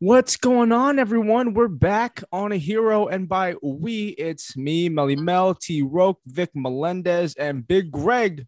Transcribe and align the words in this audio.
What's 0.00 0.36
going 0.36 0.72
on, 0.72 0.98
everyone? 0.98 1.54
We're 1.54 1.68
back 1.68 2.22
on 2.32 2.52
a 2.52 2.56
hero, 2.56 3.06
and 3.06 3.28
by 3.28 3.54
we, 3.62 4.08
it's 4.08 4.56
me, 4.56 4.88
Melly 4.88 5.16
Mel, 5.16 5.54
T. 5.54 5.82
Roke, 5.82 6.20
Vic 6.26 6.50
Melendez, 6.54 7.34
and 7.36 7.66
Big 7.66 7.90
Greg. 7.90 8.46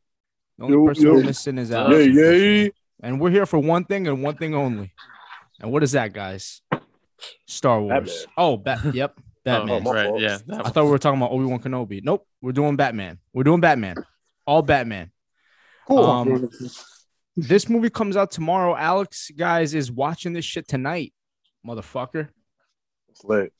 The 0.58 0.64
only 0.64 0.76
Yo, 0.76 0.86
person 0.86 1.04
yo. 1.04 1.14
we're 1.14 1.24
missing 1.24 1.58
is 1.58 1.70
Alex. 1.70 2.14
Yeah, 2.14 2.30
yeah. 2.30 2.68
And 3.02 3.20
we're 3.20 3.30
here 3.30 3.46
for 3.46 3.58
one 3.58 3.84
thing 3.84 4.08
and 4.08 4.22
one 4.22 4.36
thing 4.36 4.54
only. 4.54 4.92
And 5.60 5.70
what 5.70 5.82
is 5.82 5.92
that, 5.92 6.12
guys? 6.12 6.60
Star 7.46 7.80
Wars. 7.80 7.92
Batman. 8.26 8.34
Oh, 8.36 8.56
bat. 8.56 8.94
Yep, 8.94 9.20
Batman. 9.44 9.82
my 9.84 9.90
right. 9.90 10.20
Yeah. 10.20 10.38
I 10.50 10.68
thought 10.70 10.84
we 10.84 10.90
were 10.90 10.98
talking 10.98 11.20
about 11.20 11.30
Obi 11.30 11.44
Wan 11.44 11.60
Kenobi. 11.60 12.00
Nope, 12.02 12.26
we're 12.42 12.52
doing 12.52 12.76
Batman. 12.76 13.18
We're 13.32 13.44
doing 13.44 13.60
Batman. 13.60 13.96
All 14.46 14.62
Batman. 14.62 15.10
Cool. 15.86 16.04
Um, 16.04 16.50
This 17.36 17.68
movie 17.68 17.90
comes 17.90 18.16
out 18.16 18.30
tomorrow. 18.30 18.74
Alex, 18.76 19.30
guys, 19.36 19.74
is 19.74 19.92
watching 19.92 20.32
this 20.32 20.44
shit 20.44 20.66
tonight, 20.66 21.12
motherfucker. 21.66 22.28
it's 23.10 23.24
lit. 23.24 23.52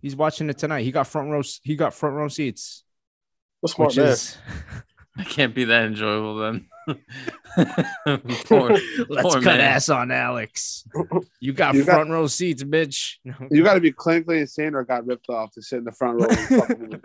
He's 0.00 0.16
watching 0.16 0.48
it 0.50 0.58
tonight. 0.58 0.82
He 0.82 0.92
got 0.92 1.06
front 1.06 1.30
row. 1.30 1.42
He 1.62 1.76
got 1.76 1.94
front 1.94 2.16
row 2.16 2.28
seats, 2.28 2.82
A 3.64 3.68
smart 3.68 3.96
man. 3.96 4.06
is 4.08 4.36
I 5.16 5.24
can't 5.24 5.54
be 5.54 5.64
that 5.64 5.84
enjoyable 5.84 6.36
then. 6.36 6.66
Poor- 8.46 8.70
let's 9.08 9.22
Poor 9.22 9.34
cut 9.34 9.44
man. 9.44 9.60
ass 9.60 9.88
on 9.90 10.10
Alex. 10.10 10.84
You 11.38 11.52
got 11.52 11.74
You 11.74 11.84
got- 11.84 11.94
front 11.94 12.10
row 12.10 12.26
seats, 12.26 12.64
bitch. 12.64 13.16
You 13.50 13.62
got 13.62 13.74
to 13.74 13.80
be 13.80 13.92
clinically 13.92 14.40
insane 14.40 14.74
or 14.74 14.82
got 14.84 15.06
ripped 15.06 15.28
off 15.28 15.52
to 15.52 15.62
sit 15.62 15.78
in 15.78 15.84
the 15.84 15.92
front 15.92 16.20
row. 16.20 16.28
and 16.28 16.38
fucking 16.38 16.80
movie. 16.80 17.00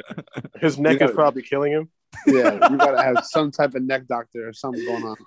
His 0.59 0.79
neck 0.79 0.99
gotta- 0.99 1.11
is 1.11 1.16
probably 1.16 1.41
killing 1.43 1.71
him. 1.73 1.89
yeah, 2.25 2.53
you 2.71 2.77
got 2.77 2.91
to 2.91 3.03
have 3.03 3.25
some 3.25 3.52
type 3.52 3.75
of 3.75 3.83
neck 3.83 4.07
doctor 4.07 4.47
or 4.47 4.53
something 4.53 4.83
going 4.85 5.03
on. 5.03 5.17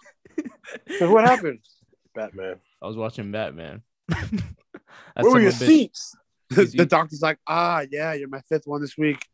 What 1.12 1.24
happened? 1.26 1.60
Batman. 2.14 2.56
I 2.82 2.86
was 2.86 2.96
watching 2.96 3.30
Batman. 3.30 3.82
That 5.16 5.24
Where 5.24 5.30
son 5.30 5.32
were 5.32 5.40
your 5.40 5.50
a 5.50 5.52
seats? 5.52 6.16
The, 6.50 6.62
Easy. 6.62 6.78
the 6.78 6.86
doctor's 6.86 7.22
like, 7.22 7.38
ah, 7.46 7.84
yeah, 7.92 8.12
you're 8.12 8.26
my 8.26 8.40
fifth 8.48 8.66
one 8.66 8.80
this 8.80 8.98
week. 8.98 9.24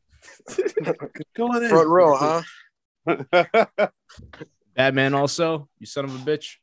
Go 1.35 1.47
on 1.47 1.63
in. 1.63 1.71
Front 1.71 1.89
row, 1.89 2.15
huh? 2.15 2.43
Batman 4.77 5.15
also, 5.15 5.67
you 5.79 5.87
son 5.87 6.05
of 6.05 6.15
a 6.15 6.19
bitch. 6.19 6.57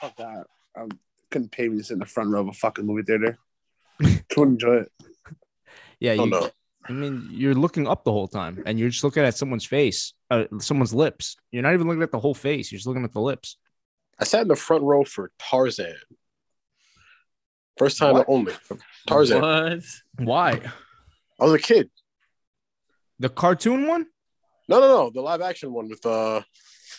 Fuck 0.00 0.14
that. 0.16 0.44
I 0.76 0.86
couldn't 1.32 1.50
pay 1.50 1.68
me 1.68 1.78
to 1.78 1.82
sit 1.82 1.94
in 1.94 1.98
the 1.98 2.06
front 2.06 2.30
row 2.30 2.42
of 2.42 2.46
a 2.46 2.52
fucking 2.52 2.86
movie 2.86 3.02
theater. 3.02 3.36
Couldn't 4.30 4.52
enjoy 4.52 4.74
it. 4.76 4.92
Yeah, 5.98 6.12
Oh 6.12 6.24
you, 6.24 6.30
no. 6.30 6.50
I 6.88 6.92
mean, 6.92 7.28
you're 7.32 7.54
looking 7.54 7.86
up 7.86 8.04
the 8.04 8.12
whole 8.12 8.28
time, 8.28 8.62
and 8.64 8.78
you're 8.78 8.88
just 8.88 9.04
looking 9.04 9.24
at 9.24 9.36
someone's 9.36 9.66
face, 9.66 10.14
uh, 10.30 10.44
someone's 10.58 10.94
lips. 10.94 11.36
You're 11.50 11.62
not 11.62 11.74
even 11.74 11.86
looking 11.86 12.02
at 12.02 12.12
the 12.12 12.20
whole 12.20 12.34
face. 12.34 12.72
You're 12.72 12.78
just 12.78 12.86
looking 12.86 13.04
at 13.04 13.12
the 13.12 13.20
lips. 13.20 13.56
I 14.18 14.24
sat 14.24 14.42
in 14.42 14.48
the 14.48 14.56
front 14.56 14.84
row 14.84 15.04
for 15.04 15.30
Tarzan. 15.38 15.94
First 17.78 17.98
time 17.98 18.14
What? 18.14 18.26
only. 18.28 18.52
Tarzan. 19.06 19.40
What? 19.40 19.82
Why? 20.18 20.60
I 21.40 21.44
was 21.44 21.52
a 21.54 21.58
kid. 21.58 21.90
The 23.20 23.28
cartoon 23.28 23.86
one? 23.86 24.06
No, 24.68 24.80
no, 24.80 24.88
no. 24.88 25.10
The 25.10 25.20
live 25.20 25.40
action 25.40 25.72
one 25.72 25.88
with 25.88 26.04
uh 26.04 26.42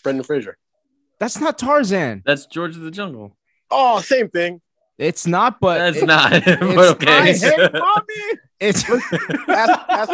Brendan 0.03 0.23
Fraser. 0.23 0.57
That's 1.19 1.39
not 1.39 1.57
Tarzan. 1.59 2.23
That's 2.25 2.45
George 2.45 2.75
of 2.77 2.81
the 2.81 2.91
Jungle. 2.91 3.35
Oh, 3.69 3.99
same 4.01 4.29
thing. 4.29 4.61
It's 4.97 5.27
not, 5.27 5.59
but 5.59 5.77
That's 5.77 5.97
it- 5.97 6.05
not. 6.05 6.33
it's- 6.47 6.57
but 6.59 6.87
okay. 6.95 7.11
I 7.11 7.33
hate 7.33 7.73
mommy. 7.73 8.39
It's 8.61 8.83
Ask, 9.47 9.79
ask, 9.89 10.09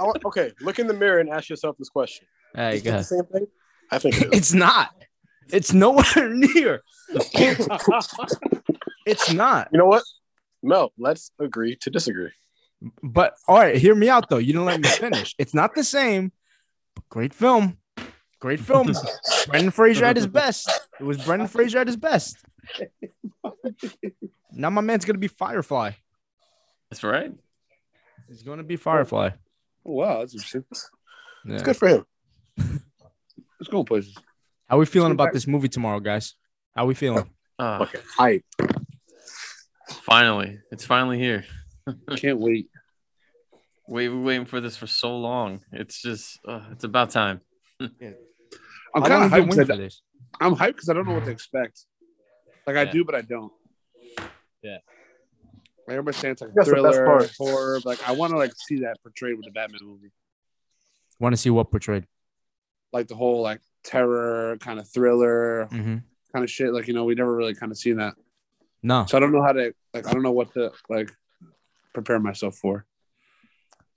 I 0.00 0.12
okay, 0.26 0.52
look 0.60 0.78
in 0.78 0.86
the 0.86 0.94
mirror 0.94 1.18
and 1.18 1.28
ask 1.30 1.48
yourself 1.48 1.76
this 1.78 1.88
question. 1.88 2.26
There 2.54 2.70
you 2.70 2.76
Is 2.76 2.82
go. 2.82 2.90
the 2.98 3.02
same 3.04 3.24
thing? 3.24 3.46
I 3.90 3.98
think 3.98 4.20
it 4.20 4.22
is. 4.32 4.38
It's 4.38 4.52
not. 4.54 4.94
It's 5.50 5.72
nowhere 5.72 6.28
near. 6.34 6.82
It's 9.06 9.32
not. 9.32 9.68
You 9.72 9.78
know 9.78 9.86
what? 9.86 10.02
Mel, 10.62 10.92
let's 10.98 11.30
agree 11.38 11.76
to 11.76 11.90
disagree. 11.90 12.30
But 13.02 13.34
all 13.48 13.56
right, 13.56 13.76
hear 13.76 13.94
me 13.94 14.08
out 14.08 14.28
though. 14.28 14.38
You 14.38 14.52
didn't 14.52 14.66
let 14.66 14.80
me 14.80 14.88
finish. 14.88 15.34
It's 15.38 15.54
not 15.54 15.74
the 15.74 15.84
same, 15.84 16.32
but 16.94 17.08
great 17.08 17.34
film. 17.34 17.78
Great 18.40 18.60
film. 18.60 18.92
Brendan 19.46 19.70
Fraser 19.70 20.04
at 20.04 20.16
his 20.16 20.26
best. 20.26 20.68
It 21.00 21.04
was 21.04 21.24
Brendan 21.24 21.48
Fraser 21.48 21.78
at 21.78 21.86
his 21.86 21.96
best. 21.96 22.36
Now 24.52 24.70
my 24.70 24.80
man's 24.82 25.04
gonna 25.04 25.18
be 25.18 25.28
Firefly. 25.28 25.92
That's 26.90 27.02
right. 27.02 27.32
He's 28.28 28.42
gonna 28.42 28.62
be 28.62 28.76
Firefly. 28.76 29.30
wow, 29.84 30.20
that's 30.20 30.34
interesting. 30.34 30.64
Yeah. 31.46 31.54
It's 31.54 31.62
good 31.62 31.76
for 31.76 31.88
him. 31.88 32.06
Let's 32.56 33.70
go 33.70 33.84
places. 33.84 34.14
How 34.68 34.76
are 34.76 34.80
we 34.80 34.86
feeling 34.86 35.12
about 35.12 35.32
this 35.32 35.46
movie 35.46 35.68
tomorrow, 35.68 36.00
guys? 36.00 36.34
How 36.74 36.84
are 36.84 36.86
we 36.86 36.94
feeling? 36.94 37.30
Ah, 37.58 37.82
Okay. 37.82 38.00
Hype. 38.16 38.44
finally, 40.02 40.58
it's 40.70 40.84
finally 40.84 41.18
here. 41.18 41.44
Can't 42.16 42.38
wait. 42.40 42.68
We've 43.86 44.10
been 44.10 44.24
waiting 44.24 44.46
for 44.46 44.60
this 44.60 44.76
for 44.76 44.86
so 44.86 45.16
long. 45.16 45.60
It's 45.70 46.00
just, 46.00 46.40
uh, 46.48 46.62
it's 46.72 46.84
about 46.84 47.10
time. 47.10 47.40
Yeah. 48.00 48.12
I'm 48.96 49.02
How 49.02 49.08
kind 49.08 49.24
of 49.24 49.30
hyped. 49.32 49.36
been 49.40 49.48
'cause 49.48 49.58
I- 49.58 49.64
for 49.64 49.76
this? 49.76 50.02
I'm 50.40 50.54
hyped 50.54 50.66
because 50.68 50.88
I 50.88 50.92
don't 50.94 51.06
know 51.06 51.14
what 51.14 51.24
to 51.24 51.30
expect. 51.30 51.84
Like 52.66 52.76
I 52.76 52.82
Yeah. 52.84 52.92
do, 52.92 53.04
but 53.04 53.14
I 53.16 53.22
don't. 53.22 53.52
Yeah. 54.62 54.78
Like 55.86 55.96
everybody's 55.98 56.20
saying 56.20 56.32
it's 56.32 56.40
like 56.42 56.50
a 56.50 56.54
That's 56.54 56.68
thriller, 56.68 57.04
part. 57.04 57.32
horror. 57.36 57.80
but, 57.84 57.86
Like 57.98 58.08
I 58.08 58.12
want 58.12 58.30
to 58.32 58.38
like 58.38 58.52
see 58.56 58.80
that 58.80 58.96
portrayed 59.02 59.36
with 59.36 59.44
the 59.46 59.50
Batman 59.50 59.80
movie, 59.82 60.12
Want 61.18 61.32
to 61.32 61.36
see 61.36 61.50
what 61.50 61.70
portrayed? 61.70 62.06
like 62.92 63.08
the 63.08 63.16
whole 63.16 63.42
like 63.42 63.60
terror 63.84 64.56
kind 64.60 64.78
of 64.80 64.88
thriller 64.88 65.66
Mm-hmm. 65.70 65.96
kind 66.32 66.44
of 66.44 66.50
shit. 66.50 66.72
Like 66.72 66.88
you 66.88 66.94
know, 66.94 67.04
we 67.04 67.14
never 67.14 67.34
really 67.34 67.54
kind 67.54 67.70
of 67.70 67.78
seen 67.78 67.96
that, 67.98 68.14
No. 68.82 69.04
so 69.06 69.16
I 69.16 69.20
don't 69.20 69.32
know 69.32 69.42
how 69.42 69.52
to 69.52 69.74
like. 69.92 70.06
I 70.08 70.12
don't 70.12 70.22
know 70.22 70.32
what 70.32 70.52
to 70.54 70.72
like 70.88 71.10
prepare 71.92 72.18
myself 72.18 72.56
for. 72.56 72.86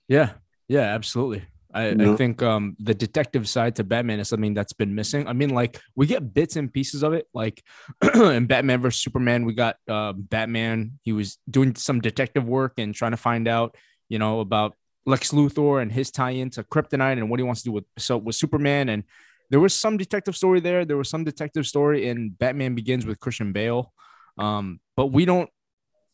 Yeah. 0.08 0.32
Yeah. 0.68 0.82
Absolutely. 0.94 1.44
I, 1.72 1.88
I 1.90 2.16
think 2.16 2.42
um 2.42 2.76
the 2.80 2.94
detective 2.94 3.46
side 3.46 3.76
to 3.76 3.84
Batman 3.84 4.20
is 4.20 4.28
something 4.30 4.54
that's 4.54 4.72
been 4.72 4.94
missing. 4.94 5.28
I 5.28 5.34
mean, 5.34 5.50
like 5.50 5.80
we 5.94 6.06
get 6.06 6.32
bits 6.32 6.56
and 6.56 6.72
pieces 6.72 7.02
of 7.02 7.12
it. 7.12 7.26
Like 7.34 7.62
in 8.14 8.46
Batman 8.46 8.80
versus 8.80 9.02
Superman, 9.02 9.44
we 9.44 9.52
got 9.52 9.76
uh, 9.86 10.14
Batman. 10.14 10.98
He 11.02 11.12
was 11.12 11.38
doing 11.48 11.74
some 11.74 12.00
detective 12.00 12.48
work 12.48 12.74
and 12.78 12.94
trying 12.94 13.10
to 13.10 13.18
find 13.18 13.46
out, 13.46 13.76
you 14.08 14.18
know, 14.18 14.40
about 14.40 14.76
Lex 15.04 15.30
Luthor 15.32 15.82
and 15.82 15.92
his 15.92 16.10
tie-in 16.10 16.48
to 16.50 16.62
Kryptonite 16.62 17.18
and 17.18 17.28
what 17.28 17.38
he 17.38 17.44
wants 17.44 17.60
to 17.62 17.68
do 17.68 17.72
with 17.72 17.84
so 17.98 18.16
with 18.16 18.34
Superman. 18.34 18.88
And 18.88 19.04
there 19.50 19.60
was 19.60 19.74
some 19.74 19.96
detective 19.96 20.36
story 20.36 20.60
there. 20.60 20.84
There 20.84 20.96
was 20.96 21.08
some 21.08 21.24
detective 21.24 21.66
story 21.66 22.08
in 22.08 22.30
Batman 22.30 22.74
Begins 22.74 23.06
with 23.06 23.20
Christian 23.20 23.52
Bale. 23.52 23.92
Um, 24.36 24.80
but 24.96 25.06
we 25.06 25.24
don't. 25.24 25.50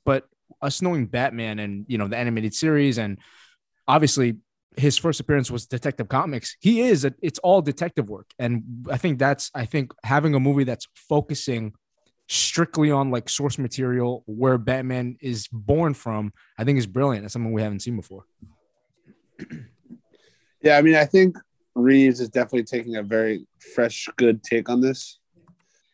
But 0.04 0.26
us 0.60 0.82
knowing 0.82 1.06
Batman 1.06 1.58
and 1.58 1.84
you 1.88 1.98
know 1.98 2.08
the 2.08 2.16
animated 2.16 2.54
series 2.54 2.98
and 2.98 3.18
obviously 3.88 4.36
his 4.76 4.98
first 4.98 5.20
appearance 5.20 5.50
was 5.50 5.66
Detective 5.66 6.08
Comics. 6.08 6.56
He 6.60 6.80
is 6.80 7.04
a, 7.04 7.14
it's 7.22 7.38
all 7.40 7.62
detective 7.62 8.08
work, 8.10 8.26
and 8.38 8.86
I 8.90 8.96
think 8.96 9.18
that's 9.18 9.50
I 9.54 9.64
think 9.66 9.92
having 10.02 10.34
a 10.34 10.40
movie 10.40 10.64
that's 10.64 10.88
focusing 10.94 11.74
strictly 12.28 12.90
on 12.90 13.10
like 13.10 13.28
source 13.28 13.58
material 13.58 14.22
where 14.26 14.58
Batman 14.58 15.16
is 15.20 15.46
born 15.48 15.94
from, 15.94 16.32
I 16.58 16.64
think 16.64 16.78
is 16.78 16.86
brilliant. 16.86 17.24
It's 17.24 17.34
something 17.34 17.52
we 17.52 17.62
haven't 17.62 17.80
seen 17.80 17.96
before. 17.96 18.24
Yeah, 20.64 20.78
I 20.78 20.82
mean, 20.82 20.94
I 20.94 21.04
think 21.04 21.36
Reeves 21.74 22.20
is 22.20 22.28
definitely 22.28 22.64
taking 22.64 22.96
a 22.96 23.02
very 23.02 23.46
fresh, 23.74 24.08
good 24.16 24.42
take 24.42 24.68
on 24.68 24.80
this. 24.80 25.18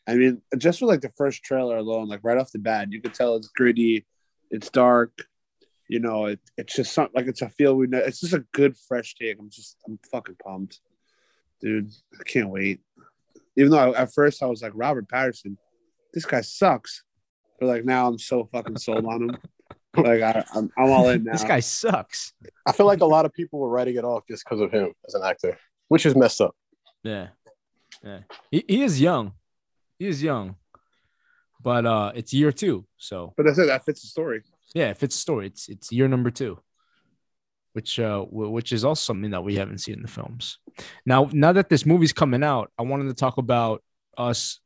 I 0.06 0.14
mean, 0.14 0.42
just 0.58 0.80
with 0.80 0.88
like 0.88 1.00
the 1.00 1.12
first 1.16 1.42
trailer 1.42 1.76
alone, 1.76 2.08
like 2.08 2.20
right 2.22 2.36
off 2.36 2.52
the 2.52 2.58
bat, 2.58 2.90
you 2.90 3.00
could 3.00 3.14
tell 3.14 3.36
it's 3.36 3.48
gritty, 3.48 4.06
it's 4.50 4.70
dark. 4.70 5.26
You 5.88 6.00
know, 6.00 6.26
it, 6.26 6.40
it's 6.56 6.74
just 6.74 6.92
something 6.92 7.12
like 7.14 7.26
it's 7.26 7.42
a 7.42 7.48
feel 7.48 7.74
we 7.74 7.86
know. 7.86 7.98
It's 7.98 8.20
just 8.20 8.32
a 8.32 8.44
good, 8.52 8.76
fresh 8.76 9.14
take. 9.14 9.38
I'm 9.38 9.50
just, 9.50 9.76
I'm 9.86 9.98
fucking 10.10 10.36
pumped, 10.42 10.80
dude. 11.60 11.90
I 12.18 12.22
can't 12.24 12.50
wait. 12.50 12.80
Even 13.56 13.72
though 13.72 13.92
I, 13.92 14.02
at 14.02 14.12
first 14.12 14.42
I 14.42 14.46
was 14.46 14.62
like 14.62 14.72
Robert 14.74 15.08
Pattinson, 15.08 15.56
this 16.12 16.26
guy 16.26 16.40
sucks, 16.40 17.04
but 17.58 17.66
like 17.66 17.84
now 17.84 18.08
I'm 18.08 18.18
so 18.18 18.44
fucking 18.44 18.78
sold 18.78 19.06
on 19.06 19.30
him. 19.30 19.38
Like 19.96 20.22
I, 20.22 20.44
I'm, 20.54 20.70
I'm 20.78 20.90
all 20.90 21.08
in 21.08 21.24
now. 21.24 21.32
This 21.32 21.42
guy 21.42 21.58
sucks. 21.58 22.32
I 22.64 22.70
feel 22.70 22.86
like 22.86 23.00
a 23.00 23.06
lot 23.06 23.24
of 23.24 23.32
people 23.32 23.58
were 23.58 23.68
writing 23.68 23.96
it 23.96 24.04
off 24.04 24.22
just 24.30 24.44
because 24.44 24.60
of 24.60 24.70
him 24.70 24.92
as 25.04 25.14
an 25.14 25.22
actor, 25.24 25.58
which 25.90 26.06
is 26.06 26.14
messed 26.16 26.40
up. 26.40 26.54
Yeah, 27.02 27.28
yeah. 28.02 28.20
He, 28.50 28.64
he 28.66 28.82
is 28.82 29.00
young. 29.00 29.32
He 29.98 30.06
is 30.06 30.22
young, 30.22 30.56
but 31.62 31.84
uh, 31.84 32.12
it's 32.14 32.32
year 32.32 32.52
two, 32.52 32.86
so 32.96 33.34
but 33.36 33.44
that's 33.44 33.58
it. 33.58 33.66
that 33.66 33.84
fits 33.84 34.00
the 34.02 34.08
story. 34.08 34.42
yeah, 34.74 34.88
if 34.90 35.02
it's 35.02 35.16
a 35.16 35.18
story, 35.18 35.46
it's 35.48 35.68
it's 35.68 35.92
year 35.92 36.08
number 36.08 36.30
two, 36.30 36.58
which 37.74 37.98
uh 37.98 38.20
w- 38.24 38.50
which 38.50 38.72
is 38.72 38.84
also 38.84 39.02
something 39.12 39.32
that 39.32 39.44
we 39.44 39.56
haven't 39.56 39.78
seen 39.78 39.96
in 39.96 40.02
the 40.02 40.08
films. 40.08 40.58
Now, 41.04 41.28
now 41.32 41.52
that 41.52 41.68
this 41.68 41.84
movie's 41.84 42.12
coming 42.14 42.42
out, 42.42 42.70
I 42.78 42.82
wanted 42.82 43.08
to 43.08 43.14
talk 43.14 43.36
about 43.36 43.82
us, 44.16 44.60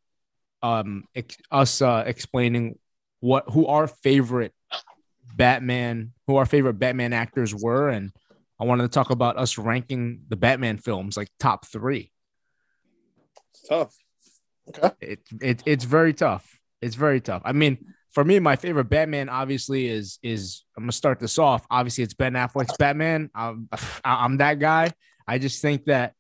um, 0.62 1.04
ex- 1.14 1.36
us 1.50 1.82
uh, 1.82 2.04
explaining 2.06 2.78
what 3.20 3.44
who 3.50 3.66
our 3.66 3.86
favorite 3.88 4.52
Batman, 5.36 6.12
who 6.26 6.36
our 6.36 6.46
favorite 6.46 6.74
Batman 6.78 7.12
actors 7.12 7.54
were, 7.54 7.88
and 7.88 8.12
I 8.60 8.64
wanted 8.64 8.84
to 8.84 8.88
talk 8.88 9.10
about 9.10 9.36
us 9.36 9.58
ranking 9.58 10.22
the 10.28 10.36
Batman 10.36 10.78
films 10.78 11.16
like 11.16 11.28
top 11.38 11.66
three. 11.66 12.12
It's 13.50 13.68
tough. 13.68 13.96
It, 15.00 15.20
it 15.40 15.62
it's 15.66 15.84
very 15.84 16.14
tough. 16.14 16.58
It's 16.80 16.94
very 16.94 17.20
tough. 17.20 17.42
I 17.44 17.52
mean, 17.52 17.78
for 18.12 18.24
me, 18.24 18.38
my 18.38 18.56
favorite 18.56 18.88
Batman 18.88 19.28
obviously 19.28 19.88
is 19.88 20.18
is 20.22 20.64
I'm 20.76 20.84
gonna 20.84 20.92
start 20.92 21.18
this 21.18 21.38
off. 21.38 21.66
Obviously, 21.70 22.04
it's 22.04 22.14
Ben 22.14 22.34
Affleck's 22.34 22.76
Batman. 22.78 23.30
I'm 23.34 23.68
I'm 24.04 24.38
that 24.38 24.58
guy. 24.58 24.92
I 25.26 25.38
just 25.38 25.60
think 25.60 25.86
that 25.86 26.14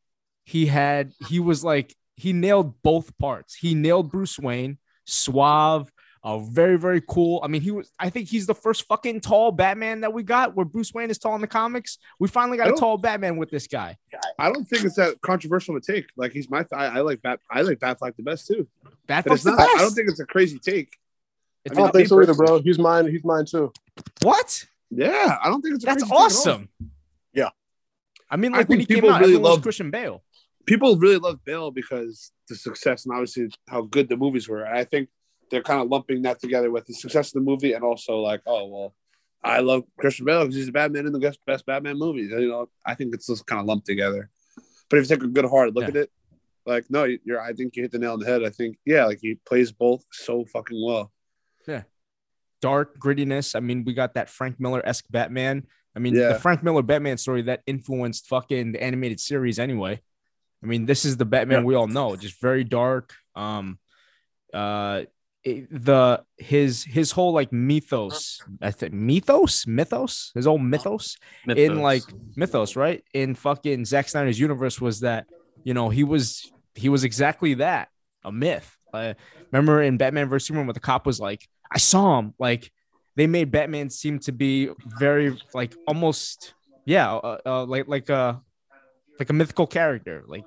he 0.44 0.66
had 0.66 1.12
he 1.28 1.40
was 1.40 1.64
like 1.64 1.94
he 2.16 2.32
nailed 2.32 2.82
both 2.82 3.16
parts. 3.18 3.54
He 3.54 3.74
nailed 3.74 4.10
Bruce 4.10 4.38
Wayne, 4.38 4.78
suave, 5.06 5.90
uh, 6.24 6.38
very 6.38 6.78
very 6.78 7.02
cool. 7.06 7.40
I 7.44 7.48
mean, 7.48 7.60
he 7.60 7.70
was. 7.70 7.92
I 8.00 8.08
think 8.08 8.28
he's 8.28 8.46
the 8.46 8.54
first 8.54 8.86
fucking 8.88 9.20
tall 9.20 9.52
Batman 9.52 10.00
that 10.00 10.12
we 10.12 10.22
got. 10.22 10.56
Where 10.56 10.64
Bruce 10.64 10.92
Wayne 10.94 11.10
is 11.10 11.18
tall 11.18 11.34
in 11.34 11.42
the 11.42 11.46
comics, 11.46 11.98
we 12.18 12.28
finally 12.28 12.56
got 12.56 12.68
a 12.68 12.72
tall 12.72 12.96
Batman 12.96 13.36
with 13.36 13.50
this 13.50 13.66
guy. 13.66 13.98
I 14.38 14.50
don't 14.50 14.64
think 14.64 14.84
it's 14.84 14.96
that 14.96 15.20
controversial 15.20 15.78
to 15.78 15.92
take. 15.92 16.06
Like 16.16 16.32
he's 16.32 16.48
my, 16.48 16.64
I, 16.72 16.86
I 16.86 17.00
like 17.00 17.20
Bat, 17.20 17.40
I 17.50 17.60
like 17.60 17.78
Batfleck 17.78 18.16
the 18.16 18.22
best 18.22 18.46
too. 18.46 18.66
But 18.82 18.92
Batfleck's 19.06 19.34
it's 19.34 19.44
the 19.44 19.50
not. 19.50 19.58
best. 19.58 19.70
I 19.76 19.78
don't 19.82 19.92
think 19.92 20.08
it's 20.08 20.20
a 20.20 20.26
crazy 20.26 20.58
take. 20.58 20.96
It's 21.64 21.72
I 21.72 21.74
don't 21.76 21.84
not- 21.86 21.94
think 21.94 22.08
so 22.08 22.20
either, 22.22 22.34
bro. 22.34 22.60
He's 22.62 22.78
mine. 22.78 23.06
He's 23.10 23.22
mine 23.24 23.44
too. 23.44 23.70
what? 24.22 24.64
Yeah, 24.90 25.38
I 25.42 25.48
don't 25.50 25.60
think 25.60 25.74
it's. 25.74 25.84
A 25.84 25.86
That's 25.88 26.02
crazy 26.04 26.10
take 26.10 26.20
awesome. 26.20 26.68
Yeah. 27.34 27.50
I 28.30 28.36
mean, 28.36 28.54
I 28.54 28.58
like 28.58 28.68
when 28.70 28.80
he 28.80 28.86
think 28.86 28.88
came 28.88 29.02
people 29.02 29.10
out, 29.10 29.20
really 29.20 29.34
everyone 29.34 29.42
was 29.50 29.56
love- 29.58 29.62
Christian 29.62 29.90
Bale. 29.90 30.22
People 30.66 30.96
really 30.96 31.18
love 31.18 31.44
Bale 31.44 31.70
because 31.70 32.30
the 32.48 32.54
success 32.54 33.04
and 33.04 33.12
obviously 33.12 33.48
how 33.68 33.82
good 33.82 34.08
the 34.08 34.16
movies 34.16 34.48
were. 34.48 34.66
I 34.66 34.84
think 34.84 35.10
they're 35.50 35.62
kind 35.62 35.80
of 35.82 35.88
lumping 35.88 36.22
that 36.22 36.40
together 36.40 36.70
with 36.70 36.86
the 36.86 36.94
success 36.94 37.28
of 37.28 37.34
the 37.34 37.40
movie 37.40 37.72
and 37.72 37.84
also 37.84 38.18
like, 38.18 38.42
oh 38.46 38.66
well, 38.66 38.94
I 39.42 39.60
love 39.60 39.84
Christian 39.98 40.24
Bale 40.26 40.40
because 40.42 40.56
he's 40.56 40.66
the 40.66 40.72
Batman 40.72 41.06
in 41.06 41.12
the 41.12 41.18
best, 41.18 41.38
best 41.46 41.66
Batman 41.66 41.98
movies. 41.98 42.30
You 42.30 42.48
know, 42.48 42.68
I 42.86 42.94
think 42.94 43.14
it's 43.14 43.26
just 43.26 43.46
kind 43.46 43.60
of 43.60 43.66
lumped 43.66 43.86
together. 43.86 44.30
But 44.88 44.98
if 44.98 45.08
you 45.10 45.16
take 45.16 45.24
a 45.24 45.28
good 45.28 45.44
hard 45.44 45.74
look 45.74 45.82
Yeah. 45.84 45.88
at 45.88 45.96
it, 45.96 46.10
like 46.66 46.84
no, 46.90 47.04
you're. 47.04 47.40
I 47.40 47.52
think 47.52 47.76
you 47.76 47.82
hit 47.82 47.92
the 47.92 47.98
nail 47.98 48.12
on 48.14 48.20
the 48.20 48.26
head. 48.26 48.42
I 48.42 48.48
think 48.50 48.78
yeah, 48.86 49.04
like 49.04 49.18
he 49.20 49.34
plays 49.46 49.70
both 49.70 50.04
so 50.12 50.44
fucking 50.46 50.82
well. 50.82 51.12
Yeah, 51.68 51.82
dark 52.62 52.98
grittiness. 52.98 53.54
I 53.54 53.60
mean, 53.60 53.84
we 53.84 53.92
got 53.92 54.14
that 54.14 54.30
Frank 54.30 54.58
Miller 54.58 54.80
esque 54.86 55.04
Batman. 55.10 55.66
I 55.94 55.98
mean, 55.98 56.14
Yeah. 56.14 56.32
the 56.32 56.38
Frank 56.40 56.62
Miller 56.62 56.82
Batman 56.82 57.18
story 57.18 57.42
that 57.42 57.62
influenced 57.66 58.26
fucking 58.28 58.72
the 58.72 58.82
animated 58.82 59.20
series 59.20 59.58
anyway. 59.58 60.00
I 60.62 60.66
mean, 60.66 60.86
this 60.86 61.04
is 61.04 61.18
the 61.18 61.26
Batman 61.26 61.60
Yeah. 61.60 61.64
we 61.66 61.74
all 61.74 61.86
know, 61.86 62.16
just 62.16 62.40
very 62.40 62.64
dark. 62.64 63.12
Um, 63.34 63.78
uh, 64.54 65.04
the 65.44 66.24
his 66.38 66.84
his 66.84 67.12
whole 67.12 67.32
like 67.32 67.52
mythos, 67.52 68.40
I 68.62 68.70
think 68.70 68.92
mythos, 68.94 69.66
mythos, 69.66 70.32
his 70.34 70.46
old 70.46 70.62
mythos 70.62 71.16
in 71.46 71.80
like 71.82 72.02
mythos, 72.36 72.76
right? 72.76 73.04
In 73.12 73.34
fucking 73.34 73.84
Zack 73.84 74.08
Snyder's 74.08 74.40
universe 74.40 74.80
was 74.80 75.00
that 75.00 75.26
you 75.62 75.74
know 75.74 75.90
he 75.90 76.04
was 76.04 76.50
he 76.74 76.88
was 76.88 77.04
exactly 77.04 77.54
that 77.54 77.88
a 78.24 78.32
myth. 78.32 78.76
Uh, 78.92 79.14
remember 79.50 79.82
in 79.82 79.96
Batman 79.96 80.28
vs 80.28 80.46
Superman, 80.46 80.66
what 80.66 80.74
the 80.74 80.80
cop 80.80 81.04
was 81.04 81.20
like, 81.20 81.46
I 81.70 81.78
saw 81.78 82.18
him. 82.18 82.32
Like 82.38 82.72
they 83.16 83.26
made 83.26 83.50
Batman 83.50 83.90
seem 83.90 84.18
to 84.20 84.32
be 84.32 84.70
very 84.98 85.36
like 85.52 85.74
almost 85.86 86.54
yeah, 86.86 87.12
uh, 87.14 87.38
uh, 87.44 87.64
like 87.66 87.86
like 87.88 88.08
a 88.08 88.40
like 89.18 89.30
a 89.30 89.32
mythical 89.32 89.66
character. 89.66 90.24
Like 90.26 90.44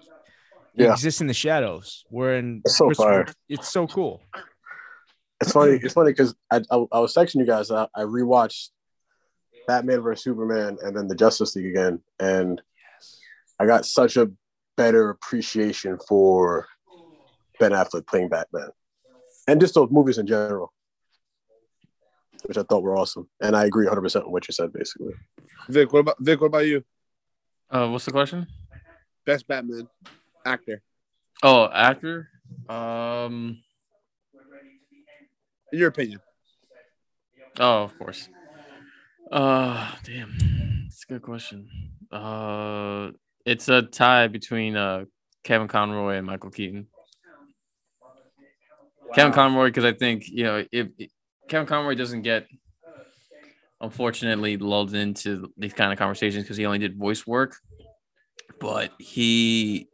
Yeah. 0.75 0.91
exists 0.91 1.21
in 1.21 1.27
the 1.27 1.33
shadows. 1.33 2.05
Where 2.09 2.38
in 2.38 2.61
It's 2.65 2.77
so 2.77 2.85
Christopher- 2.88 3.25
fire. 3.25 3.33
it's 3.49 3.69
so 3.69 3.85
cool. 3.88 4.21
It's 5.41 5.51
funny. 5.51 5.73
It's 5.83 5.93
funny 5.93 6.11
because 6.11 6.35
I, 6.51 6.57
I 6.71 6.85
I 6.91 6.99
was 6.99 7.13
texting 7.13 7.35
you 7.35 7.45
guys. 7.45 7.71
I, 7.71 7.87
I 7.95 8.01
rewatched 8.01 8.69
Batman 9.67 10.01
vs 10.01 10.23
Superman 10.23 10.77
and 10.81 10.95
then 10.95 11.07
the 11.07 11.15
Justice 11.15 11.55
League 11.55 11.67
again, 11.67 12.01
and 12.19 12.61
I 13.59 13.65
got 13.65 13.85
such 13.85 14.17
a 14.17 14.31
better 14.75 15.09
appreciation 15.09 15.97
for 16.07 16.67
Ben 17.59 17.71
Affleck 17.71 18.07
playing 18.07 18.29
Batman, 18.29 18.69
and 19.47 19.59
just 19.61 19.75
those 19.75 19.89
movies 19.91 20.17
in 20.17 20.27
general, 20.27 20.73
which 22.45 22.57
I 22.57 22.63
thought 22.63 22.83
were 22.83 22.97
awesome. 22.97 23.29
And 23.41 23.55
I 23.55 23.65
agree 23.65 23.85
100 23.85 24.01
percent 24.01 24.25
with 24.25 24.31
what 24.33 24.47
you 24.47 24.53
said, 24.53 24.73
basically. 24.73 25.13
Vic, 25.69 25.91
what 25.91 25.99
about 25.99 26.17
Vic? 26.19 26.39
What 26.39 26.47
about 26.47 26.65
you? 26.65 26.83
Uh, 27.69 27.89
what's 27.89 28.05
the 28.05 28.11
question? 28.11 28.47
Best 29.25 29.47
Batman 29.47 29.87
actor 30.45 30.81
Oh, 31.43 31.69
actor. 31.71 32.29
Um. 32.69 33.59
In 35.71 35.79
your 35.79 35.89
opinion? 35.89 36.19
Oh, 37.59 37.83
of 37.83 37.97
course. 37.97 38.29
Uh, 39.31 39.91
damn, 40.03 40.33
it's 40.85 41.03
a 41.03 41.13
good 41.13 41.21
question. 41.21 41.67
Uh, 42.11 43.11
it's 43.45 43.69
a 43.69 43.81
tie 43.81 44.27
between 44.27 44.75
uh 44.75 45.05
Kevin 45.43 45.67
Conroy 45.67 46.17
and 46.17 46.27
Michael 46.27 46.49
Keaton. 46.49 46.87
Kevin 49.15 49.31
Conroy, 49.31 49.67
because 49.67 49.85
I 49.85 49.93
think 49.93 50.27
you 50.27 50.43
know 50.43 50.65
if, 50.71 50.87
if 50.97 51.09
Kevin 51.47 51.67
Conroy 51.67 51.95
doesn't 51.95 52.21
get 52.21 52.47
unfortunately 53.79 54.57
lulled 54.57 54.93
into 54.93 55.53
these 55.57 55.73
kind 55.73 55.93
of 55.93 55.99
conversations 55.99 56.43
because 56.43 56.57
he 56.57 56.65
only 56.65 56.79
did 56.79 56.97
voice 56.97 57.25
work, 57.25 57.55
but 58.59 58.91
he 58.99 59.87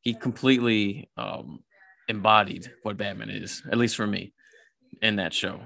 he 0.00 0.14
completely 0.14 1.10
um 1.16 1.60
embodied 2.08 2.72
what 2.82 2.96
Batman 2.96 3.30
is, 3.30 3.62
at 3.70 3.78
least 3.78 3.96
for 3.96 4.06
me, 4.06 4.32
in 5.02 5.16
that 5.16 5.34
show. 5.34 5.60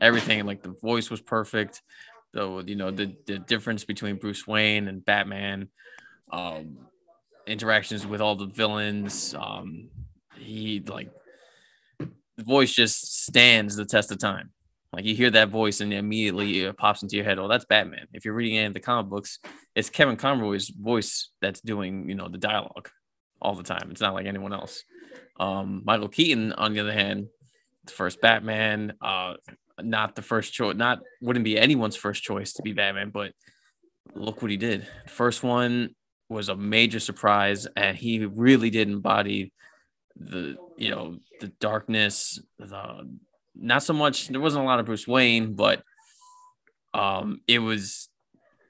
Everything 0.00 0.44
like 0.46 0.62
the 0.62 0.74
voice 0.82 1.10
was 1.10 1.20
perfect. 1.20 1.82
The 2.32 2.62
you 2.66 2.76
know 2.76 2.90
the 2.90 3.14
the 3.26 3.38
difference 3.38 3.84
between 3.84 4.16
Bruce 4.16 4.46
Wayne 4.46 4.88
and 4.88 5.04
Batman, 5.04 5.68
um, 6.32 6.78
interactions 7.46 8.06
with 8.06 8.20
all 8.20 8.36
the 8.36 8.46
villains. 8.46 9.34
Um, 9.38 9.90
he 10.36 10.80
like 10.80 11.10
the 11.98 12.08
voice 12.44 12.72
just 12.72 13.24
stands 13.24 13.76
the 13.76 13.84
test 13.84 14.12
of 14.12 14.18
time. 14.18 14.50
Like 14.92 15.04
you 15.04 15.14
hear 15.14 15.30
that 15.30 15.50
voice 15.50 15.80
and 15.80 15.92
immediately 15.92 16.60
it 16.60 16.76
pops 16.76 17.02
into 17.02 17.16
your 17.16 17.24
head. 17.24 17.38
Oh, 17.38 17.48
that's 17.48 17.64
Batman. 17.64 18.06
If 18.12 18.24
you're 18.24 18.34
reading 18.34 18.58
any 18.58 18.66
of 18.66 18.74
the 18.74 18.80
comic 18.80 19.10
books, 19.10 19.38
it's 19.74 19.90
Kevin 19.90 20.16
Conroy's 20.16 20.68
voice 20.68 21.30
that's 21.40 21.60
doing 21.60 22.08
you 22.08 22.14
know 22.14 22.28
the 22.28 22.38
dialogue 22.38 22.88
all 23.40 23.54
the 23.54 23.62
time. 23.62 23.88
It's 23.90 24.00
not 24.00 24.14
like 24.14 24.26
anyone 24.26 24.52
else. 24.52 24.84
Um, 25.38 25.82
Michael 25.84 26.08
Keaton, 26.08 26.52
on 26.52 26.74
the 26.74 26.80
other 26.80 26.92
hand, 26.92 27.28
the 27.84 27.92
first 27.92 28.20
Batman, 28.20 28.94
uh, 29.00 29.34
not 29.82 30.14
the 30.14 30.22
first 30.22 30.52
choice, 30.52 30.76
not 30.76 31.00
wouldn't 31.20 31.44
be 31.44 31.58
anyone's 31.58 31.96
first 31.96 32.22
choice 32.22 32.52
to 32.54 32.62
be 32.62 32.72
Batman, 32.72 33.10
but 33.10 33.32
look 34.14 34.42
what 34.42 34.50
he 34.50 34.56
did. 34.56 34.86
First 35.08 35.42
one 35.42 35.94
was 36.28 36.48
a 36.48 36.56
major 36.56 37.00
surprise, 37.00 37.66
and 37.76 37.96
he 37.96 38.24
really 38.24 38.70
did 38.70 38.88
embody 38.88 39.52
the 40.16 40.56
you 40.76 40.90
know 40.90 41.18
the 41.40 41.48
darkness, 41.60 42.38
the 42.58 43.08
not 43.54 43.82
so 43.82 43.92
much. 43.92 44.28
There 44.28 44.40
wasn't 44.40 44.64
a 44.64 44.66
lot 44.66 44.80
of 44.80 44.86
Bruce 44.86 45.08
Wayne, 45.08 45.54
but 45.54 45.82
um, 46.94 47.40
it 47.46 47.58
was 47.58 48.08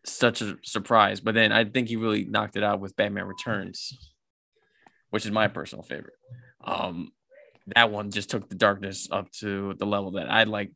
such 0.04 0.40
a 0.42 0.56
surprise. 0.62 1.20
But 1.20 1.34
then 1.34 1.52
I 1.52 1.64
think 1.64 1.88
he 1.88 1.96
really 1.96 2.25
knocked 2.25 2.56
it 2.56 2.62
out 2.62 2.80
with 2.80 2.96
Batman 2.96 3.26
Returns, 3.26 4.12
which 5.11 5.26
is 5.26 5.32
my 5.32 5.49
personal 5.49 5.82
favorite. 5.82 6.14
Um, 6.64 7.12
that 7.74 7.90
one 7.90 8.10
just 8.10 8.30
took 8.30 8.48
the 8.48 8.54
darkness 8.54 9.08
up 9.10 9.30
to 9.32 9.74
the 9.78 9.86
level 9.86 10.12
that 10.12 10.30
I 10.30 10.44
like. 10.44 10.72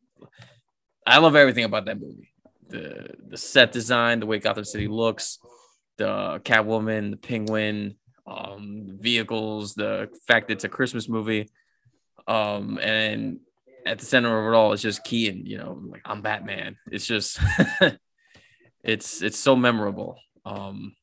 I 1.07 1.19
love 1.19 1.37
everything 1.37 1.65
about 1.65 1.87
that 1.87 2.01
movie. 2.01 2.33
The 2.69 3.15
the 3.29 3.37
set 3.37 3.73
design, 3.73 4.21
the 4.21 4.27
way 4.27 4.39
Gotham 4.39 4.65
City 4.65 4.89
looks, 4.89 5.39
the 5.99 6.41
Catwoman, 6.45 7.11
the 7.11 7.17
Penguin, 7.17 7.97
um, 8.27 8.87
the 8.87 8.95
vehicles, 8.95 9.75
the 9.75 10.09
fact 10.27 10.49
that 10.49 10.55
it's 10.55 10.65
a 10.65 10.69
Christmas 10.69 11.09
movie, 11.09 11.51
um, 12.27 12.79
and 12.81 13.41
at 13.87 13.99
the 13.99 14.07
center 14.07 14.39
of 14.39 14.53
it 14.53 14.57
all 14.57 14.73
is 14.73 14.83
just 14.83 15.05
Keaton. 15.05 15.45
You 15.47 15.59
know, 15.59 15.81
like 15.87 16.03
I'm 16.05 16.23
Batman. 16.23 16.77
It's 16.91 17.07
just, 17.07 17.39
it's 18.83 19.23
it's 19.23 19.39
so 19.39 19.57
memorable. 19.57 20.19
Um, 20.45 20.95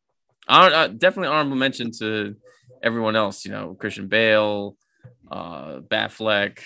I, 0.48 0.84
I 0.84 0.88
definitely 0.88 1.30
honorable 1.30 1.58
mention 1.58 1.92
to 2.00 2.36
everyone 2.82 3.16
else. 3.16 3.46
You 3.46 3.52
know, 3.52 3.76
Christian 3.76 4.08
Bale, 4.08 4.76
uh, 5.30 5.80
Batfleck. 5.80 6.60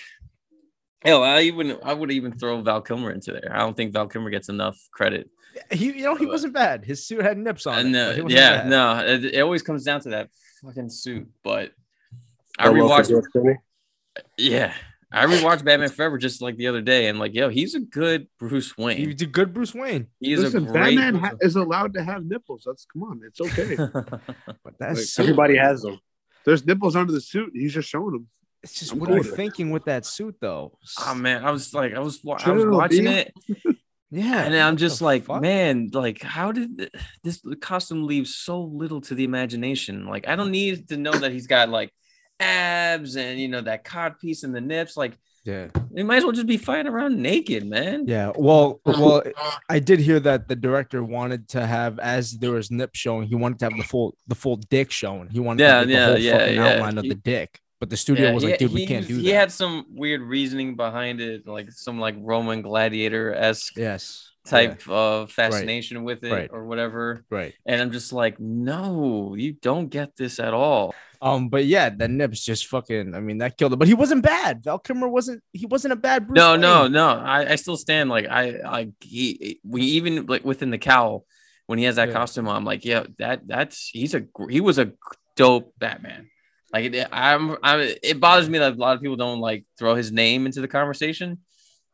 Hell, 1.02 1.22
I 1.22 1.42
even 1.42 1.78
I 1.84 1.92
would 1.92 2.10
even 2.10 2.36
throw 2.38 2.60
Val 2.62 2.80
Kilmer 2.82 3.12
into 3.12 3.32
there. 3.32 3.50
I 3.54 3.58
don't 3.58 3.76
think 3.76 3.92
Val 3.92 4.08
Kilmer 4.08 4.30
gets 4.30 4.48
enough 4.48 4.76
credit. 4.92 5.30
He, 5.70 5.86
you 5.86 6.02
know, 6.02 6.16
he 6.16 6.26
wasn't 6.26 6.52
bad. 6.52 6.84
His 6.84 7.06
suit 7.06 7.22
had 7.22 7.38
nips 7.38 7.66
on 7.66 7.78
And 7.78 7.96
it. 7.96 8.06
but 8.08 8.16
he 8.16 8.22
wasn't 8.22 8.40
yeah, 8.40 8.56
bad. 8.58 8.68
no, 8.68 8.98
it, 9.06 9.24
it 9.24 9.40
always 9.40 9.62
comes 9.62 9.84
down 9.84 10.00
to 10.02 10.10
that 10.10 10.28
fucking 10.62 10.90
suit. 10.90 11.28
But 11.42 11.72
I 12.58 12.68
well, 12.70 12.88
rewatched, 12.90 13.56
yeah, 14.36 14.74
I 15.12 15.26
rewatched 15.26 15.64
Batman 15.64 15.88
Forever 15.90 16.18
just 16.18 16.42
like 16.42 16.56
the 16.56 16.66
other 16.66 16.82
day, 16.82 17.06
and 17.08 17.18
like, 17.18 17.34
yo, 17.34 17.48
he's 17.48 17.74
a 17.74 17.80
good 17.80 18.26
Bruce 18.38 18.76
Wayne. 18.76 18.96
He's 19.10 19.22
a 19.22 19.26
good, 19.26 19.54
Bruce 19.54 19.74
Wayne. 19.74 20.08
He's 20.20 20.40
Listen, 20.40 20.66
a 20.66 20.72
great. 20.72 20.96
Batman 20.98 21.14
ha- 21.22 21.36
is 21.40 21.56
allowed 21.56 21.94
to 21.94 22.02
have 22.02 22.24
nipples. 22.24 22.64
That's 22.66 22.84
come 22.92 23.04
on, 23.04 23.20
it's 23.24 23.40
okay. 23.40 23.76
But 24.64 24.74
that's 24.78 24.98
Like, 24.98 25.06
so- 25.06 25.22
Everybody 25.22 25.56
has 25.56 25.82
them. 25.82 26.00
There's 26.46 26.64
nipples 26.64 26.96
under 26.96 27.12
the 27.12 27.20
suit. 27.20 27.50
He's 27.52 27.74
just 27.74 27.88
showing 27.88 28.12
them. 28.12 28.28
It's 28.62 28.78
just 28.78 28.92
I'm 28.92 29.00
what 29.00 29.10
are 29.10 29.16
you 29.16 29.22
thinking 29.22 29.70
with 29.70 29.84
that 29.84 30.06
suit, 30.06 30.36
though? 30.40 30.78
oh 31.06 31.14
man, 31.14 31.44
I 31.44 31.50
was 31.50 31.74
like, 31.74 31.94
I 31.94 31.98
was, 31.98 32.20
I 32.24 32.52
was 32.52 32.66
watching 32.66 33.06
it, 33.06 33.34
yeah, 34.10 34.44
and 34.44 34.56
I'm 34.56 34.76
just 34.76 35.02
like, 35.02 35.24
fuck? 35.24 35.42
man, 35.42 35.90
like, 35.92 36.22
how 36.22 36.52
did 36.52 36.90
this 37.22 37.42
costume 37.60 38.06
leave 38.06 38.26
so 38.26 38.62
little 38.62 39.00
to 39.02 39.14
the 39.14 39.24
imagination? 39.24 40.06
Like, 40.06 40.26
I 40.26 40.36
don't 40.36 40.50
need 40.50 40.88
to 40.88 40.96
know 40.96 41.12
that 41.12 41.32
he's 41.32 41.46
got 41.46 41.68
like 41.68 41.92
abs 42.40 43.16
and 43.16 43.38
you 43.38 43.48
know 43.48 43.60
that 43.60 43.84
cod 43.84 44.18
piece 44.18 44.42
and 44.42 44.54
the 44.54 44.60
nips. 44.60 44.96
Like 44.96 45.18
Yeah. 45.46 45.68
they 45.92 46.02
might 46.02 46.16
as 46.18 46.24
well 46.24 46.32
just 46.32 46.46
be 46.46 46.56
fighting 46.56 46.90
around 46.90 47.16
naked, 47.22 47.64
man. 47.66 48.04
Yeah. 48.06 48.32
Well, 48.36 48.80
well, 48.84 49.22
I 49.68 49.78
did 49.78 50.00
hear 50.00 50.18
that 50.20 50.48
the 50.48 50.56
director 50.56 51.02
wanted 51.04 51.48
to 51.50 51.66
have, 51.66 51.98
as 52.00 52.32
there 52.38 52.52
was 52.52 52.70
nip 52.70 52.90
showing, 52.94 53.28
he 53.28 53.34
wanted 53.34 53.58
to 53.60 53.66
have 53.66 53.76
the 53.76 53.84
full, 53.84 54.16
the 54.26 54.34
full 54.34 54.56
dick 54.56 54.90
shown. 54.90 55.28
He 55.28 55.40
wanted 55.40 55.58
to 55.58 55.64
Yeah, 55.64 55.78
have 55.78 55.90
yeah, 55.90 56.06
the 56.06 56.12
whole 56.12 56.18
yeah, 56.20 56.38
fucking 56.38 56.54
yeah. 56.56 56.66
outline 56.68 56.98
of 56.98 57.04
He- 57.04 57.08
the 57.10 57.14
dick. 57.14 57.60
But 57.78 57.90
the 57.90 57.96
studio 57.98 58.28
Yeah, 58.28 58.32
was 58.32 58.42
like, 58.42 58.58
dude, 58.58 58.72
we 58.72 58.86
can't 58.86 59.00
was- 59.06 59.08
do 59.08 59.16
He 59.18 59.30
that. 59.32 59.34
had 59.36 59.52
some 59.52 59.84
weird 59.90 60.22
reasoning 60.22 60.76
behind 60.76 61.20
it, 61.20 61.46
like 61.46 61.70
some 61.72 62.00
like 62.00 62.14
Roman 62.18 62.62
gladiator 62.62 63.34
esque 63.34 63.76
yes. 63.76 64.30
type 64.46 64.88
of 64.88 65.24
uh, 65.24 65.26
fascination 65.26 66.02
with 66.02 66.24
it 66.24 66.32
Right. 66.32 66.48
or 66.50 66.64
whatever. 66.64 67.24
Right. 67.30 67.52
And 67.66 67.82
I'm 67.82 67.92
just 67.92 68.14
like, 68.14 68.40
no, 68.40 69.34
you 69.36 69.52
don't 69.60 69.88
get 69.90 70.16
this 70.16 70.40
at 70.40 70.54
all. 70.54 70.94
Um, 71.22 71.48
but 71.48 71.64
yeah, 71.64 71.88
the 71.90 72.08
nips 72.08 72.44
just 72.44 72.66
fucking. 72.66 73.14
I 73.14 73.20
mean, 73.20 73.38
that 73.38 73.56
killed 73.56 73.72
it. 73.72 73.76
But 73.76 73.88
he 73.88 73.94
wasn't 73.94 74.22
bad. 74.22 74.62
Val 74.64 74.78
Kilmer 74.78 75.08
wasn't. 75.08 75.42
He 75.52 75.66
wasn't 75.66 75.92
a 75.92 75.96
bad 75.96 76.26
Bruce. 76.26 76.36
no, 76.36 76.52
Wayne. 76.52 76.60
no, 76.60 76.88
no. 76.88 77.08
I, 77.08 77.52
I 77.52 77.56
still 77.56 77.76
stand 77.76 78.10
like 78.10 78.26
I 78.28 78.60
I 78.64 78.88
he 79.00 79.60
we 79.64 79.82
even 79.82 80.26
like 80.26 80.44
within 80.44 80.70
the 80.70 80.78
cowl 80.78 81.24
when 81.66 81.78
he 81.78 81.84
has 81.86 81.96
that 81.96 82.08
Yeah. 82.08 82.14
costume 82.14 82.48
on, 82.48 82.56
I'm 82.56 82.64
like, 82.64 82.84
yeah, 82.84 83.04
that 83.18 83.46
that's 83.46 83.90
he's 83.92 84.14
a 84.14 84.24
he 84.48 84.60
was 84.60 84.78
a 84.78 84.92
dope 85.36 85.72
Batman. 85.78 86.28
Like 86.72 86.92
it, 86.94 87.08
I'm, 87.12 87.56
I'm 87.62 87.80
it 88.02 88.20
bothers 88.20 88.48
me 88.48 88.58
that 88.58 88.72
a 88.74 88.76
lot 88.76 88.96
of 88.96 89.00
people 89.02 89.16
don't 89.16 89.40
like 89.40 89.64
throw 89.78 89.94
his 89.94 90.12
name 90.12 90.46
into 90.46 90.60
the 90.60 90.68
conversation. 90.68 91.38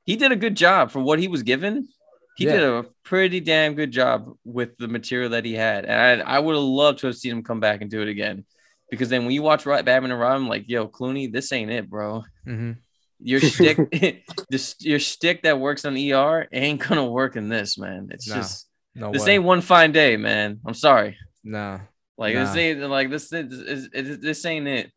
He 0.05 0.17
did 0.17 0.33
a 0.33 0.37
good 0.37 0.57
job 0.57 0.91
for 0.91 1.01
what 1.01 1.19
he 1.21 1.29
was 1.29 1.43
given. 1.43 1.89
He 2.37 2.47
Yeah. 2.47 2.53
did 2.53 2.63
a 2.63 2.87
pretty 3.05 3.41
damn 3.41 3.75
good 3.75 3.91
job 3.93 4.33
with 4.45 4.77
the 4.79 4.89
material 4.89 5.31
that 5.31 5.45
he 5.45 5.53
had, 5.55 5.85
and 5.85 6.23
I, 6.23 6.37
I 6.37 6.39
would 6.39 6.55
have 6.55 6.65
loved 6.65 7.01
to 7.01 7.07
have 7.09 7.17
seen 7.17 7.33
him 7.33 7.43
come 7.43 7.61
back 7.61 7.83
and 7.83 7.91
do 7.91 8.01
it 8.01 8.09
again. 8.09 8.45
Because 8.93 9.09
then 9.09 9.25
when 9.25 9.33
you 9.33 9.41
watch 9.41 9.65
Ro- 9.65 9.83
Batman 9.83 10.11
and 10.11 10.21
Robin, 10.21 10.47
like, 10.49 10.65
yo, 10.69 10.87
Clooney, 10.87 11.33
this 11.33 11.51
ain't 11.51 11.71
it, 11.71 11.89
bro 11.89 12.23
Mhm. 12.47 12.77
your 13.19 13.41
stick 13.53 13.79
this 14.51 14.77
your 14.81 14.99
stick 14.99 15.43
that 15.45 15.59
works 15.59 15.87
on 15.87 15.97
ER 15.97 16.47
ain't 16.53 16.79
gonna 16.87 17.07
work 17.07 17.35
in 17.37 17.49
this, 17.49 17.79
man. 17.79 18.09
It's 18.11 18.29
Nah, 18.29 18.35
just 18.37 18.69
No 18.95 19.11
this 19.11 19.25
way. 19.25 19.35
ain't 19.37 19.45
one 19.45 19.63
fine 19.63 19.93
day, 19.93 20.19
man. 20.19 20.61
I'm 20.67 20.75
sorry. 20.75 21.17
Nah. 21.43 21.81
Like 22.19 22.35
Nah. 22.35 22.45
this 22.45 22.57
ain't 22.57 22.81
like 22.91 23.09
this 23.11 23.33
is 23.33 23.49
this, 23.49 23.89
this, 23.91 24.19
this 24.21 24.45
ain't 24.45 24.69
it. 24.69 24.91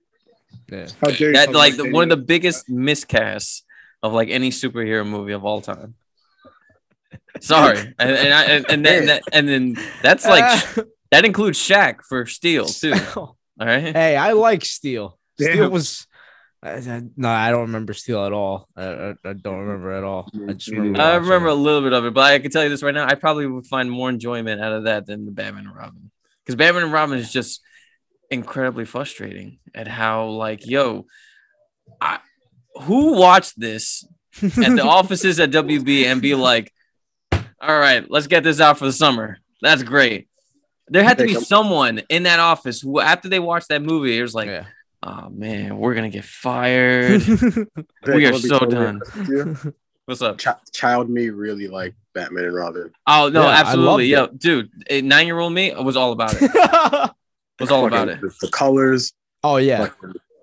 Yeah. 0.70 0.88
How 1.02 1.12
dare 1.12 1.32
That 1.32 1.46
talk 1.46 1.56
like 1.56 1.78
the, 1.78 1.90
one 1.92 2.12
of 2.12 2.18
the 2.20 2.25
biggest 2.25 2.68
miscasts 2.68 3.62
of 4.04 4.12
like 4.12 4.30
any 4.30 4.50
superhero 4.52 5.08
movie 5.08 5.32
of 5.32 5.46
all 5.46 5.62
time. 5.62 5.96
Sorry, 7.40 7.78
and 7.80 8.10
and, 8.10 8.34
I, 8.34 8.44
and, 8.44 8.66
and 8.70 8.86
then 8.86 9.06
that, 9.08 9.24
and 9.32 9.48
then 9.48 9.78
that's 10.02 10.25
like 10.25 10.64
that 11.12 11.24
includes 11.25 11.58
Shaq 11.60 12.02
for 12.08 12.25
Steel 12.25 12.66
too. 12.66 12.94
All 13.60 13.68
right, 13.68 13.96
hey, 13.96 14.16
I 14.18 14.34
like 14.34 14.66
Steel. 14.66 15.18
Steel 15.40 15.70
was. 15.70 16.08
I- 16.64 16.78
I- 16.78 17.04
no, 17.16 17.30
I 17.30 17.52
don't 17.52 17.62
remember 17.68 17.94
Steel 17.94 18.26
at 18.26 18.34
all. 18.34 18.68
I, 18.76 18.84
I, 18.86 19.14
I 19.24 19.34
don't 19.34 19.60
remember 19.60 19.92
at 19.92 20.04
all. 20.04 20.30
I 20.50 20.54
just 20.54 20.72
remember. 20.72 21.00
I 21.02 21.16
remember 21.16 21.48
it. 21.50 21.52
a 21.54 21.56
little 21.56 21.82
bit 21.82 21.94
of 21.94 22.06
it, 22.06 22.14
but 22.14 22.24
I 22.24 22.40
can 22.40 22.50
tell 22.52 22.64
you 22.64 22.70
this 22.70 22.82
right 22.84 22.94
now: 22.94 23.06
I 23.06 23.14
probably 23.16 23.46
would 23.46 23.68
find 23.68 23.90
more 23.92 24.10
enjoyment 24.10 24.62
out 24.62 24.74
of 24.74 24.84
that 24.86 25.06
than 25.06 25.26
the 25.26 25.32
Batman 25.32 25.68
and 25.68 25.76
Robin, 25.76 26.10
because 26.44 26.56
Batman 26.56 26.84
and 26.84 26.92
Robin 26.94 27.18
is 27.20 27.32
just 27.32 27.62
incredibly 28.32 28.86
frustrating 28.86 29.60
at 29.76 29.88
how 29.88 30.26
like, 30.30 30.66
yo, 30.66 31.06
I 32.02 32.20
who 32.82 33.14
watched 33.14 33.60
this 33.60 34.04
at 34.42 34.52
the 34.76 34.82
offices 34.86 35.40
at 35.40 35.52
WB 35.52 36.06
and 36.06 36.22
be 36.22 36.34
like, 36.36 36.74
all 37.32 37.80
right, 37.80 38.10
let's 38.10 38.28
get 38.28 38.44
this 38.44 38.60
out 38.60 38.80
for 38.80 38.86
the 38.86 38.92
summer. 38.94 39.38
That's 39.62 39.84
great. 39.84 40.28
There 40.88 41.04
had 41.04 41.18
to 41.18 41.24
be 41.24 41.30
Pick 41.30 41.38
'em. 41.38 41.44
someone 41.44 42.01
in 42.10 42.24
that 42.24 42.39
office 42.39 42.82
who, 42.82 43.00
after 43.00 43.27
they 43.30 43.39
watched 43.39 43.70
that 43.70 43.82
movie, 43.82 44.18
it 44.18 44.22
was 44.22 44.36
like, 44.36 44.48
yeah. 44.48 44.65
oh 45.04 45.30
man, 45.30 45.77
we're 45.77 45.96
gonna 45.96 46.10
get 46.10 46.25
fired. 46.25 47.22
We 47.27 47.34
are 47.34 48.13
I'm 48.13 48.22
gonna 48.22 48.32
be 48.34 48.39
so 48.39 48.60
done. 48.60 49.01
honest 49.01 49.15
with 49.15 49.30
you. 49.30 49.74
What's 50.06 50.22
up? 50.22 50.38
Chi- 50.38 50.56
child 50.72 51.10
me 51.10 51.30
really 51.32 51.68
like 51.68 51.96
Batman 52.13 52.44
and 52.46 52.54
Robin. 52.54 52.92
Oh 53.08 53.30
no, 53.30 53.42
Yeah, 53.42 53.48
absolutely, 53.50 54.06
yo, 54.06 54.22
loved 54.22 54.38
dude, 54.39 54.70
nine 55.04 55.25
year 55.25 55.39
old 55.39 55.54
me 55.54 55.74
was 55.74 55.98
all 55.98 56.12
about 56.12 56.36
it. 56.39 56.51
Was 57.60 57.72
all 57.72 57.88
about 57.88 58.10
it. 58.10 58.20
The, 58.22 58.36
the 58.42 58.50
colors. 58.50 59.13
oh 59.42 59.56
yeah. 59.58 59.80
like, 59.84 59.94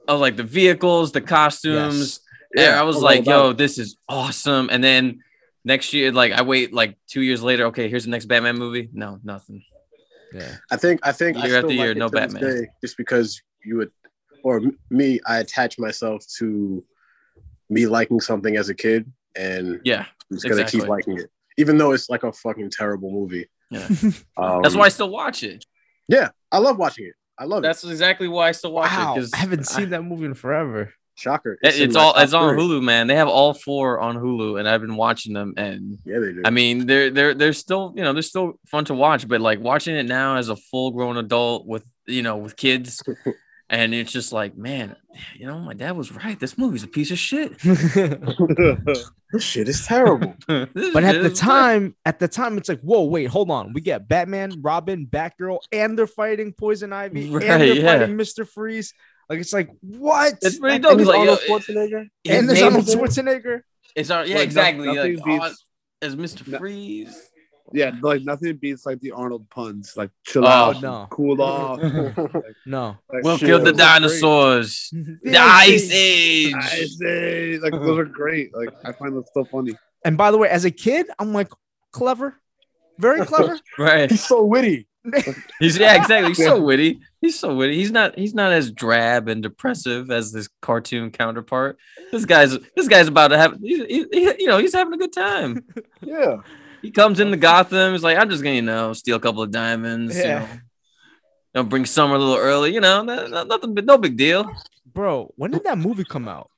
I 0.08 0.12
was 0.12 0.20
like 0.22 0.36
the 0.36 0.42
vehicles, 0.44 1.12
the 1.12 1.20
costumes. 1.20 2.20
yeah, 2.54 2.80
I 2.80 2.84
was 2.84 2.96
all 2.96 3.02
like, 3.02 3.26
yo, 3.26 3.50
it. 3.50 3.58
this 3.58 3.76
is 3.78 3.96
awesome. 4.08 4.68
And 4.72 4.82
then 4.82 5.22
next 5.62 5.92
year, 5.92 6.10
like 6.10 6.32
I 6.32 6.40
wait 6.42 6.72
like 6.72 6.96
two 7.08 7.20
years 7.20 7.42
later. 7.42 7.66
Okay, 7.66 7.88
here's 7.90 8.04
the 8.04 8.10
next 8.10 8.24
Batman 8.26 8.56
movie. 8.58 8.88
No, 8.94 9.20
nothing. 9.22 9.62
Yeah. 10.34 10.56
I 10.70 10.76
think 10.76 11.00
I 11.02 11.12
think 11.12 11.36
I 11.36 11.46
Year 11.46 11.58
still 11.58 11.70
after 11.70 11.72
year, 11.74 11.88
like 11.88 11.96
it 11.96 11.98
no 11.98 12.08
to 12.08 12.14
this 12.20 12.32
Batman. 12.34 12.62
day, 12.62 12.68
just 12.82 12.96
because 12.96 13.40
you 13.64 13.76
would, 13.78 13.90
or 14.42 14.60
me, 14.90 15.20
I 15.26 15.38
attach 15.38 15.78
myself 15.78 16.24
to 16.38 16.84
me 17.70 17.86
liking 17.86 18.20
something 18.20 18.56
as 18.56 18.68
a 18.68 18.74
kid, 18.74 19.10
and 19.36 19.80
Yeah, 19.84 20.06
I'm 20.30 20.36
just 20.36 20.44
gonna 20.44 20.62
exactly. 20.62 20.80
keep 20.80 20.88
liking 20.88 21.18
it, 21.18 21.30
even 21.58 21.78
though 21.78 21.92
it's 21.92 22.08
like 22.10 22.22
a 22.22 22.32
fucking 22.32 22.70
terrible 22.70 23.10
movie. 23.10 23.48
Yeah. 23.70 23.88
Um, 24.36 24.62
that's 24.62 24.74
why 24.74 24.86
I 24.86 24.88
still 24.88 25.10
watch 25.10 25.42
it. 25.42 25.64
Yeah, 26.08 26.30
I 26.50 26.58
love 26.58 26.78
watching 26.78 27.06
it. 27.06 27.14
I 27.38 27.44
love 27.44 27.58
it. 27.60 27.62
That's 27.66 27.84
exactly 27.84 28.28
why 28.28 28.48
I 28.48 28.52
still 28.52 28.72
watch 28.72 28.90
Wow. 28.90 29.12
it 29.12 29.14
because 29.16 29.32
I 29.32 29.36
haven't 29.38 29.66
seen 29.66 29.90
that 29.90 30.02
movie 30.02 30.24
in 30.26 30.34
forever. 30.34 30.92
It. 31.14 31.20
Shocker! 31.20 31.58
It's, 31.62 31.78
in 31.78 31.92
my 31.92 32.00
all 32.00 32.12
top 32.14 32.22
it's 32.22 32.32
on 32.32 32.54
three. 32.54 32.62
Hulu, 32.62 32.82
man. 32.82 33.06
They 33.06 33.16
have 33.16 33.28
all 33.28 33.54
four 33.54 34.00
on 34.00 34.16
Hulu, 34.16 34.58
and 34.58 34.68
I've 34.68 34.80
been 34.80 34.96
watching 34.96 35.32
them. 35.34 35.54
And 35.56 35.98
Yeah, 36.04 36.18
they 36.18 36.32
do. 36.32 36.42
I 36.44 36.50
mean, 36.50 36.86
they're 36.86 37.10
they're 37.10 37.34
they're 37.34 37.52
still 37.52 37.92
you 37.96 38.02
know 38.02 38.12
they're 38.12 38.22
still 38.22 38.58
fun 38.66 38.84
to 38.86 38.94
watch, 38.94 39.28
but 39.28 39.40
like 39.40 39.60
watching 39.60 39.94
it 39.94 40.06
now 40.06 40.36
as 40.36 40.48
a 40.48 40.56
full 40.56 40.90
grown 40.90 41.16
adult 41.16 41.66
with 41.66 41.84
you 42.06 42.22
know 42.22 42.36
with 42.38 42.56
kids, 42.56 43.02
and 43.70 43.94
it's 43.94 44.12
just 44.12 44.32
like, 44.32 44.56
man, 44.56 44.96
you 45.36 45.46
know, 45.46 45.58
my 45.58 45.74
dad 45.74 45.96
was 45.96 46.12
right. 46.12 46.38
This 46.38 46.56
movie's 46.58 46.82
a 46.82 46.88
piece 46.88 47.10
of 47.10 47.18
shit. 47.18 47.58
this 47.58 49.42
shit 49.42 49.68
is 49.68 49.86
terrible. 49.86 50.34
But 50.48 51.04
at 51.04 51.22
the 51.22 51.30
is- 51.30 51.38
time, 51.38 51.94
at 52.04 52.18
the 52.18 52.28
time, 52.28 52.58
it's 52.58 52.68
like, 52.68 52.80
whoa, 52.80 53.04
wait, 53.04 53.26
hold 53.26 53.50
on. 53.50 53.72
We 53.72 53.80
get 53.80 54.08
Batman, 54.08 54.60
Robin, 54.62 55.06
Batgirl, 55.06 55.58
and 55.72 55.98
they're 55.98 56.06
fighting 56.06 56.52
Poison 56.52 56.92
Ivy, 56.92 57.30
Right, 57.30 57.44
and 57.44 57.62
they're 57.62 57.74
yeah. 57.74 57.98
fighting 57.98 58.16
Mister 58.16 58.44
Freeze. 58.44 58.94
Like 59.28 59.40
it's 59.40 59.52
like 59.52 59.70
what? 59.80 60.34
it's 60.42 60.58
pretty 60.58 60.76
and 60.76 60.82
dope. 60.84 60.98
It's 60.98 61.06
there's 61.06 61.08
like, 61.08 61.14
yo, 61.16 61.20
Arnold 61.20 61.40
Schwarzenegger. 61.64 62.06
it- 62.24 62.30
and 62.32 62.48
there's 62.48 62.62
Arnold 62.62 62.84
Schwarzenegger. 62.86 63.60
It's 63.94 64.10
our, 64.10 64.24
yeah, 64.26 64.36
Like, 64.36 64.44
exactly. 64.44 64.86
nothing 64.86 65.16
Like, 65.16 65.24
beats- 65.24 65.64
oh, 66.02 66.06
as 66.06 66.16
Mr. 66.16 66.46
No- 66.48 66.58
Freeze. 66.58 67.28
yeah, 67.72 67.92
like 68.02 68.22
nothing 68.24 68.56
beats 68.56 68.84
like 68.86 69.00
the 69.00 69.12
Arnold 69.12 69.48
puns. 69.50 69.94
Like 69.96 70.10
chill 70.26 70.44
Oh, 70.44 70.48
out, 70.48 70.82
no. 70.82 71.06
cool 71.10 71.40
off. 71.40 71.78
No. 72.66 72.96
Like, 73.12 73.22
We'll 73.24 73.38
kill 73.38 73.58
the 73.58 73.72
those 73.72 73.72
are 73.72 73.72
great. 73.72 73.76
dinosaurs. 73.76 74.90
The 75.22 75.36
Ice 75.38 75.90
Age. 75.92 76.54
I 76.54 76.84
say, 76.86 77.58
like 77.58 77.72
those 77.72 77.98
are 77.98 78.04
great. 78.04 78.54
Like 78.54 78.70
I 78.84 78.92
find 78.92 79.16
that 79.16 79.24
so 79.34 79.44
funny. 79.44 79.72
And 80.04 80.16
by 80.16 80.30
the 80.30 80.38
way, 80.38 80.48
as 80.48 80.64
a 80.64 80.70
kid, 80.70 81.06
I'm 81.18 81.32
like 81.32 81.48
clever, 81.92 82.40
very 82.98 83.24
clever. 83.26 83.58
Right. 83.78 84.10
He's 84.10 84.24
so 84.24 84.42
witty. 84.44 84.88
He's 85.58 85.78
yeah, 85.78 85.96
exactly. 86.00 86.28
He's 86.30 86.38
so 86.38 86.60
witty. 86.62 87.00
He's 87.20 87.38
so 87.38 87.54
witty. 87.56 87.74
He's 87.76 87.90
not 87.90 88.16
he's 88.18 88.34
not 88.34 88.52
as 88.52 88.70
drab 88.70 89.28
and 89.28 89.42
depressive 89.42 90.10
as 90.10 90.30
this 90.32 90.48
cartoon 90.60 91.10
counterpart. 91.10 91.76
This 92.12 92.24
guy's 92.24 92.56
this 92.76 92.86
guy's 92.88 93.08
about 93.08 93.28
to 93.28 93.38
have 93.38 93.58
he, 93.60 93.84
he- 93.86 94.06
he- 94.12 94.36
you 94.42 94.46
know, 94.46 94.58
he's 94.58 94.74
having 94.74 94.92
a 94.94 94.98
good 94.98 95.12
time. 95.12 95.64
Yeah. 96.02 96.36
He 96.82 96.90
comes 96.90 97.20
into 97.20 97.36
Gotham, 97.36 97.92
he's 97.92 98.02
like, 98.04 98.16
I'm 98.18 98.28
just 98.30 98.42
gonna, 98.42 98.56
you 98.56 98.62
know, 98.62 98.92
steal 98.92 99.16
a 99.16 99.20
couple 99.20 99.42
of 99.42 99.50
diamonds, 99.50 100.16
you 100.16 100.22
Yeah. 100.22 100.38
know. 100.40 100.48
You 100.52 100.60
know, 101.54 101.64
bring 101.64 101.84
summer 101.84 102.14
a 102.14 102.18
little 102.18 102.36
early, 102.36 102.72
you 102.72 102.80
know, 102.80 103.02
no- 103.02 103.26
no- 103.26 103.44
nothing 103.44 103.74
no 103.74 103.98
big 103.98 104.16
deal. 104.16 104.50
Bro, 104.86 105.32
when 105.36 105.50
did 105.50 105.64
that 105.64 105.78
movie 105.78 106.04
come 106.04 106.28
out? 106.28 106.50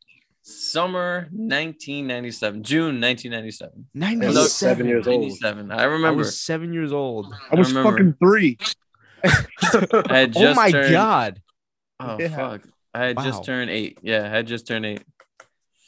Summer 0.46 1.28
1997, 1.32 2.62
June 2.64 3.00
1997. 3.00 3.86
I 3.96 4.10
seven 4.46 4.86
97. 4.86 4.86
years 4.86 5.06
old. 5.06 5.22
97. 5.22 5.70
I 5.72 5.76
I 5.76 5.84
remember. 5.84 6.18
was 6.18 6.38
seven 6.38 6.74
years 6.74 6.92
old. 6.92 7.34
I 7.50 7.54
was 7.56 7.72
remember. 7.72 7.90
fucking 7.92 8.14
three. 8.22 8.58
I 9.24 10.18
had 10.18 10.36
oh 10.36 10.40
just 10.40 10.58
oh 10.58 10.62
my 10.62 10.70
turned, 10.70 10.92
god. 10.92 11.42
Oh 11.98 12.18
Yeah. 12.20 12.28
fuck! 12.36 12.60
I 12.92 13.04
had 13.06 13.16
Wow. 13.16 13.24
just 13.24 13.44
turned 13.44 13.70
eight. 13.70 13.98
Yeah, 14.02 14.24
I 14.24 14.28
had 14.28 14.46
just 14.46 14.66
turned 14.66 14.84
eight 14.84 15.02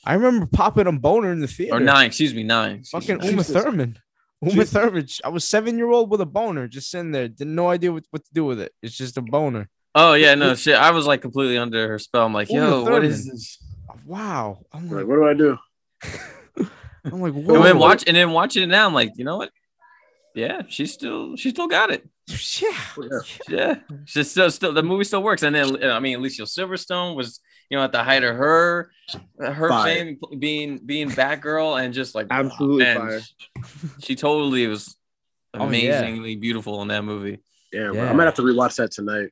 I 0.06 0.14
remember 0.14 0.46
popping 0.46 0.86
a 0.86 0.92
boner 0.92 1.32
in 1.32 1.40
the 1.40 1.48
theater. 1.48 1.74
or 1.76 1.80
nine. 1.80 2.06
Excuse 2.06 2.32
me, 2.32 2.42
nine. 2.42 2.76
Excuse 2.76 2.90
Fucking 3.04 3.18
me. 3.18 3.28
Uma 3.32 3.42
Jesus. 3.42 3.62
Thurman. 3.62 3.98
Uma 4.40 4.52
Jesus. 4.52 4.72
Thurman. 4.72 5.06
I 5.22 5.28
was 5.28 5.44
seven 5.44 5.76
year 5.76 5.90
old 5.90 6.10
with 6.10 6.22
a 6.22 6.26
boner, 6.26 6.66
just 6.66 6.90
sitting 6.90 7.10
there, 7.12 7.28
didn't 7.28 7.54
no 7.54 7.68
idea 7.68 7.92
what, 7.92 8.04
what 8.10 8.24
to 8.24 8.30
do 8.32 8.46
with 8.46 8.60
it. 8.60 8.72
It's 8.82 8.96
just 8.96 9.18
a 9.18 9.22
boner. 9.22 9.68
Oh 9.94 10.14
yeah, 10.14 10.34
no 10.34 10.54
shit. 10.54 10.76
I 10.76 10.92
was 10.92 11.06
like 11.06 11.20
completely 11.20 11.58
under 11.58 11.88
her 11.88 11.98
spell. 11.98 12.24
I'm 12.24 12.32
like, 12.32 12.48
Uma 12.50 12.68
yo, 12.70 12.84
what 12.84 13.04
is 13.04 13.26
this? 13.26 13.58
Wow. 14.06 14.64
I'm 14.72 14.88
Like, 14.88 14.98
like, 14.98 15.06
what 15.06 15.16
do 15.16 15.26
I 15.26 15.34
do? 15.34 15.58
I'm 17.04 17.20
like, 17.20 17.34
And 17.34 17.64
then 17.64 17.78
watch 17.78 18.04
and 18.06 18.16
then 18.16 18.30
watching 18.32 18.62
it 18.62 18.66
now, 18.66 18.86
I'm 18.86 18.94
like, 18.94 19.12
you 19.16 19.24
know 19.24 19.36
what? 19.36 19.50
Yeah, 20.34 20.62
she's 20.68 20.92
still 20.92 21.36
she 21.36 21.50
still 21.50 21.68
got 21.68 21.90
it. 21.90 22.06
Yeah. 22.60 22.76
Oh, 22.98 23.20
yeah, 23.48 23.74
she's 24.04 24.30
still 24.30 24.50
still 24.50 24.72
the 24.72 24.82
movie 24.82 25.04
still 25.04 25.22
works. 25.22 25.42
And 25.44 25.54
then 25.54 25.82
uh, 25.82 25.92
I 25.94 26.00
mean, 26.00 26.16
Alicia 26.18 26.42
Silverstone 26.42 27.14
was 27.16 27.40
you 27.70 27.76
know 27.78 27.84
at 27.84 27.92
the 27.92 28.02
height 28.02 28.24
of 28.24 28.34
her 28.36 28.90
uh, 29.40 29.52
her 29.52 29.68
Fire. 29.68 29.84
fame 29.94 30.18
being 30.38 30.78
being 30.78 31.08
Batgirl 31.10 31.80
and 31.82 31.94
just 31.94 32.14
like 32.16 32.26
Absolutely 32.30 32.84
man, 32.84 32.96
fire. 32.96 33.20
She 34.00 34.14
totally 34.16 34.66
was 34.66 34.96
Oh, 35.54 35.60
yeah. 35.60 36.00
amazingly 36.00 36.36
beautiful 36.36 36.82
in 36.82 36.88
that 36.88 37.02
movie. 37.04 37.38
Yeah, 37.72 37.92
Yeah. 37.92 38.10
I 38.10 38.12
might 38.12 38.24
have 38.24 38.34
to 38.34 38.42
rewatch 38.42 38.76
that 38.76 38.90
tonight. 38.90 39.30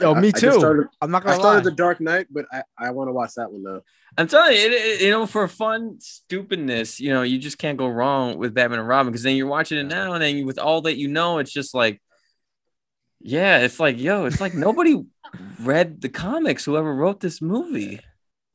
Yo, 0.00 0.14
I- 0.14 0.20
me 0.20 0.28
I 0.28 0.30
too. 0.32 0.52
started- 0.52 0.86
I'm 1.00 1.10
not 1.10 1.22
I 1.22 1.30
gonna 1.30 1.36
lie. 1.38 1.42
started 1.42 1.64
The 1.64 1.70
Dark 1.72 2.00
Knight, 2.00 2.26
but 2.30 2.44
I, 2.52 2.62
I 2.78 2.90
want 2.90 3.08
to 3.08 3.12
watch 3.12 3.34
that 3.36 3.50
one 3.50 3.62
though. 3.64 3.82
I'm 4.16 4.28
telling 4.28 4.52
you, 4.54 4.58
it, 4.60 4.72
it- 4.72 5.00
you 5.02 5.10
know, 5.10 5.26
for 5.26 5.46
fun 5.48 5.98
stupidness, 6.00 7.00
you 7.00 7.10
know, 7.12 7.22
you 7.22 7.38
just 7.38 7.58
can't 7.58 7.78
go 7.78 7.88
wrong 7.88 8.38
with 8.38 8.54
Batman 8.54 8.78
and 8.80 8.88
Robin 8.88 9.10
because 9.12 9.22
then 9.24 9.36
you're 9.36 9.46
watching 9.48 9.78
it 9.78 9.84
now, 9.86 10.12
and 10.12 10.22
then 10.22 10.36
you, 10.36 10.46
with 10.46 10.58
all 10.58 10.82
that 10.82 10.96
you 10.96 11.08
know, 11.08 11.38
it's 11.38 11.52
just 11.52 11.74
like, 11.74 12.00
yeah, 13.20 13.60
it's 13.60 13.80
like, 13.80 13.98
yo, 13.98 14.26
it's 14.26 14.40
like 14.40 14.54
nobody 14.54 15.02
read 15.60 16.00
the 16.00 16.08
comics. 16.08 16.64
Whoever 16.64 16.94
wrote 16.94 17.20
this 17.20 17.40
movie, 17.40 18.00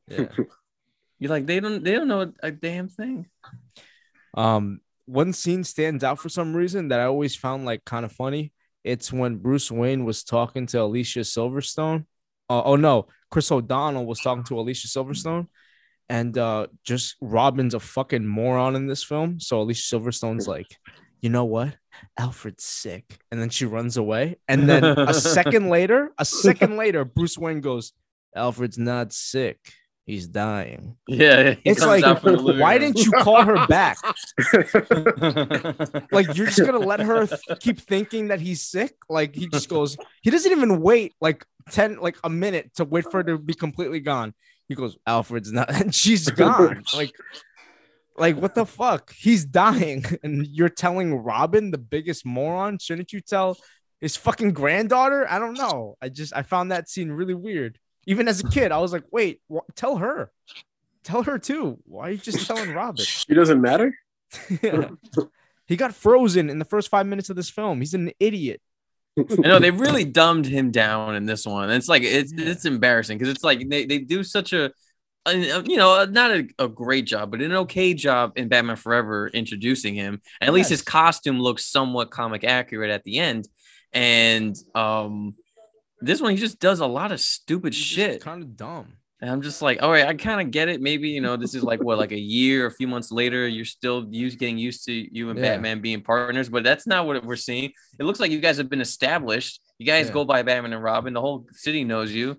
Yeah. 0.08 0.28
you're 1.20 1.30
like, 1.32 1.46
they 1.48 1.60
don't, 1.60 1.84
they 1.84 1.94
don't 1.94 2.08
know 2.08 2.32
a 2.42 2.52
damn 2.52 2.88
thing. 2.88 3.28
Um, 4.36 4.82
one 5.06 5.34
scene 5.34 5.64
stands 5.64 6.04
out 6.04 6.20
for 6.20 6.30
some 6.30 6.56
reason 6.56 6.90
that 6.90 7.00
I 7.00 7.06
always 7.06 7.36
found 7.36 7.66
like 7.66 7.84
kind 7.84 8.06
of 8.06 8.12
funny. 8.12 8.54
It's 8.84 9.12
when 9.12 9.38
Bruce 9.38 9.72
Wayne 9.72 10.06
was 10.06 10.24
talking 10.24 10.66
to 10.68 10.82
Alicia 10.84 11.22
Silverstone. 11.22 12.06
Uh, 12.50 12.64
oh 12.64 12.76
no, 12.76 13.08
Chris 13.30 13.52
O'Donnell 13.52 14.06
was 14.06 14.20
talking 14.20 14.44
to 14.46 14.60
Alicia 14.60 14.88
Silverstone, 14.88 15.48
and 16.10 16.38
uh, 16.38 16.68
just 16.84 17.16
Robin's 17.22 17.74
a 17.74 17.80
fucking 17.80 18.26
moron 18.26 18.76
in 18.76 18.88
this 18.88 19.04
film. 19.04 19.40
So 19.40 19.62
Alicia 19.62 19.96
Silverstone's 19.96 20.48
like, 20.56 20.78
you 21.22 21.30
know 21.30 21.46
what? 21.46 21.76
Alfred's 22.18 22.64
sick, 22.64 23.20
and 23.32 23.42
then 23.42 23.50
she 23.50 23.66
runs 23.66 23.98
away. 23.98 24.38
And 24.48 24.68
then 24.68 24.84
a 24.84 25.14
second 25.36 25.70
later, 25.70 26.12
a 26.18 26.26
second 26.26 26.78
later, 26.78 27.06
Bruce 27.06 27.38
Wayne 27.38 27.62
goes, 27.62 27.94
"Alfred's 28.36 28.78
not 28.78 29.14
sick." 29.14 29.60
He's 30.10 30.26
dying. 30.26 30.96
Yeah, 31.08 31.52
he 31.52 31.70
It's 31.70 31.82
comes 31.82 32.02
like, 32.02 32.04
out 32.04 32.24
from 32.24 32.44
the 32.44 32.54
why 32.56 32.80
didn't 32.80 32.98
you 32.98 33.12
call 33.12 33.44
her 33.44 33.68
back? 33.68 34.00
like 36.12 36.36
you're 36.36 36.48
just 36.48 36.66
gonna 36.66 36.80
let 36.80 37.00
her 37.00 37.28
th- 37.28 37.60
keep 37.60 37.80
thinking 37.80 38.30
that 38.30 38.42
he's 38.42 38.64
sick? 38.64 38.96
Like 39.08 39.36
he 39.36 39.48
just 39.48 39.70
goes 39.70 39.98
he 40.24 40.32
doesn't 40.32 40.52
even 40.52 40.82
wait 40.82 41.14
like 41.22 41.46
10 41.70 42.00
like 42.00 42.18
a 42.24 42.30
minute 42.30 42.74
to 42.78 42.86
wait 42.86 43.04
for 43.12 43.18
her 43.18 43.24
to 43.26 43.38
be 43.38 43.54
completely 43.54 44.00
gone. 44.00 44.34
He 44.68 44.74
goes 44.74 44.98
alfred's 45.06 45.52
not 45.52 45.72
and 45.72 45.94
she's 46.02 46.28
gone. 46.28 46.86
Like 46.96 47.14
like 48.18 48.36
what 48.36 48.56
the 48.56 48.66
fuck? 48.66 49.14
He's 49.14 49.46
dying. 49.46 50.06
And 50.24 50.48
you're 50.48 50.70
telling 50.70 51.14
robin 51.14 51.70
the 51.70 51.78
biggest 51.78 52.26
moron? 52.26 52.80
Shouldn't 52.80 53.14
you 53.14 53.22
tell 53.22 53.60
his 54.02 54.18
fucking 54.18 54.54
granddaughter? 54.54 55.28
I 55.30 55.38
don't 55.38 55.54
know. 55.54 55.98
I 56.02 56.10
just 56.10 56.36
i 56.36 56.42
found 56.42 56.72
that 56.72 56.90
scene 56.90 57.12
really 57.12 57.36
weird 57.36 57.78
even 58.10 58.28
as 58.28 58.40
a 58.44 58.48
kid 58.50 58.72
i 58.72 58.78
was 58.80 58.92
like 58.92 59.04
wait 59.12 59.40
wh- 59.54 59.66
tell 59.76 59.96
her 59.98 60.32
tell 61.04 61.24
her 61.24 61.38
too 61.40 61.78
why 61.86 62.08
are 62.08 62.12
you 62.12 62.18
just 62.18 62.46
telling 62.48 62.74
robin 62.74 63.06
She 63.28 63.34
doesn't 63.34 63.62
matter. 63.62 63.94
yeah. 64.62 64.90
He 65.68 65.76
got 65.76 65.94
frozen 65.96 66.50
in 66.50 66.60
the 66.60 66.66
first 66.66 66.90
five 66.90 67.06
minutes 67.08 67.30
of 67.30 67.36
this 67.36 67.50
film. 67.50 67.80
He's 67.80 67.94
an 67.94 68.12
idiot. 68.20 68.60
I 69.18 69.48
know 69.48 69.60
they 69.60 69.72
really 69.72 70.04
dumbed 70.06 70.46
him 70.46 70.72
down 70.72 71.16
in 71.16 71.26
this 71.26 71.46
one. 71.46 71.70
It's 71.72 71.88
like 71.90 72.04
it's 72.04 72.32
Yeah. 72.34 72.50
it's 72.52 72.66
embarrassing 72.66 73.18
because 73.18 73.34
it's 73.34 73.44
like 73.44 73.68
they, 73.70 73.86
they 73.86 74.00
do 74.00 74.24
such 74.24 74.54
a, 74.54 74.72
a- 75.26 75.64
you 75.66 75.78
know 75.78 76.06
not 76.06 76.32
a, 76.32 76.48
a 76.60 76.68
great 76.68 77.06
job, 77.06 77.32
but 77.32 77.42
an 77.42 77.52
okay 77.54 77.94
job 77.94 78.34
in 78.36 78.48
Batman 78.50 78.76
Forever 78.78 79.28
introducing 79.30 79.96
him. 79.96 80.22
And 80.42 80.48
at 80.48 80.54
least 80.54 80.70
his 80.70 80.82
costume 80.82 81.40
looks 81.40 81.66
somewhat 81.66 82.12
comic 82.12 82.44
accurate 82.44 82.92
at 82.92 83.04
the 83.04 83.20
end. 83.20 83.48
And 83.94 84.56
um, 84.76 85.36
this 86.02 86.22
one 86.22 86.32
he 86.32 86.38
just 86.38 86.60
does 86.60 86.80
a 86.80 86.88
lot 86.88 87.12
of 87.12 87.20
stupid 87.20 87.74
shit. 87.76 88.22
Kind 88.22 88.42
of 88.44 88.56
dumb. 88.56 88.94
And 89.22 89.30
I'm 89.30 89.42
just 89.42 89.62
like, 89.62 89.82
all 89.84 89.92
right, 89.92 90.06
I 90.06 90.14
kind 90.14 90.40
of 90.40 90.50
get 90.50 90.70
it. 90.70 90.80
Maybe 90.82 91.10
you 91.10 91.20
know 91.20 91.36
this 91.36 91.54
is 91.54 91.62
like 91.62 91.84
what 91.84 91.98
like 91.98 92.14
a 92.14 92.20
year, 92.20 92.68
a 92.68 92.72
few 92.72 92.88
months 92.88 93.12
later, 93.12 93.48
you're 93.50 93.66
still 93.66 94.08
used 94.10 94.40
getting 94.40 94.58
used 94.58 94.86
to 94.86 94.94
you 94.94 95.30
and 95.30 95.38
Yeah. 95.38 95.56
Batman 95.56 95.82
being 95.82 96.02
partners, 96.02 96.48
but 96.48 96.64
that's 96.64 96.88
not 96.88 97.06
what 97.06 97.26
we're 97.26 97.36
seeing. 97.36 97.74
It 98.00 98.04
looks 98.06 98.22
like 98.22 98.32
you 98.32 98.40
guys 98.40 98.58
have 98.58 98.70
been 98.70 98.80
established. 98.80 99.62
You 99.78 99.86
guys 99.86 100.08
Yeah. 100.08 100.14
go 100.14 100.24
by 100.26 100.42
Batman 100.44 100.72
and 100.72 100.82
Robin. 100.82 101.14
The 101.14 101.20
whole 101.22 101.46
city 101.52 101.84
knows 101.84 102.14
you. 102.14 102.38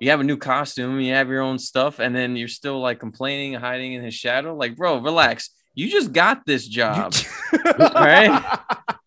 You 0.00 0.10
have 0.10 0.18
a 0.20 0.24
new 0.24 0.36
costume. 0.36 1.00
You 1.00 1.14
have 1.14 1.28
your 1.28 1.40
own 1.40 1.58
stuff, 1.58 2.00
and 2.00 2.14
then 2.14 2.34
you're 2.36 2.48
still 2.48 2.80
like 2.80 2.98
complaining, 2.98 3.54
hiding 3.54 3.92
in 3.92 4.02
his 4.02 4.14
shadow. 4.14 4.56
Like, 4.56 4.76
bro, 4.76 4.98
relax. 4.98 5.50
You 5.74 5.90
just 5.90 6.12
got 6.12 6.44
this 6.46 6.66
job. 6.66 7.14
right? 7.78 8.58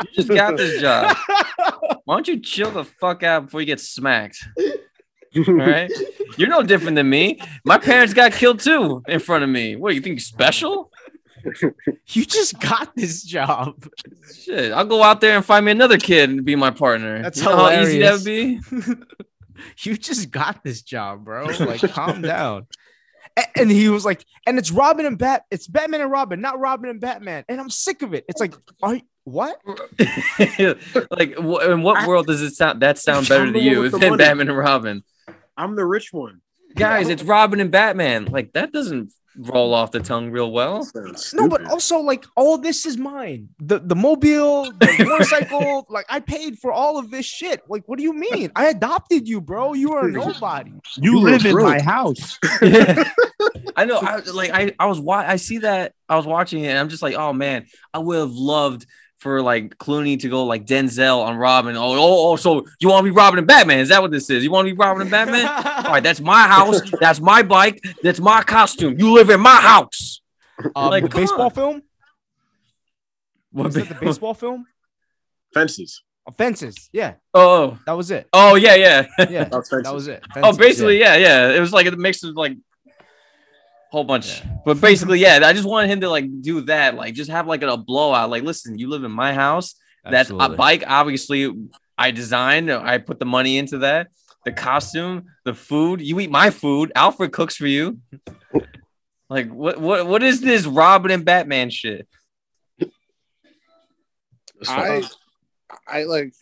You 0.03 0.09
just 0.13 0.29
got 0.29 0.57
this 0.57 0.81
job. 0.81 1.15
Why 2.05 2.15
don't 2.15 2.27
you 2.27 2.39
chill 2.39 2.71
the 2.71 2.85
fuck 2.85 3.23
out 3.23 3.45
before 3.45 3.59
you 3.59 3.67
get 3.67 3.79
smacked? 3.79 4.47
All 5.47 5.53
right. 5.53 5.91
You're 6.37 6.49
no 6.49 6.63
different 6.63 6.95
than 6.95 7.09
me. 7.09 7.39
My 7.65 7.77
parents 7.77 8.13
got 8.13 8.33
killed 8.33 8.59
too 8.59 9.03
in 9.07 9.19
front 9.19 9.43
of 9.43 9.49
me. 9.49 9.75
What 9.75 9.95
you 9.95 10.01
think 10.01 10.13
you're 10.13 10.19
special? 10.19 10.91
you 12.07 12.25
just 12.25 12.59
got 12.59 12.95
this 12.95 13.23
job. 13.23 13.87
Shit. 14.33 14.71
I'll 14.71 14.85
go 14.85 15.03
out 15.03 15.21
there 15.21 15.35
and 15.35 15.45
find 15.45 15.65
me 15.65 15.71
another 15.71 15.97
kid 15.97 16.29
and 16.29 16.45
be 16.45 16.55
my 16.55 16.71
partner. 16.71 17.21
That's 17.21 17.39
you 17.39 17.45
know 17.45 17.57
how 17.57 17.81
easy 17.81 17.99
that 17.99 18.13
would 18.13 18.25
be? 18.25 18.59
you 19.79 19.97
just 19.97 20.31
got 20.31 20.63
this 20.63 20.81
job, 20.81 21.25
bro. 21.25 21.45
Like, 21.45 21.81
calm 21.91 22.21
down. 22.21 22.67
A- 23.37 23.59
And 23.59 23.69
he 23.71 23.89
was 23.89 24.03
like, 24.05 24.25
and 24.45 24.57
it's 24.59 24.71
Robin 24.71 25.05
and 25.05 25.17
Bat, 25.17 25.43
it's 25.51 25.67
Batman 25.67 26.01
and 26.01 26.11
Robin, 26.11 26.41
not 26.41 26.59
Robin 26.59 26.89
and 26.89 26.99
Batman. 26.99 27.43
And 27.49 27.59
I'm 27.59 27.69
sick 27.69 28.01
of 28.01 28.13
it. 28.13 28.25
It's 28.27 28.39
like, 28.41 28.53
are 28.83 28.95
you, 28.95 29.01
what? 29.23 29.59
like 30.39 31.35
wh- 31.35 31.63
in 31.63 31.81
what 31.81 31.97
I- 31.97 32.07
world 32.07 32.27
does 32.27 32.41
it 32.41 32.51
sound 32.55 32.81
that 32.81 32.97
sound 32.97 33.27
better 33.29 33.51
to 33.51 33.59
you 33.59 33.89
than 33.89 33.99
money. 34.01 34.17
Batman 34.17 34.49
and 34.49 34.57
Robin? 34.57 35.03
I'm 35.57 35.75
the 35.75 35.85
rich 35.85 36.11
one. 36.11 36.41
Guys, 36.75 37.09
it's 37.09 37.23
Robin 37.23 37.59
and 37.59 37.71
Batman. 37.71 38.25
Like 38.25 38.53
that 38.53 38.71
doesn't 38.71 39.11
roll 39.37 39.73
off 39.73 39.91
the 39.91 39.99
tongue 39.99 40.31
real 40.31 40.51
well. 40.51 40.87
No, 41.33 41.47
but 41.47 41.65
also 41.65 41.99
like 41.99 42.25
all 42.35 42.57
this 42.57 42.85
is 42.85 42.97
mine. 42.97 43.49
The 43.59 43.79
the 43.79 43.95
mobile, 43.95 44.71
the 44.71 45.05
motorcycle, 45.07 45.85
like 45.89 46.05
I 46.09 46.19
paid 46.19 46.59
for 46.59 46.71
all 46.71 46.97
of 46.97 47.11
this 47.11 47.25
shit. 47.25 47.61
Like, 47.69 47.83
what 47.87 47.97
do 47.97 48.03
you 48.03 48.13
mean? 48.13 48.51
I 48.55 48.67
adopted 48.67 49.27
you, 49.27 49.41
bro. 49.41 49.73
You 49.73 49.93
are 49.93 50.09
nobody. 50.11 50.71
You, 50.97 51.13
You 51.13 51.19
live 51.19 51.45
in 51.45 51.55
my 51.55 51.81
house. 51.81 52.37
I 53.75 53.85
know. 53.85 53.97
I 53.99 54.17
like. 54.33 54.51
I 54.51 54.73
I 54.79 54.85
was 54.87 54.99
wa- 54.99 55.23
I 55.25 55.37
see 55.37 55.59
that. 55.59 55.93
I 56.09 56.15
was 56.17 56.25
watching 56.25 56.63
it. 56.63 56.67
and 56.67 56.77
I'm 56.77 56.89
just 56.89 57.01
like, 57.01 57.15
oh 57.15 57.33
man, 57.33 57.67
I 57.93 57.99
would 57.99 58.17
have 58.17 58.31
loved 58.31 58.85
for 59.21 59.41
like 59.41 59.77
Clooney 59.77 60.19
to 60.21 60.29
go 60.29 60.45
like 60.45 60.65
Denzel 60.65 61.23
on 61.23 61.37
Robin. 61.37 61.75
Oh, 61.77 61.93
oh, 61.93 62.31
oh. 62.31 62.35
So 62.35 62.65
you 62.79 62.89
want 62.89 63.05
to 63.05 63.11
be 63.11 63.15
Robin 63.15 63.37
and 63.37 63.47
Batman? 63.47 63.79
Is 63.79 63.89
that 63.89 64.01
what 64.01 64.09
this 64.11 64.29
is? 64.31 64.43
You 64.43 64.49
want 64.51 64.67
to 64.67 64.73
be 64.73 64.77
Robin 64.77 65.01
and 65.03 65.11
Batman? 65.11 65.45
All 65.85 65.91
right, 65.93 66.01
that's 66.03 66.19
my 66.19 66.47
house. 66.47 66.81
That's 66.99 67.19
my 67.21 67.43
bike. 67.43 67.83
That's 68.01 68.19
my 68.19 68.41
costume. 68.41 68.99
You 68.99 69.13
live 69.13 69.29
in 69.29 69.39
my 69.39 69.55
house. 69.55 70.21
Um, 70.75 70.89
Like, 70.89 71.03
the 71.03 71.09
baseball 71.09 71.45
on. 71.45 71.51
film. 71.51 71.81
What 73.51 73.65
Was 73.65 73.75
that 73.75 73.89
the 73.89 73.95
baseball 73.95 74.33
film? 74.33 74.65
Fences. 75.53 76.01
Fences. 76.37 76.89
Yeah, 76.93 77.15
Oh, 77.33 77.77
that 77.85 77.93
was 77.93 78.09
it. 78.11 78.27
oh 78.31 78.55
yeah, 78.55 78.75
yeah. 78.75 79.07
Yeah, 79.29 79.43
That's 79.45 79.69
fences. 79.69 79.83
that 79.83 79.93
was 79.93 80.07
it. 80.07 80.23
oh, 80.37 80.55
basically, 80.55 80.99
yeah. 80.99 81.15
yeah. 81.15 81.49
yeah, 81.49 81.57
It 81.57 81.59
was 81.59 81.73
like 81.73 81.87
a 81.87 81.91
mix 81.91 82.23
of 82.23 82.35
like 82.35 82.53
whole 83.91 84.05
bunch, 84.05 84.39
Yeah. 84.39 84.57
but 84.65 84.79
basically, 84.79 85.19
yeah. 85.19 85.41
I 85.43 85.51
just 85.53 85.67
wanted 85.67 85.89
him 85.89 85.99
to 86.01 86.09
like 86.09 86.41
do 86.41 86.61
that, 86.61 86.95
like 86.95 87.13
just 87.13 87.29
have 87.29 87.45
like 87.45 87.61
a 87.61 87.77
blowout. 87.77 88.29
Like, 88.29 88.43
listen, 88.43 88.77
you 88.79 88.89
live 88.89 89.03
in 89.03 89.11
my 89.11 89.33
house. 89.33 89.75
That's 90.03 90.29
a 90.31 90.49
bike. 90.49 90.83
Obviously, 90.87 91.53
I 91.97 92.11
designed. 92.11 92.71
I 92.71 92.97
put 92.97 93.19
the 93.19 93.25
money 93.25 93.57
into 93.57 93.79
that. 93.79 94.07
The 94.45 94.51
costume, 94.51 95.25
the 95.45 95.53
food. 95.53 96.01
You 96.01 96.19
eat 96.19 96.31
my 96.31 96.49
food. 96.49 96.91
Alfred 96.95 97.31
cooks 97.31 97.55
for 97.55 97.67
you. 97.67 97.99
Like 99.29 99.49
what? 99.49 99.79
What? 99.79 100.07
What 100.07 100.23
is 100.23 100.41
this 100.41 100.65
Robin 100.65 101.09
and 101.09 101.23
Batman 101.23 101.69
shit? 101.69 102.05
I, 104.67 105.03
I 105.87 106.03
like, 106.03 106.33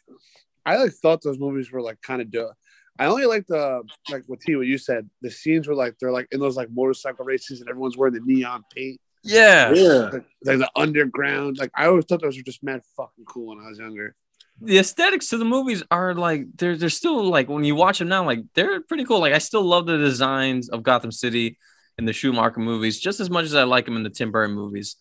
I 0.66 0.78
like 0.78 0.94
thought 0.94 1.22
those 1.22 1.38
movies 1.38 1.72
were 1.72 1.84
like 1.84 2.02
kind 2.02 2.20
of 2.20 2.32
dope. 2.32 2.56
I 3.00 3.06
only 3.06 3.26
like 3.26 3.48
the 3.48 3.82
like 4.12 4.24
what 4.28 4.42
T 4.42 4.56
what 4.56 4.68
you 4.68 4.78
said. 4.78 5.10
The 5.22 5.32
scenes 5.32 5.68
were 5.68 5.76
like 5.76 5.96
they're 6.00 6.12
like 6.12 6.28
in 6.32 6.40
those 6.40 6.58
like 6.58 6.70
motorcycle 6.72 7.26
races 7.26 7.62
and 7.62 7.70
everyone's 7.70 7.98
wearing 7.98 8.14
the 8.14 8.20
neon 8.24 8.64
paint, 8.76 9.00
Yeah. 9.24 9.72
yeah. 9.74 10.10
like, 10.14 10.26
like 10.44 10.60
the 10.60 10.70
underground. 10.76 11.58
Like 11.58 11.72
I 11.76 11.86
always 11.88 12.06
thought 12.06 12.22
those 12.22 12.38
were 12.38 12.44
just 12.44 12.62
mad 12.62 12.82
fucking 12.98 13.26
cool 13.26 13.48
when 13.56 13.66
I 13.66 13.70
was 13.70 13.80
younger. 13.80 14.16
the 14.62 14.78
aesthetics 14.78 15.30
to 15.30 15.38
the 15.38 15.46
movies 15.46 15.82
are 15.90 16.14
like 16.14 16.46
they're 16.58 16.76
they're 16.76 16.90
still 16.90 17.24
like 17.30 17.48
when 17.48 17.64
you 17.64 17.76
watch 17.76 18.00
them 18.00 18.10
now 18.10 18.26
like 18.26 18.42
they're 18.56 18.82
pretty 18.82 19.06
cool 19.06 19.20
like 19.22 19.32
i 19.34 19.38
still 19.38 19.64
love 19.64 19.86
the 19.86 19.98
designs 19.98 20.68
of 20.68 20.84
gotham 20.84 21.14
city 21.14 21.58
in 21.98 22.04
the 22.04 22.12
schumacher 22.12 22.60
movies 22.60 23.00
just 23.00 23.22
as 23.22 23.30
much 23.30 23.46
as 23.46 23.56
i 23.56 23.64
like 23.64 23.86
them 23.86 23.96
in 23.96 24.04
the 24.04 24.10
tim 24.10 24.32
burton 24.34 24.54
movies 24.54 24.98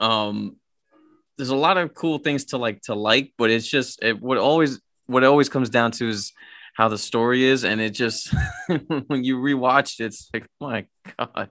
um 0.00 0.56
there's 1.36 1.50
a 1.50 1.56
lot 1.66 1.76
of 1.76 1.92
cool 1.92 2.16
things 2.18 2.46
to 2.46 2.56
like 2.56 2.80
to 2.88 2.94
like 2.94 3.34
but 3.36 3.50
it's 3.50 3.66
just 3.68 4.02
it, 4.02 4.18
what 4.18 4.38
always 4.38 4.80
what 5.06 5.22
it 5.22 5.26
always 5.26 5.50
comes 5.50 5.68
down 5.68 5.90
to 5.90 6.08
is 6.08 6.32
how 6.74 6.88
the 6.88 6.98
story 6.98 7.44
is 7.44 7.64
and 7.64 7.80
it 7.80 7.90
just 7.90 8.32
when 9.06 9.24
you 9.24 9.36
rewatch 9.38 10.00
it 10.00 10.06
it's 10.06 10.30
like 10.34 10.46
oh 10.60 10.68
my 10.70 10.86
god 11.18 11.50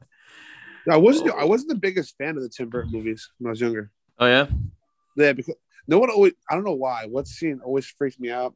I 0.89 0.97
wasn't 0.97 1.31
I 1.35 1.45
wasn't 1.45 1.69
the 1.69 1.75
biggest 1.75 2.17
fan 2.17 2.37
of 2.37 2.43
the 2.43 2.49
Tim 2.49 2.69
Burton 2.69 2.91
movies 2.91 3.29
when 3.37 3.49
I 3.49 3.51
was 3.51 3.61
younger. 3.61 3.91
oh 4.19 4.25
yeah 4.25 4.47
Yeah, 5.15 5.33
because 5.33 5.55
no 5.87 5.99
one 5.99 6.09
always 6.09 6.33
I 6.49 6.55
don't 6.55 6.63
know 6.63 6.73
why. 6.73 7.05
What 7.07 7.27
scene 7.27 7.59
always 7.63 7.85
freaks 7.85 8.19
me 8.19 8.31
out? 8.31 8.55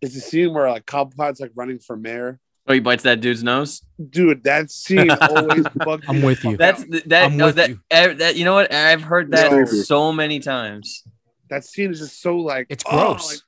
Is 0.00 0.14
the 0.14 0.20
scene 0.20 0.54
where 0.54 0.70
like 0.70 0.86
Cobblepot's 0.86 1.40
like 1.40 1.50
running 1.56 1.78
for 1.80 1.96
mayor. 1.96 2.38
oh 2.68 2.72
he 2.72 2.78
bites 2.80 3.02
that 3.02 3.20
dude's 3.20 3.42
nose 3.42 3.82
Dude, 4.10 4.44
that 4.44 4.70
scene 4.70 5.10
always 5.20 5.64
bugged 5.74 6.04
me. 6.08 6.18
I'm 6.18 6.22
with 6.22 6.44
you. 6.44 6.56
that's 6.56 6.84
that 7.06 7.24
I'm 7.24 7.36
no, 7.36 7.46
with 7.46 7.56
that, 7.56 7.70
you. 7.70 7.80
that 7.90 8.36
you 8.36 8.44
know 8.44 8.54
what 8.54 8.72
i've 8.72 9.02
heard 9.02 9.32
that 9.32 9.50
Yo. 9.50 9.64
so 9.64 10.12
many 10.12 10.38
times 10.38 11.02
that 11.48 11.64
scene 11.64 11.90
is 11.90 11.98
just 11.98 12.22
so 12.22 12.36
like 12.36 12.66
It's 12.70 12.84
oh, 12.86 12.90
gross. 12.90 13.26
like, 13.26 13.34
like 13.34 13.42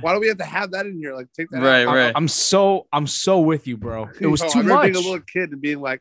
why 0.00 0.14
do 0.14 0.20
we 0.20 0.28
have 0.28 0.38
to 0.38 0.44
have 0.44 0.70
that 0.72 0.86
in 0.86 0.96
here? 0.98 1.14
Like, 1.14 1.28
take 1.36 1.50
that. 1.50 1.60
Right, 1.62 1.86
out. 1.86 1.94
right. 1.94 2.12
I'm 2.14 2.28
so 2.28 2.86
I'm 2.92 3.06
so 3.06 3.40
with 3.40 3.66
you, 3.66 3.76
bro. 3.76 4.08
It 4.20 4.26
was 4.26 4.40
You 4.42 4.46
know, 4.46 4.52
too 4.52 4.58
I 4.58 4.62
remember 4.62 4.74
much. 4.74 4.92
Being 4.92 4.94
a 5.04 5.08
little 5.10 5.24
kid 5.26 5.50
and 5.52 5.60
being 5.60 5.80
like, 5.80 6.00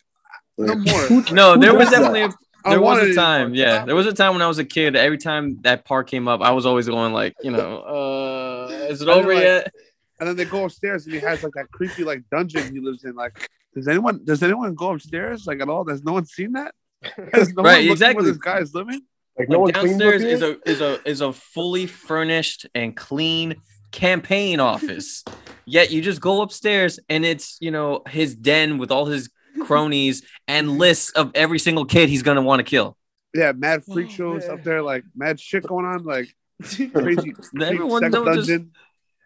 no 0.57 0.75
more. 0.75 1.23
No, 1.31 1.57
there 1.57 1.75
was 1.75 1.89
definitely 1.89 2.21
a, 2.21 2.29
I 2.63 2.71
there 2.71 2.81
was 2.81 2.99
a 3.09 3.13
time. 3.15 3.55
Yeah, 3.55 3.85
there 3.85 3.95
was 3.95 4.05
a 4.05 4.13
time 4.13 4.33
when 4.33 4.41
I 4.41 4.47
was 4.47 4.59
a 4.59 4.65
kid. 4.65 4.95
Every 4.95 5.17
time 5.17 5.59
that 5.63 5.85
part 5.85 6.07
came 6.07 6.27
up, 6.27 6.41
I 6.41 6.51
was 6.51 6.65
always 6.65 6.87
going 6.87 7.13
like, 7.13 7.35
you 7.41 7.51
know, 7.51 7.79
uh, 7.81 8.67
is 8.89 9.01
it 9.01 9.07
I 9.07 9.13
know, 9.13 9.19
over 9.19 9.33
like- 9.33 9.43
yet? 9.43 9.73
And 10.19 10.29
then 10.29 10.35
they 10.35 10.45
go 10.45 10.65
upstairs 10.65 11.05
and 11.05 11.15
he 11.15 11.19
has 11.21 11.41
like 11.41 11.53
that 11.55 11.71
creepy 11.71 12.03
like 12.03 12.21
dungeon 12.29 12.71
he 12.71 12.79
lives 12.79 13.03
in. 13.05 13.15
Like, 13.15 13.49
does 13.73 13.87
anyone 13.87 14.21
does 14.23 14.43
anyone 14.43 14.75
go 14.75 14.91
upstairs 14.93 15.47
like 15.47 15.61
at 15.61 15.67
all? 15.69 15.83
Does 15.83 16.03
no 16.03 16.13
one 16.13 16.25
seen 16.27 16.51
that? 16.51 16.75
Has 17.33 17.51
no 17.55 17.63
Right, 17.63 17.85
one 17.85 17.91
exactly. 17.93 18.23
Where 18.25 18.31
this 18.31 18.39
guy 18.39 18.59
is 18.59 18.75
living. 18.75 19.01
Like 19.39 19.49
no 19.49 19.61
Like 19.63 19.75
one 19.75 19.85
downstairs 19.87 20.21
is 20.23 20.43
a 20.43 20.69
is 20.69 20.81
a 20.81 21.09
is 21.09 21.21
a 21.21 21.33
fully 21.33 21.87
furnished 21.87 22.67
and 22.75 22.95
clean 22.95 23.55
campaign 23.91 24.59
office. 24.73 25.23
Yet 25.65 25.91
you 25.91 26.01
just 26.01 26.21
go 26.21 26.41
upstairs 26.41 26.99
and 27.09 27.23
it's 27.25 27.57
you 27.61 27.71
know 27.71 28.01
his 28.07 28.35
den 28.35 28.77
with 28.77 28.91
all 28.91 29.05
his 29.05 29.29
cronies 29.61 30.23
and 30.47 30.77
lists 30.77 31.11
of 31.11 31.31
every 31.35 31.59
single 31.59 31.85
kid 31.85 32.09
he's 32.09 32.23
gonna 32.23 32.41
want 32.41 32.59
to 32.59 32.63
kill. 32.63 32.97
Yeah, 33.33 33.53
mad 33.53 33.83
freak 33.85 34.07
Oh, 34.07 34.11
shows 34.11 34.47
man. 34.47 34.57
up 34.57 34.63
there, 34.63 34.81
like 34.81 35.03
mad 35.15 35.39
shit 35.39 35.63
going 35.63 35.85
on, 35.85 36.03
like 36.03 36.33
crazy. 36.93 37.33
Everyone 37.61 38.01
sex 38.01 38.11
don't 38.13 38.33
just 38.35 38.49
dungeon. 38.49 38.71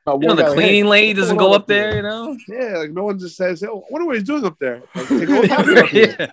Uh, 0.08 0.14
you 0.14 0.20
know 0.20 0.28
one 0.28 0.36
the 0.36 0.44
guy, 0.44 0.54
cleaning 0.54 0.74
hey, 0.76 0.84
lady 0.84 1.08
what's 1.10 1.20
doesn't 1.22 1.38
going 1.38 1.50
go 1.50 1.54
on 1.56 1.62
up 1.62 1.68
there, 1.68 1.96
you 1.96 2.02
know. 2.04 2.38
Yeah, 2.48 2.78
like 2.78 2.92
no 2.92 3.06
one 3.06 3.18
just 3.18 3.36
says, 3.36 3.64
"Oh, 3.64 3.80
I 3.80 3.92
wonder 3.92 4.06
what 4.06 4.16
he's 4.16 4.24
doing 4.24 4.46
up 4.46 4.60
there." 4.60 4.84
Like, 4.94 5.08
they 5.08 5.50
up 5.50 5.92
yeah. 5.94 6.28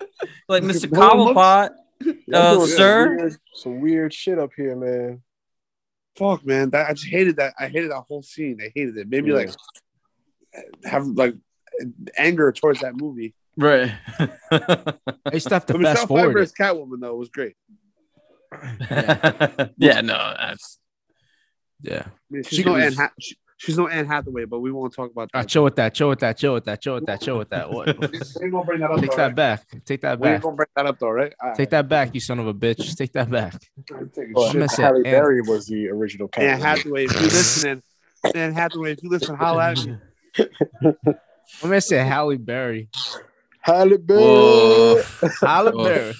Like 0.47 0.61
Mr. 0.61 0.91
No 0.91 0.99
Cobblepot. 1.33 1.69
Y'all 2.27 2.35
Uh, 2.35 2.53
doing 2.55 2.67
some 2.67 2.77
sir? 2.77 3.15
weird- 3.17 3.37
some 3.55 3.81
weird 3.81 4.13
shit 4.13 4.37
up 4.37 4.51
here, 4.55 4.75
man. 4.75 5.23
Fuck, 6.15 6.45
man, 6.45 6.69
that 6.71 6.89
I 6.89 6.93
just 6.93 7.07
hated 7.07 7.37
that. 7.37 7.53
I 7.59 7.67
hated 7.67 7.91
that 7.91 8.01
whole 8.07 8.21
scene. 8.21 8.59
I 8.61 8.71
hated 8.75 8.97
it. 8.97 9.09
Made 9.09 9.23
me 9.23 9.31
Yeah. 9.31 9.37
like 9.37 9.49
have 10.85 11.07
like 11.07 11.35
anger 12.17 12.51
towards 12.51 12.81
that 12.81 12.95
movie. 12.95 13.33
Right. 13.57 13.91
I 14.19 14.93
used 15.33 15.47
to 15.47 15.53
have 15.55 15.65
to 15.67 15.73
But 15.73 15.81
fast 15.83 15.93
Michelle 15.95 16.07
forward. 16.07 16.25
Pfeiffer 16.27 16.37
it. 16.39 16.41
as 16.43 16.53
Catwoman 16.53 16.99
though 17.01 17.15
was 17.15 17.29
great. 17.29 17.55
yeah, 19.77 20.01
no, 20.01 20.35
that's 20.39 20.79
Yeah. 21.81 22.03
I 22.07 22.11
mean, 22.29 22.43
she's 22.43 22.59
She 22.59 22.63
no 22.63 22.73
was- 22.73 22.83
Anne. 22.83 22.93
Ha- 22.93 23.11
she, 23.19 23.35
she's 23.63 23.77
no 23.77 23.87
Anne 23.87 24.05
Hathaway, 24.05 24.45
but 24.45 24.59
we 24.59 24.71
won't 24.71 24.93
talk 24.93 25.09
about 25.11 25.31
that. 25.31 25.47
chill 25.47 25.63
with 25.63 25.75
that. 25.77 25.93
Chill 25.93 26.09
with 26.09 26.19
that. 26.19 26.37
Chill 26.37 26.53
with 26.53 26.65
that. 26.65 26.81
Chill 26.81 26.95
with 26.95 27.05
that. 27.05 27.21
Chill 27.21 27.37
with 27.37 27.49
that. 27.49 27.71
What? 27.71 27.87
we 28.41 28.49
gonna 28.49 28.63
bring 28.65 28.81
that 28.81 28.91
up. 28.91 28.99
Take 28.99 29.11
though, 29.11 29.15
that 29.17 29.23
right? 29.27 29.35
back. 29.35 29.65
Take 29.85 30.01
that 30.01 30.19
We 30.19 30.27
ain't 30.29 30.41
gonna 30.43 30.55
bring 30.55 30.67
that 30.75 30.85
up 30.85 30.99
though, 30.99 31.09
right? 31.09 31.33
All 31.41 31.51
Take 31.51 31.59
right. 31.59 31.69
that 31.71 31.89
back, 31.89 32.13
you 32.13 32.19
son 32.19 32.39
of 32.39 32.47
a 32.47 32.53
bitch. 32.53 32.95
Take 32.95 33.13
that 33.13 33.29
back. 33.29 33.53
I'm 33.93 34.09
taking 34.09 34.33
shit. 34.35 34.53
gonna 34.53 34.67
Halle 34.77 34.97
Anne- 34.97 35.03
Berry 35.03 35.41
was 35.41 35.65
the 35.67 35.87
original 35.89 36.29
Anne 36.37 36.59
Hathaway, 36.59 37.05
if 37.05 37.13
you 37.13 37.19
listening, 37.21 37.81
Anne 38.35 38.53
Hathaway, 38.53 38.91
if 38.93 39.03
you 39.03 39.09
listen, 39.09 39.35
holla 39.35 39.71
at 39.71 39.85
me. 39.85 39.97
I'm 40.37 41.15
gonna 41.61 41.81
say 41.81 41.97
Halle 41.97 42.37
Berry. 42.37 42.89
Halle 43.61 43.97
Berry. 43.97 44.21
Whoa. 44.21 45.01
Halle 45.41 45.71
Berry. 45.83 46.13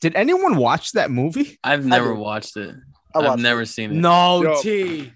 Did 0.00 0.14
anyone 0.16 0.56
watch 0.56 0.92
that 0.92 1.10
movie? 1.10 1.58
I've 1.62 1.84
never 1.84 2.14
watched 2.14 2.56
it. 2.56 2.74
I 3.14 3.20
I've 3.20 3.38
never 3.40 3.62
it. 3.62 3.66
seen 3.66 3.90
it. 3.90 3.94
No, 3.96 4.42
Yo. 4.42 4.62
T. 4.62 5.12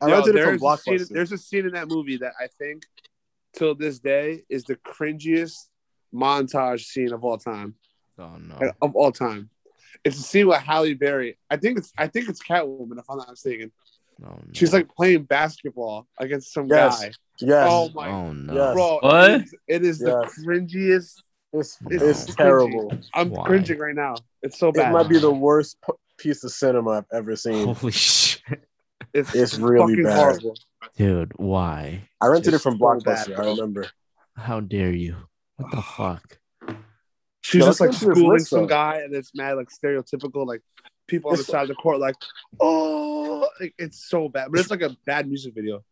I 0.00 0.08
Yo, 0.08 0.14
rented 0.16 0.36
it 0.36 0.44
from 0.44 0.58
there's, 0.58 0.62
a 0.62 0.76
scene, 0.98 1.14
there's 1.14 1.32
a 1.32 1.38
scene 1.38 1.66
in 1.66 1.72
that 1.72 1.88
movie 1.88 2.18
that 2.18 2.32
I 2.40 2.48
think 2.58 2.84
till 3.54 3.74
this 3.74 3.98
day 3.98 4.42
is 4.48 4.64
the 4.64 4.76
cringiest 4.76 5.54
montage 6.14 6.84
scene 6.84 7.12
of 7.12 7.24
all 7.24 7.38
time. 7.38 7.74
Oh 8.18 8.36
no. 8.38 8.72
Of 8.82 8.94
all 8.94 9.12
time. 9.12 9.50
It's 10.04 10.18
a 10.18 10.22
scene 10.22 10.48
with 10.48 10.58
Halle 10.58 10.94
Berry. 10.94 11.38
I 11.50 11.56
think 11.56 11.78
it's 11.78 11.92
I 11.96 12.06
think 12.08 12.28
it's 12.28 12.42
Catwoman, 12.42 12.98
if 12.98 13.04
I'm 13.08 13.18
not 13.18 13.30
mistaken. 13.30 13.72
Oh, 14.24 14.28
no. 14.28 14.40
She's 14.52 14.72
like 14.72 14.88
playing 14.94 15.24
basketball 15.24 16.06
against 16.18 16.52
some 16.52 16.68
Yes. 16.68 17.00
guy. 17.00 17.12
Yes, 17.40 17.66
Oh 17.70 17.90
my 17.94 18.08
Oh 18.08 18.32
no. 18.32 18.54
Yes. 18.54 18.74
bro. 18.74 18.98
What? 19.02 19.30
It 19.30 19.42
is, 19.42 19.54
it 19.68 19.84
is 19.84 20.00
Yes. 20.00 20.34
the 20.36 20.42
cringiest. 20.46 21.22
it's 21.52 21.78
It's 21.90 22.04
it's 22.26 22.34
terrible. 22.34 22.92
I'm 23.14 23.30
Why? 23.30 23.44
cringing 23.46 23.78
right 23.78 23.94
now. 23.94 24.16
It's 24.42 24.58
so 24.58 24.72
bad. 24.72 24.90
It 24.90 24.92
might 24.92 25.08
be 25.08 25.18
the 25.18 25.32
worst 25.32 25.78
p- 25.86 25.92
piece 26.18 26.44
of 26.44 26.52
cinema 26.52 26.90
I've 26.90 27.04
ever 27.12 27.34
seen. 27.36 27.74
Holy 27.74 27.92
shit. 27.92 28.42
It's, 29.12 29.34
It's 29.34 29.54
really 29.58 29.92
fucking 29.94 30.04
bad. 30.04 30.16
horrible. 30.16 30.56
Dude, 30.96 31.32
why? 31.36 32.08
I 32.20 32.26
rented 32.26 32.48
it 32.48 32.50
Just 32.52 32.62
from 32.64 32.78
so 32.78 32.84
Blockbuster. 32.84 33.36
bad, 33.36 33.40
I 33.40 33.50
remember. 33.50 33.86
How 34.36 34.60
dare 34.60 34.92
you? 34.92 35.16
What 35.56 35.70
the 35.70 35.82
fuck? 35.82 36.38
She's 37.42 37.60
Yo, 37.60 37.66
just 37.66 37.80
like 37.80 37.90
let's 37.90 38.00
go 38.02 38.06
to 38.08 38.14
this 38.14 38.18
schooling 38.18 38.32
list, 38.38 38.50
some 38.50 38.60
though. 38.62 38.66
guy, 38.66 38.96
and 39.04 39.14
it's 39.14 39.34
mad 39.34 39.52
like 39.54 39.68
stereotypical, 39.70 40.46
like 40.46 40.62
people 41.06 41.30
on 41.30 41.36
the 41.36 41.44
side 41.44 41.62
of 41.62 41.68
the 41.68 41.74
court, 41.74 41.98
like, 42.00 42.16
oh, 42.60 43.48
like, 43.60 43.72
it's 43.78 44.08
so 44.08 44.28
bad. 44.28 44.48
But 44.50 44.60
it's 44.60 44.70
like 44.70 44.82
a 44.82 44.96
bad 45.06 45.28
music 45.28 45.54
video. 45.54 45.84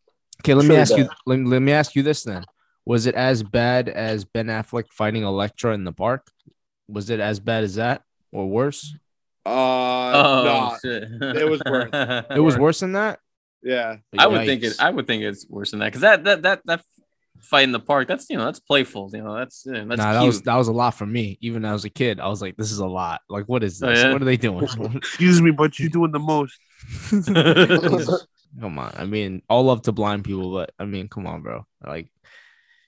Okay, 0.42 0.52
let 0.54 0.62
me 0.64 0.68
Truly 0.68 0.80
ask 0.80 0.96
you 0.96 1.04
bad. 1.04 1.16
let, 1.26 1.38
let 1.40 1.62
me 1.62 1.72
ask 1.72 1.94
you 1.94 2.02
this 2.02 2.24
then. 2.24 2.44
Was 2.84 3.06
it 3.06 3.14
as 3.14 3.42
bad 3.42 3.88
as 3.88 4.24
Ben 4.24 4.46
Affleck 4.48 4.90
fighting 4.90 5.22
Elektra 5.22 5.72
in 5.74 5.84
the 5.84 5.92
park? 5.92 6.26
Was 6.88 7.08
it 7.08 7.20
as 7.20 7.40
bad 7.40 7.64
as 7.64 7.76
that 7.76 8.02
or 8.32 8.46
worse? 8.48 8.94
Uh, 9.46 9.50
Oh 10.14 10.44
nah, 10.44 10.76
shit! 10.82 11.04
it 11.20 11.48
was 11.48 11.60
worse. 11.66 11.90
It 12.30 12.40
was 12.40 12.56
worse 12.56 12.80
than 12.80 12.92
that? 12.92 13.20
yeah. 13.62 13.96
I 14.18 14.26
would 14.26 14.46
think 14.46 14.62
it. 14.62 14.76
I 14.78 14.90
would 14.90 15.06
think 15.06 15.22
it's 15.22 15.46
worse 15.48 15.70
than 15.70 15.80
that 15.80 15.86
because 15.86 16.02
that 16.02 16.24
that 16.24 16.42
that 16.42 16.60
that 16.64 16.82
fight 17.40 17.64
in 17.64 17.72
the 17.72 17.80
park. 17.80 18.08
That's 18.08 18.28
you 18.30 18.36
know 18.36 18.44
that's 18.44 18.60
playful. 18.60 19.10
You 19.12 19.22
know 19.22 19.36
that's 19.36 19.64
yeah, 19.66 19.84
that's 19.84 19.98
nah, 19.98 20.12
that 20.14 20.22
was 20.24 20.42
that 20.42 20.56
was 20.56 20.68
a 20.68 20.72
lot 20.72 20.90
for 20.94 21.06
me. 21.06 21.38
Even 21.40 21.64
as 21.64 21.84
a 21.84 21.90
kid, 21.90 22.20
I 22.20 22.28
was 22.28 22.40
like, 22.40 22.56
"This 22.56 22.72
is 22.72 22.78
a 22.78 22.86
lot. 22.86 23.20
Like, 23.28 23.46
what 23.46 23.62
is 23.62 23.82
Oh, 23.82 23.90
yeah? 23.90 24.12
What 24.12 24.22
are 24.22 24.24
they 24.24 24.36
doing?" 24.36 24.64
Excuse 24.96 25.40
me, 25.42 25.50
but 25.50 25.78
you're 25.78 25.90
doing 25.90 26.12
the 26.12 26.18
most. 26.18 26.58
come 28.60 28.78
on. 28.78 28.92
I 28.96 29.04
mean, 29.04 29.42
all 29.48 29.64
love 29.64 29.82
to 29.82 29.92
blind 29.92 30.24
people, 30.24 30.52
but 30.52 30.72
I 30.78 30.84
mean, 30.84 31.08
come 31.08 31.26
on, 31.26 31.42
bro. 31.42 31.66
Like, 31.84 32.08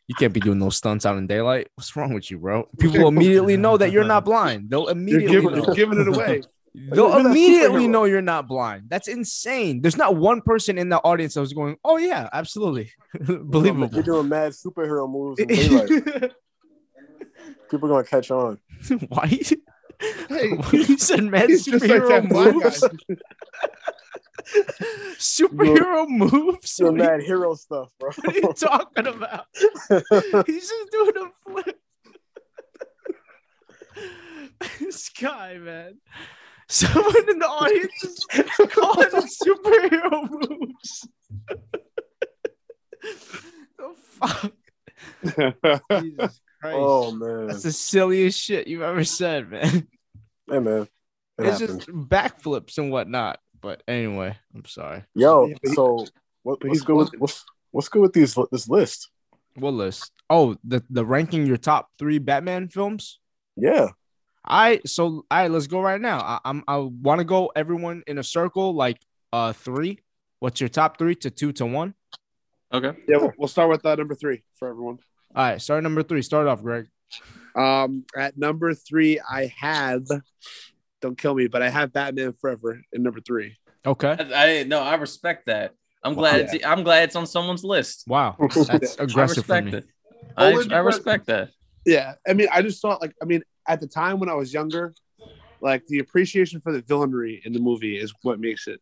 you 0.08 0.14
can't 0.14 0.32
be 0.32 0.40
doing 0.40 0.58
those 0.58 0.76
stunts 0.76 1.04
out 1.04 1.16
in 1.16 1.26
daylight. 1.26 1.68
What's 1.74 1.94
wrong 1.96 2.14
with 2.14 2.30
you, 2.30 2.38
bro? 2.38 2.68
People 2.78 3.08
immediately 3.08 3.56
know 3.56 3.76
that 3.76 3.90
you're 3.90 4.04
not 4.04 4.24
blind. 4.24 4.70
They'll 4.70 4.82
You're 4.82 4.92
immediately 4.92 5.28
giving, 5.28 5.50
know. 5.50 5.64
you're 5.66 5.74
giving 5.74 6.00
it 6.00 6.08
away. 6.08 6.42
They'll 6.90 7.16
immediately 7.16 7.88
know 7.88 8.04
you're 8.04 8.20
not 8.20 8.46
blind. 8.46 8.84
That's 8.88 9.08
insane. 9.08 9.80
There's 9.80 9.96
not 9.96 10.16
one 10.16 10.42
person 10.42 10.76
in 10.76 10.90
the 10.90 10.98
audience 10.98 11.32
that 11.34 11.40
was 11.40 11.54
going, 11.54 11.76
"Oh 11.82 11.96
yeah, 11.96 12.28
absolutely, 12.34 12.92
believable." 13.18 13.88
You're 13.94 14.02
doing 14.02 14.28
mad 14.28 14.52
superhero 14.52 15.10
moves 15.10 15.40
in 15.40 15.48
daylight. 15.48 15.88
People 17.70 17.88
are 17.88 18.02
gonna 18.02 18.04
catch 18.04 18.30
on. 18.30 18.58
Why? 19.08 19.40
Hey, 20.28 20.52
you 20.72 20.98
said 20.98 21.24
mad 21.24 21.48
just 21.48 21.66
like 21.66 21.80
superhero 21.80 22.30
moves. 22.30 22.84
Superhero 25.18 26.08
moves. 26.08 26.76
Doing 26.76 26.98
What 26.98 27.08
are, 27.08 27.16
mad 27.18 27.22
hero 27.22 27.54
stuff, 27.54 27.90
bro. 27.98 28.10
what 28.22 28.36
are 28.36 28.38
you 28.38 28.52
talking 28.52 29.06
about? 29.06 29.46
He's 30.46 30.68
just 30.68 30.90
doing 30.92 31.12
a 31.16 31.50
flip. 31.50 31.80
this 34.80 35.08
guy, 35.10 35.58
man. 35.58 35.98
Someone 36.68 37.30
in 37.30 37.38
the 37.38 37.46
audience 37.46 38.02
is 38.02 38.24
calling 38.72 39.10
him 39.10 39.22
superhero 39.22 40.28
moves. 40.30 41.08
the 43.78 43.94
fuck? 43.96 44.52
Jesus 46.00 46.40
Christ. 46.60 46.76
oh 46.76 47.12
man, 47.12 47.46
That's 47.46 47.62
the 47.62 47.72
silliest 47.72 48.40
shit 48.40 48.66
you've 48.66 48.82
ever 48.82 49.04
said, 49.04 49.48
man. 49.50 49.86
hey 50.50 50.58
man, 50.58 50.82
it 50.82 51.46
it's 51.46 51.60
happened. 51.60 51.80
just 51.80 51.90
backflips 51.90 52.78
and 52.78 52.90
whatnot. 52.90 53.38
But 53.60 53.82
anyway, 53.88 54.36
I'm 54.54 54.64
sorry. 54.64 55.04
Yo, 55.14 55.46
Yeah, 55.46 55.54
but 55.62 55.68
he- 55.70 55.74
so 55.74 56.06
what, 56.42 56.60
but 56.60 56.68
what's 56.68 56.82
good 56.82 56.96
with 56.96 57.10
what's, 57.18 57.44
what's 57.70 57.88
good 57.88 58.02
with 58.02 58.12
these 58.12 58.36
this 58.52 58.68
list? 58.68 59.10
What 59.54 59.74
list? 59.74 60.10
Oh, 60.28 60.56
the 60.64 60.82
the 60.90 61.04
ranking 61.04 61.46
your 61.46 61.56
top 61.56 61.88
three 61.98 62.18
Batman 62.18 62.68
films. 62.68 63.18
Yeah, 63.56 63.88
I 64.44 64.80
so 64.86 65.04
all 65.04 65.24
right, 65.30 65.50
let's 65.50 65.66
go 65.66 65.80
right 65.80 66.00
now. 66.00 66.20
I, 66.20 66.38
I'm 66.44 66.62
I 66.68 66.76
want 66.78 67.20
to 67.20 67.24
go 67.24 67.50
everyone 67.56 68.02
in 68.06 68.18
a 68.18 68.22
circle, 68.22 68.74
like 68.74 68.98
uh 69.32 69.52
three. 69.52 70.00
What's 70.40 70.60
your 70.60 70.68
top 70.68 70.98
three 70.98 71.14
to 71.16 71.30
two 71.30 71.52
to 71.52 71.66
one? 71.66 71.94
okay. 72.72 72.92
yeah, 73.08 73.16
we'll- 73.16 73.32
we'll 73.38 73.48
start 73.48 73.70
with 73.70 73.84
uh, 73.86 73.94
number 73.94 74.14
three 74.14 74.42
for 74.58 74.68
everyone. 74.68 74.98
All 75.34 75.44
right, 75.44 75.60
start 75.62 75.82
number 75.82 76.02
three. 76.02 76.20
Start 76.22 76.46
off, 76.46 76.62
Greg. 76.62 76.88
Um, 77.54 78.04
at 78.16 78.36
number 78.36 78.74
three, 78.74 79.18
I 79.20 79.46
have. 79.58 80.04
Don't 81.00 81.18
kill 81.18 81.34
me, 81.34 81.46
but 81.46 81.62
I 81.62 81.68
have 81.68 81.92
Batman 81.92 82.32
Forever 82.32 82.80
in 82.92 83.02
number 83.02 83.20
three. 83.20 83.56
Okay. 83.84 84.16
I 84.18 84.64
no, 84.64 84.80
I 84.80 84.94
respect 84.94 85.46
that. 85.46 85.74
I'm 86.02 86.14
glad. 86.14 86.40
It's, 86.40 86.64
I'm 86.64 86.82
glad 86.82 87.04
it's 87.04 87.16
on 87.16 87.26
someone's 87.26 87.64
list. 87.64 88.04
Wow, 88.06 88.36
that's 88.40 88.98
I 88.98 89.04
aggressive 89.04 89.44
for 89.44 89.54
respect 89.54 89.66
me. 89.66 89.72
it. 89.78 89.86
I, 90.36 90.52
I 90.70 90.78
respect 90.78 91.26
that. 91.26 91.50
Yeah, 91.84 92.14
I 92.26 92.32
mean, 92.32 92.48
I 92.52 92.62
just 92.62 92.80
thought 92.80 93.00
like, 93.00 93.14
I 93.22 93.24
mean, 93.24 93.42
at 93.68 93.80
the 93.80 93.86
time 93.86 94.18
when 94.18 94.28
I 94.28 94.34
was 94.34 94.52
younger, 94.52 94.94
like 95.60 95.86
the 95.86 95.98
appreciation 96.00 96.60
for 96.60 96.72
the 96.72 96.82
villainry 96.82 97.44
in 97.44 97.52
the 97.52 97.60
movie 97.60 97.96
is 97.98 98.12
what 98.22 98.38
makes 98.38 98.66
it. 98.66 98.80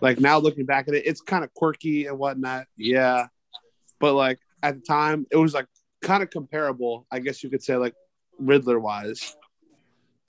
Like 0.00 0.20
now 0.20 0.38
looking 0.38 0.66
back 0.66 0.88
at 0.88 0.94
it, 0.94 1.06
it's 1.06 1.20
kind 1.20 1.44
of 1.44 1.54
quirky 1.54 2.06
and 2.06 2.18
whatnot. 2.18 2.66
Yeah, 2.76 3.26
but 4.00 4.14
like 4.14 4.38
at 4.62 4.74
the 4.76 4.80
time, 4.80 5.26
it 5.30 5.36
was 5.36 5.54
like 5.54 5.66
kind 6.02 6.22
of 6.22 6.30
comparable, 6.30 7.06
I 7.10 7.20
guess 7.20 7.42
you 7.42 7.50
could 7.50 7.62
say, 7.62 7.76
like 7.76 7.94
Riddler 8.38 8.78
wise. 8.78 9.36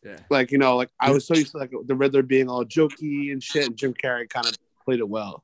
Yeah. 0.04 0.18
Like 0.30 0.52
you 0.52 0.58
know, 0.58 0.76
like 0.76 0.90
I 1.00 1.12
was 1.12 1.26
so 1.26 1.34
used 1.36 1.52
to 1.52 1.58
like 1.58 1.72
the 1.86 1.96
Riddler 1.96 2.24
being 2.24 2.50
all 2.50 2.66
jokey 2.66 3.32
and 3.32 3.42
shit, 3.42 3.68
and 3.68 3.76
Jim 3.78 3.94
Carrey 3.94 4.30
kind 4.30 4.46
of 4.46 4.56
played 4.86 5.00
it 5.00 5.08
well. 5.08 5.44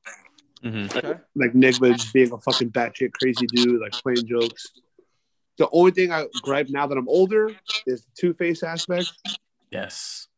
Mhm. 0.62 0.94
Okay. 0.94 1.18
like 1.34 1.54
Nygma 1.54 1.92
just 1.96 2.12
being 2.12 2.30
a 2.32 2.38
fucking 2.38 2.70
batshit 2.70 3.12
crazy 3.12 3.46
dude, 3.46 3.80
like 3.80 3.92
playing 3.92 4.26
jokes. 4.26 4.66
The 5.56 5.68
only 5.72 5.90
thing 5.92 6.12
I 6.12 6.26
gripe 6.42 6.68
now 6.68 6.86
that 6.86 6.98
I'm 6.98 7.08
older 7.08 7.50
is 7.86 8.02
the 8.02 8.10
Two 8.18 8.34
Face 8.34 8.62
aspect, 8.62 9.10
Yes. 9.70 10.28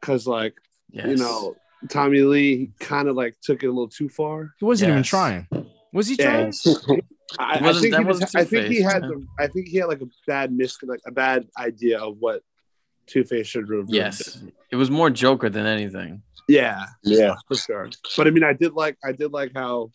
because 0.00 0.26
like 0.26 0.54
Yes. 0.90 1.06
you 1.06 1.16
know 1.16 1.56
Tommy 1.88 2.20
Lee 2.20 2.72
kind 2.78 3.08
of 3.08 3.16
like 3.16 3.36
took 3.42 3.62
it 3.62 3.66
a 3.68 3.70
little 3.70 3.88
too 3.88 4.10
far. 4.10 4.54
He 4.58 4.64
wasn't 4.66 4.90
even 4.90 5.02
trying. 5.02 5.46
Was 5.94 6.08
he 6.08 6.16
Yeah. 6.16 6.50
trying? 6.50 7.00
I, 7.38 7.60
I 7.68 7.72
think 7.72 7.96
he 7.96 8.04
wasn't 8.04 8.36
I 8.36 8.44
think 8.44 8.66
he 8.66 8.78
Two-Face, 8.80 8.92
had 8.92 9.02
yeah. 9.02 9.08
the, 9.08 9.26
I 9.38 9.46
think 9.46 9.68
he 9.68 9.78
had 9.78 9.86
like 9.86 10.02
a 10.02 10.08
bad 10.26 10.52
mis 10.52 10.76
like 10.82 11.00
a 11.06 11.12
bad 11.12 11.46
idea 11.56 11.98
of 12.00 12.18
what 12.18 12.42
Two 13.06 13.24
Face 13.24 13.46
should 13.46 13.68
have. 13.70 13.86
Yes. 13.88 14.36
been. 14.36 14.52
It 14.70 14.76
was 14.76 14.90
more 14.90 15.10
Joker 15.10 15.50
than 15.50 15.66
anything. 15.66 16.22
Yeah, 16.48 16.86
Yeah. 17.02 17.34
for 17.48 17.56
sure. 17.56 17.90
But 18.16 18.26
I 18.26 18.30
mean, 18.30 18.44
I 18.44 18.52
did 18.52 18.72
like 18.72 18.96
I 19.04 19.12
did 19.12 19.32
like 19.32 19.52
how, 19.54 19.90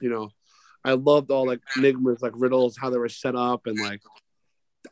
you 0.00 0.10
know, 0.10 0.30
I 0.84 0.92
loved 0.92 1.30
all 1.30 1.46
like 1.46 1.60
enigmas, 1.76 2.22
like 2.22 2.32
riddles, 2.34 2.76
how 2.76 2.90
they 2.90 2.98
were 2.98 3.08
set 3.08 3.34
up, 3.36 3.66
and 3.66 3.78
like, 3.78 4.00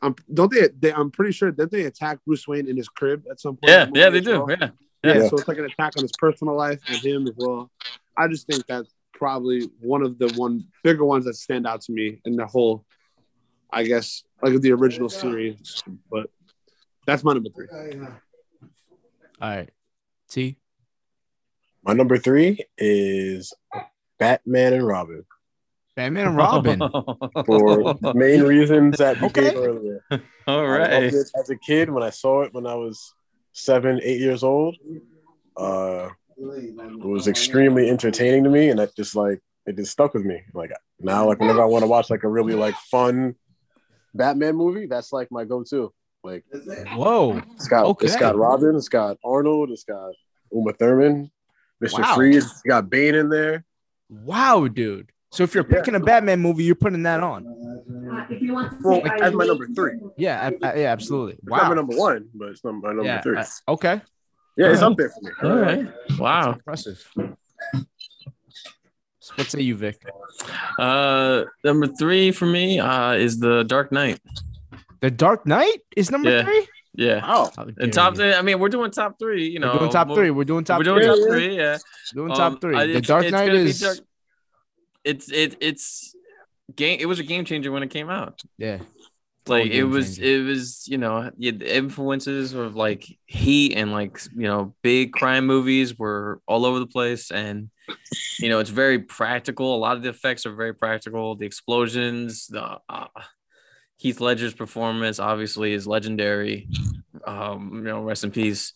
I'm 0.01 0.15
don't 0.33 0.51
they? 0.51 0.69
they 0.79 0.93
I'm 0.93 1.11
pretty 1.11 1.31
sure 1.31 1.51
didn't 1.51 1.71
they 1.71 1.85
attack 1.85 2.19
Bruce 2.25 2.47
Wayne 2.47 2.67
in 2.67 2.77
his 2.77 2.87
crib 2.89 3.23
at 3.29 3.39
some 3.39 3.55
point? 3.55 3.69
Yeah. 3.71 3.85
the 3.85 3.99
Yeah, 3.99 4.09
they 4.09 4.21
do. 4.21 4.43
well? 4.43 4.49
Yeah. 4.59 4.69
Yeah, 5.03 5.13
Yeah. 5.23 5.27
so 5.29 5.37
it's 5.37 5.47
like 5.47 5.57
an 5.57 5.65
attack 5.65 5.93
on 5.97 6.03
his 6.03 6.11
personal 6.19 6.55
life 6.55 6.79
and 6.87 6.97
him 6.97 7.27
as 7.27 7.33
well. 7.37 7.71
I 8.17 8.27
just 8.27 8.45
think 8.47 8.65
that's 8.67 8.93
probably 9.13 9.69
one 9.79 10.03
of 10.03 10.17
the 10.19 10.27
one 10.35 10.63
bigger 10.83 11.05
ones 11.05 11.25
that 11.25 11.35
stand 11.35 11.65
out 11.67 11.81
to 11.81 11.91
me 11.91 12.21
in 12.25 12.35
the 12.35 12.45
whole, 12.45 12.85
I 13.71 13.83
guess, 13.83 14.23
like 14.41 14.59
the 14.61 14.71
original 14.73 15.09
series. 15.09 15.81
But 16.11 16.29
that's 17.09 17.23
my 17.23 17.33
number 17.33 17.49
three. 17.49 17.67
All 19.41 19.49
right. 19.49 19.69
T. 20.29 20.57
My 21.83 21.93
number 21.93 22.17
three 22.17 22.63
is 22.77 23.53
Batman 24.19 24.73
and 24.73 24.85
Robin 24.85 25.23
Batman 25.95 26.27
and 26.27 26.37
Robin. 26.37 26.79
for 27.45 27.95
main 28.13 28.41
reasons 28.43 28.97
that 28.97 29.19
we 29.19 29.27
Okay. 29.27 29.49
gave 29.49 29.57
earlier. 29.57 30.03
All 30.47 30.67
right. 30.67 30.91
I 30.91 30.99
loved 30.99 31.13
it 31.15 31.31
as 31.39 31.49
a 31.49 31.55
kid 31.55 31.89
when 31.89 32.03
I 32.03 32.09
saw 32.11 32.43
it 32.43 32.53
when 32.53 32.67
I 32.67 32.75
was 32.75 33.13
seven, 33.53 33.99
eight 34.03 34.19
years 34.19 34.43
old. 34.43 34.75
Uh, 35.57 36.09
it 36.37 37.05
was 37.05 37.27
extremely 37.27 37.89
entertaining 37.89 38.43
to 38.43 38.49
me, 38.49 38.69
and 38.69 38.79
that 38.79 38.95
just 38.95 39.15
like 39.15 39.39
it 39.65 39.75
just 39.75 39.91
stuck 39.91 40.13
with 40.13 40.25
me. 40.25 40.41
Like 40.53 40.71
now, 40.99 41.25
like 41.25 41.39
whenever 41.39 41.61
I 41.61 41.65
want 41.65 41.83
to 41.83 41.87
watch 41.87 42.09
like 42.09 42.23
a 42.23 42.29
really 42.29 42.53
like 42.53 42.75
fun 42.91 43.35
Batman 44.13 44.55
movie, 44.55 44.85
that's 44.85 45.11
like 45.11 45.29
my 45.31 45.43
go-to. 45.43 45.91
Like 46.23 46.43
Whoa. 46.93 47.41
it's 47.55 47.67
got 47.67 47.89
it's 48.01 48.13
Okay. 48.13 48.19
got 48.19 48.35
Robin, 48.35 48.75
it's 48.75 48.89
got 48.89 49.17
Arnold, 49.23 49.71
it's 49.71 49.83
got 49.85 50.11
Uma 50.51 50.73
Thurman, 50.73 51.31
Mister 51.79 52.01
Wow. 52.01 52.15
Freeze, 52.15 52.45
it's 52.45 52.61
got 52.61 52.89
Bane 52.89 53.15
in 53.15 53.29
there. 53.29 53.63
Wow, 54.09 54.67
dude. 54.67 55.11
So 55.31 55.43
if 55.43 55.53
you're 55.53 55.63
picking 55.63 55.95
a 55.95 55.99
Batman 55.99 56.39
movie, 56.41 56.63
you're 56.63 56.75
putting 56.75 57.03
that 57.03 57.21
on. 57.21 57.45
Uh, 57.47 58.25
if 58.29 58.41
you 58.41 58.51
want 58.53 58.71
to 58.71 58.77
Well, 58.87 59.01
say 59.03 59.11
as 59.21 59.33
my 59.33 59.45
number 59.45 59.67
three. 59.67 59.93
Yeah, 60.17 60.47
ab- 60.47 60.55
uh, 60.63 60.73
yeah, 60.75 60.91
absolutely. 60.91 61.33
It's 61.33 61.43
not 61.47 61.61
my 61.63 61.69
Wow. 61.69 61.73
number 61.75 61.95
one, 61.95 62.29
but 62.33 62.49
it's 62.49 62.63
number, 62.65 62.87
my 62.87 62.93
number 62.93 63.05
Yeah. 63.05 63.21
three. 63.21 63.37
uh, 63.37 63.45
okay. 63.69 64.01
yeah, 64.57 64.71
it's 64.71 64.81
up 64.81 64.97
there 64.97 65.09
for 65.09 65.21
me. 65.21 65.31
All 65.43 65.57
right. 65.59 65.87
Wow. 66.17 66.53
Impressive. 66.53 67.07
So 69.19 69.33
what 69.35 69.47
say 69.51 69.61
you, 69.61 69.75
Vic? 69.77 70.01
Uh, 70.79 71.43
number 71.63 71.85
three 71.87 72.31
for 72.31 72.47
me 72.47 72.79
uh, 72.79 73.13
is 73.13 73.39
the 73.39 73.63
Dark 73.63 73.91
Knight. 73.91 74.19
The 75.01 75.11
Dark 75.11 75.45
Knight 75.45 75.79
is 75.95 76.11
number 76.11 76.29
Yeah. 76.29 76.43
three. 76.43 76.67
Yeah. 76.95 77.21
Wow. 77.25 77.51
How 77.55 77.63
dare 77.65 77.75
And 77.79 77.93
top 77.93 78.15
three. 78.15 78.33
I 78.33 78.41
mean, 78.41 78.59
we're 78.59 78.69
doing 78.69 78.91
top 78.91 79.17
three. 79.19 79.47
You 79.47 79.59
know, 79.59 79.73
We're 79.73 79.79
doing 79.79 79.91
top 79.91 80.07
mo- 80.07 80.15
three. 80.15 80.31
We're 80.31 80.43
doing 80.43 80.63
top 80.63 80.79
we're 80.79 80.83
doing 80.85 80.99
three. 81.03 81.07
top 81.07 81.17
Yeah, 81.19 81.25
yeah. 81.25 81.33
three. 81.47 81.55
Yeah. 81.57 81.77
Doing 82.13 82.31
Um, 82.31 82.37
top 82.37 82.61
three. 82.61 82.75
I- 82.75 82.87
the 82.87 83.01
Dark 83.01 83.29
Knight 83.31 83.53
is 83.53 83.79
Dark- 83.79 83.99
It's 85.05 85.31
it 85.31 85.55
it's 85.61 86.13
game. 86.75 86.99
It 86.99 87.05
was 87.05 87.19
a 87.19 87.23
game 87.23 87.45
changer 87.45 87.71
when 87.71 87.83
it 87.83 87.89
came 87.89 88.09
out. 88.09 88.41
yeah. 88.57 88.79
like 89.47 89.71
it 89.71 89.83
was 89.85 90.17
changer. 90.17 90.29
it 90.31 90.45
was 90.45 90.87
you 90.87 90.97
know 90.99 91.31
yeah, 91.37 91.51
the 91.51 91.75
influences 91.75 92.53
of 92.53 92.75
like 92.75 93.03
heat 93.25 93.73
and 93.75 93.91
like 93.91 94.19
you 94.35 94.43
know 94.43 94.75
big 94.83 95.11
crime 95.11 95.47
movies 95.47 95.97
were 95.97 96.39
all 96.45 96.65
over 96.65 96.77
the 96.77 96.85
place 96.85 97.31
and 97.31 97.69
you 98.39 98.47
know 98.49 98.59
it's 98.59 98.69
very 98.69 98.99
practical 98.99 99.75
a 99.75 99.79
lot 99.79 99.97
of 99.97 100.03
the 100.03 100.09
effects 100.09 100.45
are 100.45 100.53
very 100.53 100.75
practical 100.75 101.35
the 101.35 101.47
explosions 101.47 102.45
the 102.47 102.77
uh, 102.89 103.07
heath 103.99 104.19
ledger's 104.19 104.53
performance 104.53 105.19
obviously 105.19 105.73
is 105.73 105.85
legendary 105.85 106.67
um 107.27 107.71
you 107.75 107.81
know 107.81 108.01
rest 108.01 108.23
in 108.23 108.31
peace 108.31 108.73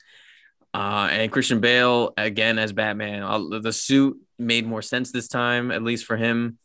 uh 0.74 1.08
and 1.12 1.32
christian 1.32 1.60
bale 1.60 2.14
again 2.18 2.60
as 2.60 2.74
batman 2.74 3.24
uh, 3.24 3.60
the 3.60 3.74
suit 3.74 4.18
made 4.38 4.68
more 4.68 4.82
sense 4.82 5.12
this 5.12 5.28
time 5.28 5.72
at 5.72 5.82
least 5.82 6.06
for 6.06 6.18
him 6.18 6.58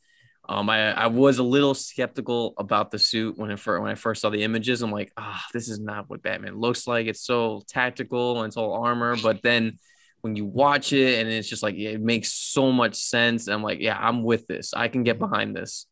um, 0.50 0.70
I, 0.70 0.92
I 0.92 1.06
was 1.08 1.38
a 1.38 1.42
little 1.42 1.74
skeptical 1.74 2.54
about 2.56 2.90
the 2.90 2.98
suit 2.98 3.36
when 3.36 3.50
it 3.50 3.60
first, 3.60 3.82
when 3.82 3.90
I 3.90 3.96
first 3.96 4.22
saw 4.22 4.30
the 4.30 4.42
images. 4.42 4.80
I'm 4.80 4.90
like, 4.90 5.12
ah, 5.18 5.44
this 5.52 5.68
is 5.68 5.78
not 5.78 6.08
what 6.08 6.22
Batman 6.22 6.58
looks 6.58 6.86
like. 6.86 7.06
It's 7.06 7.20
so 7.20 7.62
tactical 7.68 8.38
and 8.38 8.48
it's 8.48 8.56
all 8.56 8.72
armor. 8.72 9.14
But 9.22 9.42
then 9.42 9.78
when 10.22 10.36
you 10.36 10.46
watch 10.46 10.94
it 10.94 11.20
and 11.20 11.28
it's 11.28 11.48
just 11.48 11.62
like 11.62 11.76
it 11.76 12.00
makes 12.00 12.32
so 12.32 12.72
much 12.72 12.94
sense. 12.94 13.46
I'm 13.46 13.62
like, 13.62 13.80
yeah, 13.80 13.98
I'm 14.00 14.22
with 14.22 14.46
this. 14.46 14.72
I 14.72 14.88
can 14.88 15.02
get 15.02 15.18
behind 15.18 15.54
this. 15.54 15.86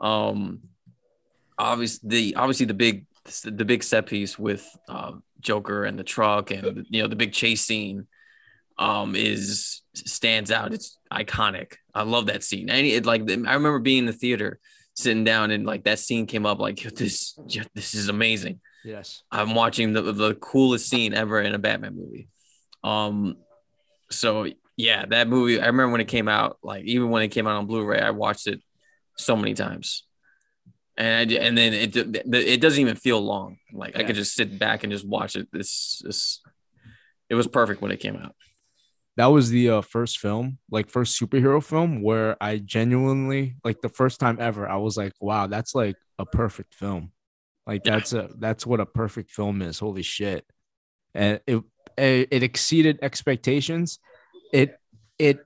Um, 0.00 0.60
obviously 1.60 2.08
the 2.08 2.34
obviously 2.36 2.66
the 2.66 2.74
big 2.74 3.06
the 3.44 3.64
big 3.64 3.82
set 3.82 4.06
piece 4.06 4.38
with 4.38 4.66
uh, 4.88 5.12
Joker 5.40 5.84
and 5.84 5.98
the 5.98 6.04
truck 6.04 6.50
and 6.50 6.86
you 6.88 7.02
know 7.02 7.08
the 7.08 7.16
big 7.16 7.32
chase 7.32 7.62
scene 7.62 8.06
um 8.78 9.14
is 9.14 9.82
stands 9.94 10.50
out. 10.50 10.72
It's 10.72 10.98
iconic. 11.12 11.74
I 11.94 12.02
love 12.02 12.26
that 12.26 12.42
scene. 12.42 12.70
Any 12.70 12.92
it 12.92 13.06
like 13.06 13.22
I 13.22 13.34
remember 13.34 13.78
being 13.78 14.00
in 14.00 14.06
the 14.06 14.12
theater 14.12 14.58
sitting 14.94 15.24
down 15.24 15.50
and 15.50 15.66
like 15.66 15.84
that 15.84 15.98
scene 15.98 16.26
came 16.26 16.46
up 16.46 16.58
like 16.58 16.80
this 16.82 17.38
this 17.74 17.94
is 17.94 18.08
amazing. 18.08 18.60
Yes. 18.84 19.22
I'm 19.30 19.54
watching 19.54 19.92
the 19.92 20.02
the 20.12 20.34
coolest 20.36 20.88
scene 20.88 21.14
ever 21.14 21.40
in 21.40 21.54
a 21.54 21.58
Batman 21.58 21.94
movie. 21.94 22.28
Um 22.82 23.36
so 24.10 24.46
yeah, 24.76 25.04
that 25.06 25.28
movie 25.28 25.60
I 25.60 25.66
remember 25.66 25.92
when 25.92 26.00
it 26.00 26.08
came 26.08 26.28
out 26.28 26.58
like 26.62 26.84
even 26.84 27.10
when 27.10 27.22
it 27.22 27.28
came 27.28 27.46
out 27.46 27.56
on 27.56 27.66
Blu-ray 27.66 28.00
I 28.00 28.10
watched 28.10 28.46
it 28.46 28.62
so 29.16 29.36
many 29.36 29.54
times. 29.54 30.04
And 31.00 31.32
I, 31.32 31.34
and 31.36 31.56
then 31.56 31.72
it 31.72 31.96
it 31.96 32.60
doesn't 32.60 32.78
even 32.80 32.94
feel 32.94 33.20
long. 33.22 33.56
Like 33.72 33.96
I 33.96 34.04
could 34.04 34.16
just 34.16 34.34
sit 34.34 34.58
back 34.58 34.84
and 34.84 34.92
just 34.92 35.06
watch 35.06 35.34
it. 35.34 35.48
This 35.50 36.02
this 36.04 36.42
it 37.30 37.36
was 37.36 37.46
perfect 37.46 37.80
when 37.80 37.90
it 37.90 38.00
came 38.00 38.16
out. 38.16 38.34
That 39.16 39.28
was 39.28 39.48
the 39.48 39.70
uh, 39.70 39.80
first 39.80 40.18
film, 40.18 40.58
like 40.70 40.90
first 40.90 41.18
superhero 41.18 41.64
film, 41.64 42.02
where 42.02 42.36
I 42.38 42.58
genuinely, 42.58 43.56
like 43.64 43.80
the 43.80 43.88
first 43.88 44.20
time 44.20 44.36
ever, 44.40 44.68
I 44.68 44.76
was 44.76 44.98
like, 44.98 45.14
"Wow, 45.20 45.46
that's 45.46 45.74
like 45.74 45.96
a 46.18 46.26
perfect 46.26 46.74
film." 46.74 47.12
Like 47.66 47.82
Yeah. 47.86 47.94
that's 47.96 48.12
a 48.12 48.28
that's 48.38 48.66
what 48.66 48.80
a 48.80 48.86
perfect 48.86 49.30
film 49.30 49.62
is. 49.62 49.78
Holy 49.78 50.02
shit! 50.02 50.44
And 51.14 51.40
it 51.46 51.62
it, 51.96 52.28
it 52.30 52.42
exceeded 52.42 52.98
expectations. 53.00 54.00
It 54.52 54.76
it 55.18 55.38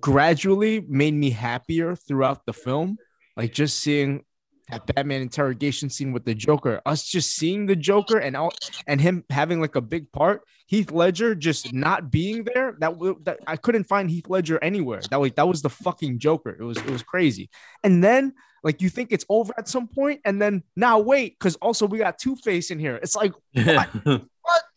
gradually 0.00 0.80
made 0.80 1.14
me 1.14 1.30
happier 1.30 1.94
throughout 1.94 2.44
the 2.44 2.52
film. 2.52 2.98
Like 3.36 3.52
just 3.52 3.78
seeing 3.78 4.24
that 4.70 4.86
Batman 4.86 5.22
interrogation 5.22 5.88
scene 5.90 6.12
with 6.12 6.24
the 6.24 6.34
Joker, 6.34 6.80
us 6.86 7.04
just 7.04 7.36
seeing 7.36 7.66
the 7.66 7.76
Joker 7.76 8.18
and 8.18 8.36
all, 8.36 8.52
and 8.86 9.00
him 9.00 9.24
having 9.30 9.60
like 9.60 9.76
a 9.76 9.80
big 9.80 10.10
part. 10.12 10.42
Heath 10.66 10.90
Ledger 10.90 11.34
just 11.36 11.72
not 11.72 12.10
being 12.10 12.44
there. 12.44 12.76
That, 12.80 12.98
that 13.24 13.38
I 13.46 13.56
couldn't 13.56 13.84
find 13.84 14.10
Heath 14.10 14.28
Ledger 14.28 14.58
anywhere. 14.62 15.00
That 15.10 15.20
like 15.20 15.36
that 15.36 15.46
was 15.46 15.62
the 15.62 15.70
fucking 15.70 16.18
Joker. 16.18 16.56
It 16.58 16.64
was 16.64 16.78
it 16.78 16.90
was 16.90 17.02
crazy. 17.02 17.50
And 17.84 18.02
then 18.02 18.34
like 18.64 18.82
you 18.82 18.88
think 18.88 19.12
it's 19.12 19.24
over 19.28 19.54
at 19.56 19.68
some 19.68 19.86
point, 19.86 20.20
and 20.24 20.42
then 20.42 20.64
now 20.74 20.98
wait, 20.98 21.38
because 21.38 21.54
also 21.56 21.86
we 21.86 21.98
got 21.98 22.18
Two 22.18 22.34
Face 22.34 22.72
in 22.72 22.80
here. 22.80 22.96
It's 22.96 23.14
like 23.16 23.32
what? 23.52 23.88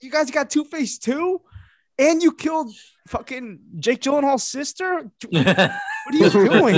You 0.02 0.10
guys 0.10 0.32
got 0.32 0.50
Two 0.50 0.64
Face 0.64 0.98
too, 0.98 1.42
and 1.98 2.24
you 2.24 2.34
killed 2.34 2.74
fucking 3.08 3.60
Jake 3.78 4.02
Gyllenhaal's 4.02 4.44
sister. 4.44 5.12
what 6.06 6.16
are 6.16 6.18
you 6.18 6.30
doing? 6.50 6.76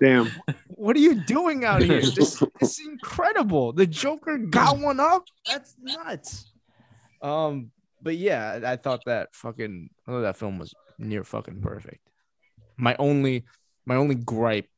Damn. 0.00 0.30
What 0.68 0.96
are 0.96 1.00
you 1.00 1.14
doing 1.14 1.64
out 1.64 1.82
here? 1.82 2.00
This 2.12 2.42
is 2.60 2.80
incredible. 2.84 3.72
The 3.72 3.86
Joker 3.86 4.38
got 4.38 4.78
one 4.78 5.00
up. 5.00 5.24
That's 5.46 5.74
nuts. 5.80 6.52
Um, 7.20 7.70
but 8.02 8.16
yeah, 8.16 8.60
I 8.64 8.76
thought 8.76 9.02
that 9.06 9.34
fucking 9.34 9.90
I 10.06 10.10
thought 10.10 10.22
that 10.22 10.36
film 10.36 10.58
was 10.58 10.74
near 10.98 11.24
fucking 11.24 11.60
perfect. 11.60 12.00
My 12.76 12.96
only 12.98 13.44
my 13.86 13.96
only 13.96 14.14
gripe 14.14 14.68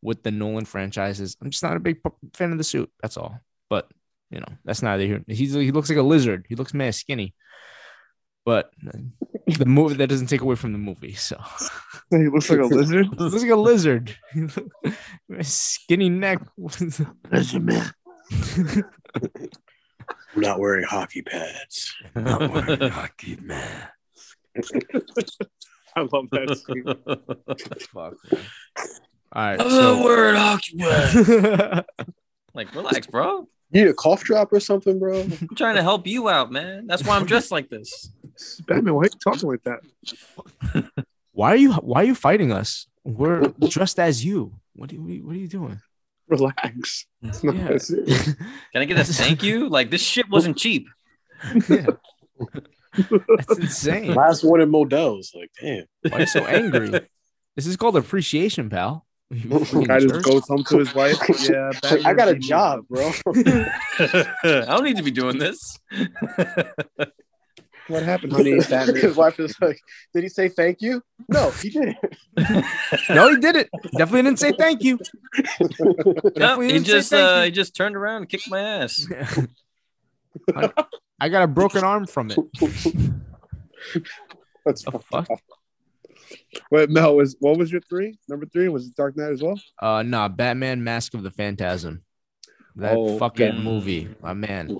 with 0.00 0.22
the 0.22 0.30
Nolan 0.30 0.64
franchise 0.64 1.20
is 1.20 1.36
I'm 1.40 1.50
just 1.50 1.62
not 1.62 1.76
a 1.76 1.80
big 1.80 1.98
fan 2.34 2.52
of 2.52 2.58
the 2.58 2.64
suit. 2.64 2.90
That's 3.00 3.16
all. 3.16 3.38
But 3.68 3.90
you 4.30 4.40
know, 4.40 4.48
that's 4.64 4.82
neither 4.82 5.04
here. 5.04 5.24
He's 5.28 5.52
he 5.52 5.70
looks 5.70 5.88
like 5.88 5.98
a 5.98 6.02
lizard. 6.02 6.46
He 6.48 6.54
looks 6.54 6.74
mad 6.74 6.94
skinny. 6.94 7.34
But 8.44 8.72
the 9.46 9.64
movie 9.66 9.94
that 9.94 10.08
doesn't 10.08 10.26
take 10.26 10.40
away 10.40 10.56
from 10.56 10.72
the 10.72 10.78
movie. 10.78 11.14
So 11.14 11.40
He 12.10 12.28
looks 12.28 12.50
like 12.50 12.58
a 12.58 12.64
lizard. 12.66 13.06
he 13.06 13.10
looks 13.16 13.42
like 13.42 13.50
a 13.50 13.56
lizard. 13.56 14.16
Skinny 15.42 16.08
neck. 16.10 16.40
Lizard 16.58 17.64
man. 17.64 17.92
I'm 20.34 20.40
not 20.40 20.58
wearing 20.58 20.84
hockey 20.84 21.22
pads. 21.22 21.94
I'm 22.14 22.24
Not 22.24 22.50
wearing 22.50 22.90
hockey 22.90 23.36
man. 23.40 23.88
I 25.94 26.00
love 26.00 26.28
that 26.30 26.58
scene. 26.66 26.84
Fuck. 27.92 28.14
Man. 28.32 28.44
All 29.34 29.42
right. 29.42 29.58
the 29.58 29.70
So, 29.70 30.02
word 30.04 30.34
occupy. 30.36 31.82
like, 32.54 32.74
relax, 32.74 33.06
bro. 33.06 33.46
You 33.70 33.84
need 33.84 33.90
a 33.90 33.94
cough 33.94 34.22
drop 34.24 34.52
or 34.52 34.60
something, 34.60 34.98
bro? 34.98 35.20
I'm 35.22 35.48
trying 35.56 35.76
to 35.76 35.82
help 35.82 36.06
you 36.06 36.28
out, 36.28 36.50
man. 36.52 36.86
That's 36.86 37.04
why 37.04 37.16
I'm 37.16 37.24
dressed 37.24 37.50
like 37.50 37.70
this. 37.70 38.10
Batman, 38.66 38.94
why 38.94 39.02
are 39.02 39.04
you 39.04 39.10
talking 39.22 39.48
like 39.48 39.62
that? 39.64 39.80
why 41.32 41.52
are 41.52 41.56
you 41.56 41.72
why 41.74 42.02
are 42.02 42.06
you 42.06 42.14
fighting 42.14 42.52
us? 42.52 42.86
We're 43.04 43.52
dressed 43.68 43.98
as 43.98 44.24
you. 44.24 44.52
What 44.74 44.92
are 44.92 44.94
you 44.94 45.24
what 45.24 45.34
are 45.34 45.38
you 45.38 45.48
doing? 45.48 45.80
Relax. 46.28 47.06
Yeah. 47.42 47.78
Can 47.78 48.82
I 48.82 48.84
get 48.84 48.98
a 48.98 49.04
thank 49.04 49.42
you? 49.42 49.68
Like, 49.76 49.90
this 49.90 50.02
shit 50.02 50.28
wasn't 50.30 50.56
cheap. 50.56 50.88
Yeah. 51.68 51.86
That's 52.98 53.58
insane. 53.58 54.14
Last 54.14 54.42
one 54.44 54.60
in 54.60 54.70
Modell's. 54.70 55.32
Like, 55.34 55.50
damn. 55.60 55.84
Why 56.08 56.18
are 56.18 56.20
you 56.20 56.26
so 56.26 56.44
angry? 56.44 56.90
This 57.56 57.66
is 57.66 57.76
called 57.76 57.96
appreciation, 57.96 58.70
pal. 58.70 59.06
You 59.30 59.48
freaking 59.48 59.86
Guy 59.88 60.00
just 60.00 60.24
goes 60.24 60.46
home 60.46 60.64
to 60.64 60.78
his 60.78 60.94
wife. 60.94 61.18
Yeah, 61.48 61.70
Like, 61.82 62.04
I 62.04 62.12
got 62.12 62.28
a 62.28 62.34
job, 62.34 62.80
bro. 62.88 63.12
I 63.26 64.64
don't 64.68 64.84
need 64.84 64.98
to 64.98 65.02
be 65.02 65.10
doing 65.10 65.38
this. 65.38 65.78
What 67.88 68.02
happened, 68.02 68.32
honey? 68.32 68.52
His 68.62 69.16
wife 69.16 69.38
is 69.40 69.54
like, 69.60 69.80
did 70.14 70.22
he 70.22 70.28
say 70.28 70.48
thank 70.48 70.80
you? 70.80 71.02
No, 71.28 71.50
he 71.50 71.70
didn't. 71.70 71.96
No, 73.08 73.28
he 73.30 73.36
did 73.38 73.56
it. 73.56 73.68
Definitely 73.96 74.22
didn't 74.22 74.38
say 74.38 74.52
thank 74.52 74.82
you. 74.82 74.98
No, 76.36 76.60
he 76.60 76.78
just 76.80 77.12
uh, 77.12 77.36
you. 77.38 77.44
he 77.44 77.50
just 77.50 77.74
turned 77.74 77.96
around 77.96 78.22
and 78.22 78.28
kicked 78.28 78.48
my 78.50 78.60
ass. 78.60 79.06
I, 80.54 80.70
I 81.20 81.28
got 81.28 81.42
a 81.42 81.46
broken 81.46 81.84
arm 81.84 82.06
from 82.06 82.30
it. 82.30 82.38
That's 84.64 84.84
The 84.84 84.98
fuck? 85.10 85.28
Wait, 86.70 86.88
Mel, 86.90 87.16
was 87.16 87.36
what 87.40 87.58
was 87.58 87.70
your 87.70 87.80
three? 87.82 88.18
Number 88.28 88.46
three 88.46 88.68
was 88.68 88.86
it 88.86 88.96
Dark 88.96 89.16
Knight 89.16 89.32
as 89.32 89.42
well? 89.42 89.60
Uh, 89.80 90.02
nah, 90.02 90.28
Batman: 90.28 90.82
Mask 90.84 91.14
of 91.14 91.22
the 91.22 91.30
Phantasm. 91.30 92.02
That 92.76 92.96
Oh, 92.96 93.18
fucking 93.18 93.54
yeah. 93.56 93.60
movie, 93.60 94.14
my 94.22 94.32
man. 94.32 94.78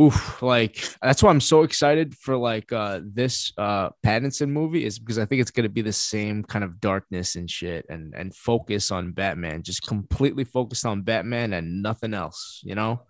Oof, 0.00 0.42
like 0.42 0.84
that's 1.00 1.22
why 1.22 1.30
I'm 1.30 1.40
so 1.40 1.62
excited 1.62 2.16
for 2.16 2.36
like 2.36 2.72
uh 2.72 3.00
this 3.04 3.52
uh 3.56 3.90
Pattinson 4.04 4.48
movie 4.48 4.84
is 4.84 4.98
because 4.98 5.20
I 5.20 5.24
think 5.24 5.40
it's 5.40 5.52
gonna 5.52 5.68
be 5.68 5.82
the 5.82 5.92
same 5.92 6.42
kind 6.42 6.64
of 6.64 6.80
darkness 6.80 7.36
and 7.36 7.48
shit 7.48 7.86
and 7.88 8.12
and 8.12 8.34
focus 8.34 8.90
on 8.90 9.12
Batman, 9.12 9.62
just 9.62 9.86
completely 9.86 10.42
focused 10.42 10.84
on 10.84 11.02
Batman 11.02 11.52
and 11.52 11.80
nothing 11.80 12.12
else, 12.12 12.60
you 12.64 12.74
know. 12.74 13.02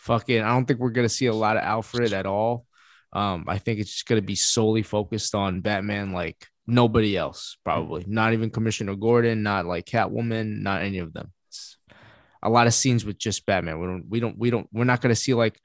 Fucking, 0.00 0.42
I 0.42 0.48
don't 0.48 0.66
think 0.66 0.78
we're 0.78 0.90
gonna 0.90 1.08
see 1.08 1.24
a 1.26 1.34
lot 1.34 1.56
of 1.56 1.62
Alfred 1.62 2.12
at 2.12 2.26
all. 2.26 2.66
Um, 3.14 3.46
I 3.48 3.56
think 3.56 3.80
it's 3.80 3.92
just 3.92 4.06
gonna 4.06 4.20
be 4.20 4.34
solely 4.34 4.82
focused 4.82 5.34
on 5.34 5.62
Batman, 5.62 6.12
like 6.12 6.46
nobody 6.66 7.16
else, 7.16 7.56
probably 7.64 8.04
not 8.06 8.34
even 8.34 8.50
Commissioner 8.50 8.94
Gordon, 8.94 9.42
not 9.42 9.64
like 9.64 9.86
Catwoman, 9.86 10.60
not 10.60 10.82
any 10.82 10.98
of 10.98 11.14
them. 11.14 11.32
It's 11.48 11.78
a 12.42 12.50
lot 12.50 12.66
of 12.66 12.74
scenes 12.74 13.06
with 13.06 13.16
just 13.16 13.46
Batman. 13.46 13.80
We 13.80 13.86
don't, 13.86 14.04
we 14.06 14.20
don't, 14.20 14.38
we 14.38 14.50
don't, 14.50 14.68
we're 14.70 14.84
not 14.84 15.00
gonna 15.00 15.16
see 15.16 15.32
like 15.32 15.58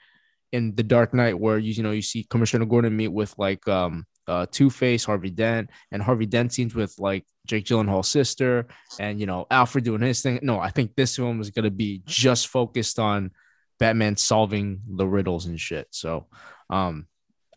in 0.52 0.76
the 0.76 0.84
Dark 0.84 1.14
Knight 1.14 1.40
where 1.40 1.58
you 1.58 1.74
you 1.74 1.84
know 1.84 1.92
you 1.92 2.02
see 2.02 2.24
Commissioner 2.24 2.66
Gordon 2.66 2.96
meet 2.96 3.10
with 3.10 3.34
like 3.38 3.68
um 3.68 4.06
uh 4.28 4.46
Two 4.52 4.70
Face, 4.70 5.06
Harvey 5.06 5.30
Dent, 5.30 5.70
and 5.92 6.02
Harvey 6.02 6.26
Dent 6.26 6.54
scenes 6.54 6.76
with 6.76 6.96
like 7.00 7.26
Jake 7.48 7.66
Gyllenhaal's 7.66 8.10
sister, 8.10 8.68
and 9.00 9.20
you 9.20 9.26
know 9.26 9.48
Alfred 9.50 9.84
doing 9.84 10.02
his 10.02 10.22
thing. 10.22 10.40
No, 10.42 10.60
I 10.60 10.70
think 10.70 10.96
this 10.96 11.16
film 11.16 11.42
is 11.42 11.50
gonna 11.50 11.72
be 11.72 12.02
just 12.06 12.48
focused 12.48 13.00
on 13.00 13.32
Batman 13.80 14.16
solving 14.18 14.82
the 14.88 15.08
riddles 15.08 15.48
and 15.48 15.60
shit. 15.60 15.88
So, 15.92 16.28
um, 16.70 17.08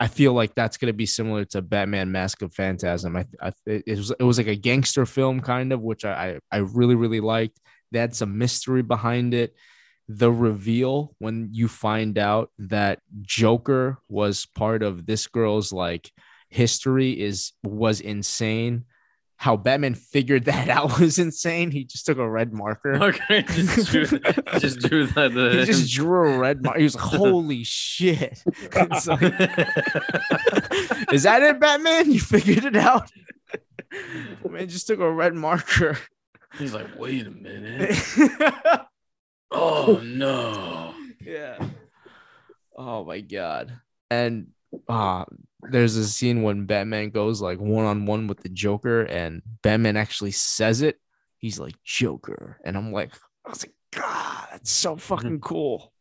I 0.00 0.08
feel 0.08 0.32
like 0.32 0.54
that's 0.54 0.76
gonna 0.76 0.92
be 0.92 1.06
similar 1.06 1.44
to 1.46 1.62
Batman: 1.62 2.12
Mask 2.12 2.42
of 2.42 2.54
Phantasm. 2.54 3.16
I, 3.16 3.26
I 3.40 3.52
it 3.66 3.96
was 3.98 4.10
it 4.10 4.22
was 4.22 4.38
like 4.38 4.46
a 4.46 4.56
gangster 4.56 5.06
film 5.06 5.40
kind 5.40 5.72
of, 5.72 5.82
which 5.82 6.04
I 6.04 6.38
I, 6.50 6.58
really 6.58 6.94
really 6.94 7.20
liked. 7.20 7.60
They 7.92 7.98
had 7.98 8.14
some 8.14 8.38
mystery 8.38 8.82
behind 8.82 9.34
it 9.34 9.54
the 10.08 10.30
reveal 10.30 11.14
when 11.18 11.48
you 11.52 11.68
find 11.68 12.18
out 12.18 12.50
that 12.58 13.00
Joker 13.22 13.98
was 14.08 14.46
part 14.46 14.82
of 14.82 15.06
this 15.06 15.26
girl's 15.26 15.72
like 15.72 16.10
history 16.50 17.18
is 17.18 17.52
was 17.62 18.00
insane. 18.00 18.84
How 19.36 19.56
Batman 19.56 19.94
figured 19.94 20.44
that 20.46 20.68
out 20.68 21.00
was 21.00 21.18
insane. 21.18 21.70
He 21.70 21.84
just 21.84 22.06
took 22.06 22.18
a 22.18 22.28
red 22.28 22.52
marker. 22.52 22.94
Okay, 23.02 23.42
just 23.42 23.90
drew, 23.90 24.06
just 24.58 24.78
drew 24.80 25.06
the. 25.06 25.28
the 25.28 25.58
He 25.58 25.64
just 25.64 25.92
drew 25.92 26.30
uh, 26.32 26.36
a 26.36 26.38
red 26.38 26.62
marker. 26.62 26.78
He 26.78 26.84
was 26.84 26.94
like, 26.94 27.04
"Holy 27.04 27.64
shit!" 27.64 28.42
Like, 28.74 28.92
is 31.12 31.24
that 31.24 31.42
it, 31.42 31.60
Batman? 31.60 32.12
You 32.12 32.20
figured 32.20 32.64
it 32.64 32.76
out. 32.76 33.10
Man 34.48 34.68
just 34.68 34.86
took 34.86 35.00
a 35.00 35.10
red 35.10 35.34
marker. 35.34 35.98
He's 36.58 36.74
like, 36.74 36.86
wait 36.98 37.26
a 37.26 37.30
minute. 37.30 37.98
Oh 39.56 40.00
no. 40.04 40.94
yeah. 41.20 41.58
Oh 42.76 43.04
my 43.04 43.20
god. 43.20 43.78
And 44.10 44.48
uh 44.88 45.24
there's 45.70 45.96
a 45.96 46.06
scene 46.06 46.42
when 46.42 46.66
Batman 46.66 47.10
goes 47.10 47.40
like 47.40 47.58
one 47.58 47.84
on 47.86 48.06
one 48.06 48.26
with 48.26 48.40
the 48.42 48.48
Joker, 48.50 49.02
and 49.02 49.40
Batman 49.62 49.96
actually 49.96 50.32
says 50.32 50.82
it. 50.82 50.98
He's 51.38 51.58
like 51.58 51.74
Joker, 51.84 52.58
and 52.64 52.76
I'm 52.76 52.92
like, 52.92 53.12
I 53.46 53.50
was 53.50 53.64
like, 53.64 53.74
God, 53.92 54.48
that's 54.52 54.70
so 54.70 54.96
fucking 55.10 55.40
cool. 55.40 55.92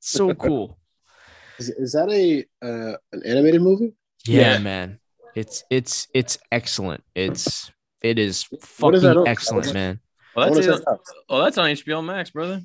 So 0.00 0.34
cool. 0.34 0.78
Is, 1.58 1.70
is 1.70 1.92
that 1.92 2.10
a 2.10 2.44
uh, 2.62 2.98
an 3.12 3.22
animated 3.24 3.62
movie? 3.62 3.94
Yeah, 4.26 4.52
Yeah. 4.54 4.58
man. 4.58 4.98
It's 5.34 5.64
it's 5.70 6.06
it's 6.12 6.36
excellent. 6.52 7.02
It's 7.14 7.70
it 8.02 8.18
is 8.18 8.44
What 8.78 8.94
is 8.94 9.00
that 9.02 9.14
fucking 9.14 9.20
on? 9.22 9.28
excellent, 9.28 9.72
man. 9.72 10.00
Well, 10.34 10.52
that's 10.52 10.66
it. 10.66 10.84
that? 10.84 10.98
Oh, 11.30 11.42
that's 11.42 11.56
on 11.56 11.70
HBO 11.70 12.04
Max, 12.04 12.28
brother. 12.30 12.60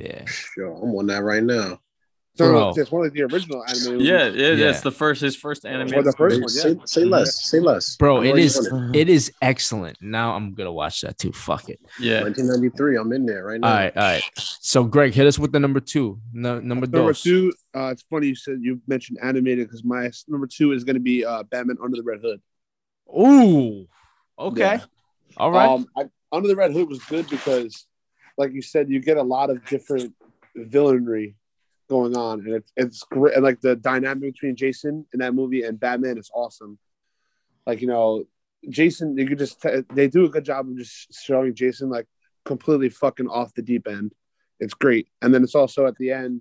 Yeah. 0.00 0.24
Sure, 0.26 0.72
I'm 0.72 0.94
on 0.96 1.06
that 1.08 1.22
right 1.22 1.42
now. 1.42 1.80
So 2.36 2.48
Bro. 2.48 2.72
it's 2.76 2.90
one 2.92 3.04
of 3.06 3.12
the 3.12 3.22
original 3.22 3.62
animated. 3.64 4.00
Yeah, 4.06 4.28
movies. 4.28 4.40
yeah, 4.40 4.48
Yeah. 4.50 4.54
that's 4.66 4.80
the 4.82 4.92
first 4.92 5.20
his 5.20 5.34
first 5.36 5.66
anime. 5.66 5.92
Or 5.98 6.02
the 6.02 6.12
first 6.12 6.40
one, 6.40 6.48
yeah. 6.54 6.84
Say, 6.86 7.00
say 7.02 7.04
less. 7.04 7.44
Say 7.50 7.58
less. 7.58 7.96
Bro, 7.96 8.18
I'm 8.18 8.24
it 8.24 8.28
already 8.28 8.42
is 8.44 8.68
on 8.68 8.94
it 8.94 9.08
is 9.08 9.32
excellent. 9.42 9.98
Now 10.00 10.36
I'm 10.36 10.54
gonna 10.54 10.72
watch 10.72 11.00
that 11.02 11.18
too. 11.18 11.32
Fuck 11.32 11.68
it. 11.68 11.80
Yeah. 12.00 12.22
1993. 12.22 12.96
I'm 12.96 13.12
in 13.12 13.26
there 13.26 13.44
right 13.44 13.60
now. 13.60 13.66
All 13.68 13.74
right, 13.74 13.96
all 13.96 14.02
right. 14.04 14.22
So 14.36 14.84
Greg, 14.84 15.12
hit 15.12 15.26
us 15.26 15.38
with 15.40 15.50
the 15.52 15.58
number 15.60 15.80
two. 15.80 16.20
No, 16.32 16.60
number, 16.60 16.86
Number 16.86 17.10
dos. 17.12 17.22
two, 17.22 17.52
uh, 17.74 17.88
it's 17.88 18.02
funny 18.02 18.28
you 18.28 18.36
said 18.36 18.58
you 18.62 18.80
mentioned 18.86 19.18
animated 19.20 19.66
because 19.66 19.82
my 19.84 20.10
number 20.28 20.46
two 20.46 20.70
is 20.72 20.84
going 20.84 20.94
to 20.94 21.00
be 21.00 21.24
uh, 21.26 21.42
Batman 21.42 21.78
Under 21.82 21.96
the 21.96 22.04
Red 22.04 22.20
Hood. 22.22 22.40
Ooh. 23.12 23.86
Okay. 24.38 24.60
Yeah. 24.60 24.80
All 25.36 25.50
right. 25.50 25.68
Um, 25.68 25.86
I, 25.96 26.04
Under 26.32 26.48
the 26.48 26.56
Red 26.56 26.72
Hood 26.72 26.88
was 26.88 27.00
good 27.04 27.28
because, 27.28 27.86
like 28.40 28.54
you 28.54 28.62
said, 28.62 28.88
you 28.88 29.00
get 29.00 29.18
a 29.18 29.22
lot 29.22 29.50
of 29.50 29.64
different 29.66 30.14
villainry 30.56 31.34
going 31.88 32.16
on, 32.16 32.40
and 32.40 32.54
it's 32.54 32.72
it's 32.74 33.02
great. 33.04 33.34
And 33.34 33.44
like 33.44 33.60
the 33.60 33.76
dynamic 33.76 34.32
between 34.32 34.56
Jason 34.56 35.06
in 35.12 35.20
that 35.20 35.34
movie 35.34 35.62
and 35.62 35.78
Batman 35.78 36.16
is 36.16 36.30
awesome. 36.34 36.78
Like 37.66 37.82
you 37.82 37.86
know, 37.86 38.24
Jason, 38.68 39.16
you 39.18 39.26
could 39.28 39.38
just 39.38 39.60
t- 39.60 39.84
they 39.92 40.08
do 40.08 40.24
a 40.24 40.30
good 40.30 40.44
job 40.44 40.68
of 40.68 40.78
just 40.78 41.12
showing 41.22 41.54
Jason 41.54 41.90
like 41.90 42.06
completely 42.46 42.88
fucking 42.88 43.28
off 43.28 43.54
the 43.54 43.62
deep 43.62 43.86
end. 43.86 44.12
It's 44.58 44.74
great, 44.74 45.08
and 45.20 45.34
then 45.34 45.44
it's 45.44 45.54
also 45.54 45.86
at 45.86 45.96
the 45.96 46.10
end 46.10 46.40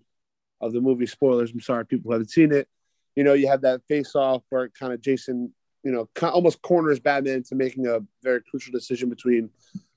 of 0.61 0.71
the 0.71 0.79
movie. 0.79 1.05
Spoilers. 1.05 1.51
I'm 1.51 1.59
sorry, 1.59 1.85
people 1.85 2.13
haven't 2.13 2.31
seen 2.31 2.53
it. 2.53 2.69
You 3.17 3.25
know, 3.25 3.33
you 3.33 3.49
have 3.49 3.61
that 3.61 3.81
face 3.89 4.15
off 4.15 4.43
where 4.49 4.69
kind 4.69 4.93
of 4.93 5.01
Jason 5.01 5.53
you 5.83 5.91
know, 5.91 6.09
almost 6.21 6.61
corners 6.61 6.99
Batman 6.99 7.35
into 7.35 7.55
making 7.55 7.87
a 7.87 7.99
very 8.21 8.41
crucial 8.41 8.71
decision 8.71 9.09
between 9.09 9.49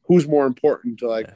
who's 0.06 0.28
more 0.28 0.46
important 0.46 0.98
to 1.00 1.08
like 1.08 1.28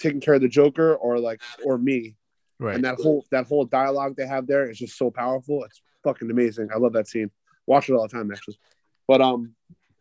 taking 0.00 0.20
care 0.20 0.34
of 0.34 0.40
the 0.40 0.48
Joker 0.48 0.94
or 0.94 1.18
like 1.18 1.40
or 1.64 1.78
me. 1.78 2.16
right. 2.58 2.74
And 2.74 2.84
that 2.84 2.96
whole 2.96 3.24
that 3.30 3.46
whole 3.46 3.64
dialogue 3.64 4.16
they 4.16 4.26
have 4.26 4.46
there 4.46 4.68
is 4.68 4.78
just 4.78 4.96
so 4.96 5.10
powerful. 5.10 5.64
It's 5.64 5.80
fucking 6.02 6.30
amazing. 6.30 6.70
I 6.74 6.78
love 6.78 6.94
that 6.94 7.06
scene. 7.06 7.30
Watch 7.66 7.88
it 7.88 7.94
all 7.94 8.02
the 8.02 8.08
time 8.08 8.30
actually. 8.32 8.58
But 9.06 9.20
um, 9.20 9.54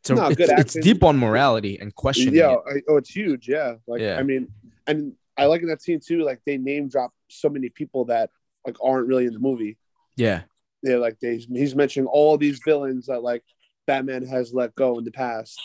so 0.04 0.16
no, 0.16 0.28
it's, 0.28 0.38
good 0.38 0.50
it's 0.52 0.74
deep 0.74 1.04
on 1.04 1.18
morality 1.18 1.78
and 1.80 1.94
questioning. 1.94 2.34
yeah, 2.34 2.54
it. 2.54 2.60
I, 2.68 2.82
oh, 2.90 2.98
it's 2.98 3.10
huge. 3.10 3.48
Yeah, 3.48 3.76
like 3.88 4.02
Yeah. 4.02 4.18
I 4.18 4.24
mean, 4.24 4.48
and 4.88 5.14
I 5.38 5.46
like 5.46 5.62
in 5.62 5.68
that 5.68 5.82
scene 5.82 6.00
too. 6.00 6.24
Like 6.24 6.42
they 6.46 6.58
name 6.58 6.90
drop 6.90 7.12
so 7.28 7.50
many 7.50 7.70
people 7.70 8.06
that 8.06 8.30
like 8.66 8.78
aren't 8.84 9.08
really 9.08 9.26
in 9.26 9.34
the 9.34 9.40
movie. 9.40 9.78
Yeah. 10.16 10.42
they're 10.84 11.00
like 11.00 11.20
they, 11.20 11.38
he's 11.38 11.76
mentioning 11.76 12.08
all 12.08 12.38
these 12.38 12.60
villains 12.64 13.06
that 13.08 13.24
like 13.24 13.44
Batman 13.88 14.26
has 14.26 14.54
let 14.54 14.76
go 14.76 14.98
in 14.98 15.06
the 15.06 15.12
past 15.12 15.60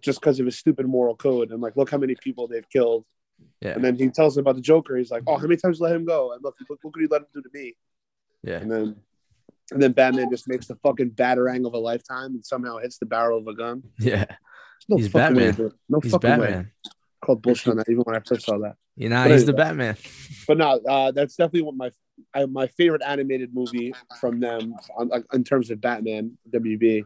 just 0.00 0.20
because 0.20 0.38
of 0.38 0.46
his 0.46 0.56
stupid 0.56 0.86
moral 0.86 1.16
code 1.16 1.50
and 1.50 1.60
like 1.60 1.76
look 1.76 1.90
how 1.90 1.98
many 1.98 2.14
people 2.14 2.46
they've 2.46 2.68
killed 2.70 3.04
Yeah. 3.60 3.72
and 3.74 3.84
then 3.84 3.96
he 3.96 4.08
tells 4.08 4.36
him 4.36 4.42
about 4.42 4.56
the 4.56 4.60
Joker 4.62 4.96
he's 4.96 5.10
like 5.10 5.22
oh 5.26 5.36
how 5.36 5.42
many 5.42 5.56
times 5.56 5.80
let 5.80 5.94
him 5.94 6.04
go 6.04 6.32
and 6.32 6.42
look 6.42 6.56
look, 6.68 6.80
look 6.84 6.94
what 6.94 7.00
he 7.00 7.06
let 7.08 7.22
him 7.22 7.26
do 7.34 7.42
to 7.42 7.48
me 7.52 7.74
Yeah. 8.42 8.58
and 8.58 8.70
then 8.70 8.96
and 9.70 9.82
then 9.82 9.92
Batman 9.92 10.30
just 10.30 10.48
makes 10.48 10.66
the 10.66 10.76
fucking 10.76 11.10
batarang 11.12 11.66
of 11.66 11.74
a 11.74 11.78
lifetime 11.78 12.32
and 12.34 12.44
somehow 12.44 12.78
hits 12.78 12.98
the 12.98 13.06
barrel 13.06 13.38
of 13.38 13.46
a 13.46 13.54
gun 13.54 13.82
Yeah. 13.98 14.24
There's 14.26 14.88
no 14.88 14.96
He's 14.96 15.08
fucking 15.08 15.36
Batman. 15.36 15.66
it. 15.66 15.72
no 15.88 16.00
He's 16.00 16.12
fucking 16.12 16.30
way 16.30 16.36
Batman. 16.38 16.70
called 17.24 17.42
bullshit 17.42 17.68
on 17.68 17.76
that 17.76 17.88
even 17.88 18.02
when 18.02 18.16
I 18.16 18.20
first 18.20 18.44
saw 18.46 18.58
that 18.58 18.76
You 18.96 19.08
know, 19.08 19.22
But 19.24 19.30
he's 19.30 19.46
the. 19.46 19.52
Batman. 19.52 19.96
but 20.48 20.58
no, 20.58 20.80
uh, 20.88 21.12
that's 21.12 21.36
definitely 21.36 21.62
what 21.62 21.76
my 21.76 21.92
I, 22.34 22.44
my 22.46 22.66
favorite 22.66 23.02
animated 23.06 23.54
movie 23.54 23.94
from 24.20 24.38
them 24.38 24.74
on, 24.96 25.08
like, 25.08 25.24
in 25.32 25.44
terms 25.44 25.70
of 25.70 25.80
Batman 25.80 26.36
WB. 26.50 27.04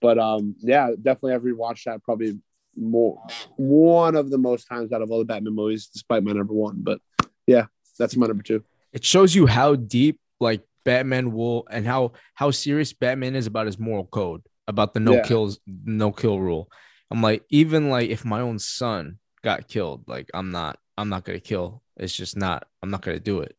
But 0.00 0.18
um, 0.18 0.54
yeah, 0.60 0.90
definitely 1.00 1.34
I've 1.34 1.42
rewatched 1.42 1.84
that 1.84 2.02
probably 2.02 2.38
more 2.80 3.22
one 3.56 4.14
of 4.16 4.30
the 4.30 4.38
most 4.38 4.64
times 4.66 4.92
out 4.92 5.02
of 5.02 5.10
all 5.10 5.18
the 5.18 5.24
Batman 5.24 5.54
movies, 5.54 5.88
despite 5.88 6.22
my 6.22 6.32
number 6.32 6.54
one. 6.54 6.78
But 6.82 7.00
yeah, 7.46 7.66
that's 7.98 8.16
my 8.16 8.26
number 8.26 8.42
two. 8.42 8.64
It 8.92 9.04
shows 9.04 9.34
you 9.34 9.46
how 9.46 9.74
deep 9.76 10.20
like 10.40 10.62
Batman 10.84 11.32
will 11.32 11.66
and 11.70 11.86
how 11.86 12.12
how 12.34 12.50
serious 12.50 12.92
Batman 12.92 13.34
is 13.36 13.46
about 13.46 13.66
his 13.66 13.78
moral 13.78 14.06
code, 14.06 14.42
about 14.66 14.94
the 14.94 15.00
no 15.00 15.14
Yeah. 15.14 15.22
kills, 15.22 15.60
no 15.66 16.12
kill 16.12 16.38
rule. 16.40 16.70
I'm 17.10 17.22
like, 17.22 17.44
even 17.50 17.90
like 17.90 18.10
if 18.10 18.24
my 18.24 18.40
own 18.40 18.58
son 18.58 19.18
got 19.42 19.68
killed, 19.68 20.04
like 20.06 20.30
I'm 20.34 20.50
not, 20.50 20.78
I'm 20.96 21.08
not 21.08 21.24
gonna 21.24 21.40
kill. 21.40 21.82
It's 21.96 22.14
just 22.14 22.36
not, 22.36 22.66
I'm 22.82 22.90
not 22.90 23.02
gonna 23.02 23.18
do 23.20 23.40
it. 23.40 23.56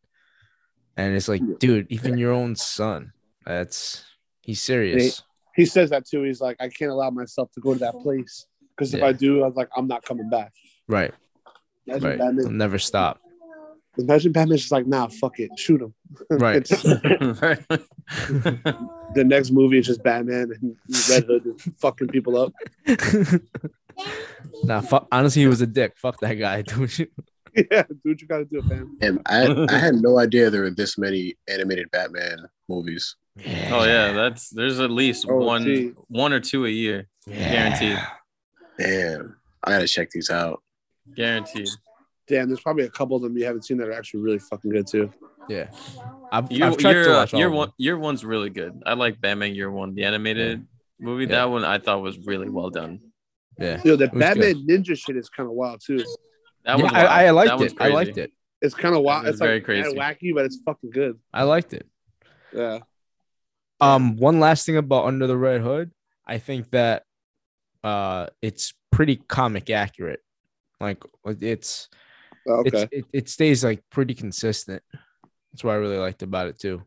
And 0.98 1.16
it's 1.16 1.28
like, 1.28 1.42
dude, 1.60 1.88
even 1.90 2.18
your 2.18 2.32
own 2.32 2.56
son, 2.56 3.14
that's 3.46 4.04
he's 4.42 4.62
serious. 4.62 5.24
He 5.56 5.66
says 5.66 5.90
that 5.90 6.06
too. 6.08 6.24
He's 6.24 6.42
like, 6.42 6.58
I 6.60 6.70
can't 6.70 6.92
allow 6.92 7.10
myself 7.10 7.52
to 7.54 7.60
go 7.60 7.74
to 7.74 7.80
that 7.80 7.96
place 8.02 8.46
because 8.80 8.94
if 8.94 9.02
Yeah. 9.02 9.08
I 9.08 9.12
do, 9.12 9.44
I 9.44 9.48
was 9.48 9.56
like, 9.58 9.68
I'm 9.76 9.88
not 9.88 10.04
coming 10.04 10.30
back. 10.30 10.54
Right, 10.88 11.14
Imagine 11.86 12.20
right. 12.20 12.34
He'll 12.36 12.50
never 12.52 12.80
stop. 12.80 13.20
Imagine 13.98 14.32
Batman's 14.32 14.62
just 14.62 14.72
like, 14.72 14.88
nah, 14.88 15.08
fuck 15.08 15.40
it, 15.40 15.50
shoot 15.58 15.82
him. 15.82 15.94
Right. 16.30 16.58
It's- 16.58 16.82
the 19.14 19.24
next 19.26 19.52
movie 19.52 19.80
is 19.80 19.88
just 19.88 20.04
Batman 20.04 20.52
and 20.62 20.76
Red 21.10 21.26
Hood 21.26 21.44
just 21.44 21.70
fucking 21.82 22.08
people 22.08 22.38
up. 22.42 22.54
nah, 24.64 24.82
fuck. 24.82 25.08
Honestly, 25.12 25.42
he 25.42 25.48
was 25.48 25.62
a 25.62 25.68
dick. 25.68 25.98
Fuck 25.98 26.20
that 26.22 26.36
guy. 26.36 26.62
Don't 26.62 27.00
you? 27.00 27.08
yeah, 27.56 27.84
do 27.84 27.98
what 28.04 28.22
you 28.22 28.28
gotta 28.28 28.46
do, 28.46 28.62
man. 28.64 28.98
And 29.02 29.22
I 29.26 29.66
I 29.70 29.78
had 29.78 29.96
no 29.96 30.20
idea 30.20 30.50
there 30.50 30.62
were 30.62 30.70
this 30.72 30.98
many 30.98 31.36
animated 31.48 31.90
Batman 31.92 32.46
movies. 32.68 33.16
oh 33.72 33.86
yeah, 33.86 34.12
that's 34.14 34.50
there's 34.50 34.80
at 34.80 34.92
least 34.92 35.26
Oh, 35.30 35.38
one 35.38 35.64
gee. 35.64 35.94
one 36.08 36.34
or 36.34 36.40
two 36.40 36.66
a 36.66 36.70
year. 36.70 37.08
Guaranteed. 37.28 37.98
Damn, 38.80 39.36
I 39.64 39.72
gotta 39.72 39.88
check 39.88 40.10
these 40.10 40.30
out. 40.30 40.64
Guaranteed. 41.16 41.68
Damn, 42.28 42.48
there's 42.48 42.62
probably 42.62 42.86
a 42.86 42.90
couple 42.90 43.18
of 43.18 43.24
them 43.24 43.38
you 43.38 43.46
haven't 43.46 43.66
seen 43.66 43.78
that 43.78 43.88
are 43.88 43.94
actually 43.94 44.22
really 44.22 44.40
fucking 44.40 44.72
good 44.72 44.88
too. 44.88 45.12
Yeah. 45.50 45.70
I've, 46.32 46.52
Year, 46.52 46.68
I've 46.68 46.78
tried 46.78 46.92
year, 46.92 47.04
to 47.06 47.10
watch 47.12 47.34
all 47.34 47.40
year 47.40 47.50
one 47.50 47.72
year 47.78 47.98
one's 47.98 48.24
really 48.24 48.52
good. 48.52 48.84
I 48.86 48.94
like 48.94 49.20
Batman 49.20 49.56
Year 49.56 49.72
One, 49.72 49.96
the 49.96 50.06
animated 50.06 50.66
movie. 51.00 51.24
Yeah. 51.24 51.40
That 51.40 51.50
one 51.50 51.66
I 51.66 51.80
thought 51.80 52.02
was 52.02 52.20
really 52.20 52.50
well 52.50 52.70
done. 52.70 53.00
Yeah. 53.58 53.82
Yo, 53.84 53.96
the 53.96 54.10
was 54.14 54.20
Batman 54.20 54.68
Ninja 54.68 54.96
shit 54.96 55.18
is 55.18 55.28
kind 55.28 55.50
of 55.50 55.56
wild 55.56 55.82
too. 55.84 56.04
That 56.66 56.78
Yeah, 56.80 56.92
I, 56.94 57.26
I 57.26 57.30
liked 57.32 57.58
That 57.58 57.66
it. 57.66 57.74
I 57.80 57.88
liked 57.90 58.18
it. 58.18 58.32
It's 58.62 58.76
kind 58.76 58.96
of 58.96 59.02
wild. 59.02 59.26
It's 59.26 59.40
very 59.40 59.62
kinda 59.62 59.84
crazy. 59.84 59.98
wacky, 59.98 60.36
but 60.36 60.46
it's 60.46 60.60
fucking 60.64 60.92
good. 60.92 61.18
I 61.34 61.44
liked 61.44 61.74
it. 61.74 61.88
Yeah. 62.54 62.80
Um, 63.82 64.18
one 64.18 64.40
last 64.40 64.66
thing 64.66 64.78
about 64.78 65.06
Under 65.06 65.26
the 65.26 65.38
Red 65.38 65.62
Hood, 65.62 65.92
I 66.28 66.38
think 66.38 66.70
that 66.72 67.04
uh 67.84 68.28
it's 68.42 68.74
pretty 68.92 69.16
comic 69.18 69.70
accurate. 69.70 70.22
Like 70.80 71.04
it's 71.26 71.90
Okay. 72.48 72.70
it's 72.84 72.94
it, 72.94 73.06
it 73.14 73.30
stays 73.30 73.64
like 73.64 73.84
pretty 73.90 74.14
consistent. 74.16 74.82
That's 75.52 75.64
what 75.64 75.72
I 75.74 75.76
really 75.76 75.98
liked 75.98 76.24
about 76.24 76.48
it 76.48 76.60
too. 76.60 76.82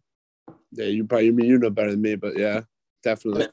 yeah, 0.72 0.86
you 0.86 1.04
probably 1.04 1.28
I 1.28 1.30
mean 1.30 1.46
you 1.46 1.58
know 1.58 1.70
better 1.70 1.90
than 1.90 2.02
me, 2.02 2.14
but 2.16 2.38
yeah, 2.38 2.62
definitely. 3.02 3.46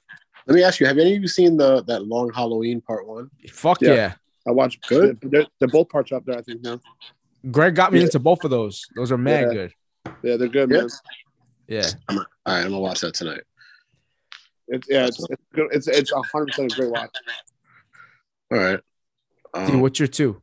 Let 0.48 0.56
me 0.56 0.64
ask 0.64 0.80
you: 0.80 0.88
Have 0.88 0.98
any 0.98 1.16
of 1.16 1.22
you 1.22 1.28
seen 1.28 1.58
the 1.58 1.84
that 1.84 2.06
Long 2.08 2.32
Halloween 2.34 2.82
Part 2.82 3.08
One? 3.08 3.30
Fuck 3.52 3.82
Yeah. 3.82 3.94
yeah. 3.94 4.14
I 4.48 4.52
watched 4.52 4.88
Good. 4.88 5.20
They're, 5.22 5.46
they're 5.60 5.68
both 5.68 5.90
parts 5.90 6.12
up 6.12 6.26
there, 6.26 6.38
I 6.38 6.42
think 6.42 6.62
now. 6.64 6.80
Greg 7.52 7.76
got 7.76 7.92
me 7.94 8.00
Yeah. 8.00 8.06
into 8.06 8.20
both 8.20 8.44
of 8.46 8.50
those. 8.50 8.88
Those 8.96 9.12
are 9.12 9.18
mad 9.18 9.48
Yeah. 9.48 9.54
good. 9.54 9.74
Yeah, 10.24 10.38
they're 10.38 10.48
good, 10.48 10.72
Yeah. 10.72 10.78
man. 10.78 10.88
Yeah. 11.68 11.90
All 12.10 12.16
right, 12.18 12.26
I'm 12.64 12.64
gonna 12.64 12.80
watch 12.80 13.02
that 13.02 13.14
tonight. 13.14 13.42
It's 14.70 14.88
yeah, 14.90 15.08
it's 15.08 15.20
it's 15.30 15.44
good. 15.54 15.68
It's 15.72 15.88
it's 15.88 16.12
a 16.12 16.22
hundred 16.22 16.48
percent 16.48 16.74
a 16.74 16.76
great 16.76 16.92
watch. 16.92 17.10
All 18.52 18.58
right. 18.58 18.80
Dude, 19.56 19.70
Um, 19.76 19.82
what's 19.82 20.00
your 20.00 20.08
two? 20.08 20.42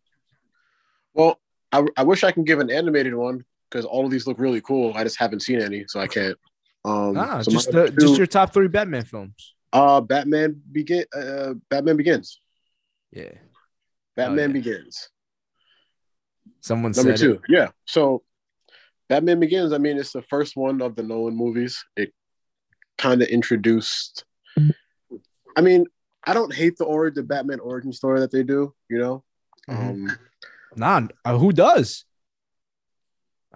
well, 1.14 1.41
I, 1.72 1.85
I 1.97 2.03
wish 2.03 2.24
I 2.24 2.33
can 2.33 2.45
give 2.45 2.59
an 2.59 2.70
animated 2.70 3.14
one 3.14 3.45
because 3.70 3.85
all 3.85 4.05
of 4.05 4.11
these 4.11 4.27
look 4.27 4.39
really 4.39 4.61
cool. 4.61 4.93
I 4.95 5.03
just 5.05 5.18
haven't 5.18 5.41
seen 5.41 5.61
any, 5.61 5.85
so 5.89 6.01
I 6.01 6.07
can't. 6.07 6.37
Um, 6.85 7.16
Ah, 7.16 7.43
so 7.43 7.51
just 7.51 7.70
the, 7.72 7.89
two- 7.91 7.97
just 7.97 8.16
your 8.18 8.27
top 8.27 8.53
three 8.53 8.68
Batman 8.68 9.05
films. 9.05 9.55
uh, 9.72 10.01
Batman 10.01 10.61
begin. 10.72 11.05
Uh, 11.14 11.55
Batman 11.70 11.97
Begins. 11.97 12.41
Yeah. 13.12 13.33
Batman 14.16 14.51
yeah. 14.51 14.55
Begins. 14.55 15.09
Someone 16.61 16.93
Number 16.93 17.16
said 17.16 17.24
two. 17.24 17.33
it. 17.35 17.41
Yeah. 17.49 17.68
So 17.87 18.22
Batman 19.09 19.41
Begins, 19.41 19.72
I 19.72 19.79
mean, 19.79 19.99
it's 19.99 20.12
the 20.12 20.22
first 20.22 20.57
one 20.57 20.81
of 20.83 20.97
the 20.97 21.03
Nolan 21.03 21.37
movies. 21.37 21.85
It 21.97 22.12
kind 22.99 23.22
of 23.22 23.28
introduced 23.28 24.24
I 25.57 25.62
mean, 25.62 25.86
I 26.24 26.34
don't 26.34 26.53
hate 26.55 26.76
the 26.76 26.84
or 26.84 27.11
the 27.11 27.22
Batman 27.22 27.61
origin 27.61 27.92
story 27.92 28.20
that 28.20 28.30
they 28.30 28.42
do, 28.42 28.74
you 28.88 28.99
know. 28.99 29.24
Mhm. 29.68 29.78
Um 30.09 30.18
Nah, 30.76 31.09
uh, 31.24 31.38
who 31.38 31.53
does? 31.53 32.05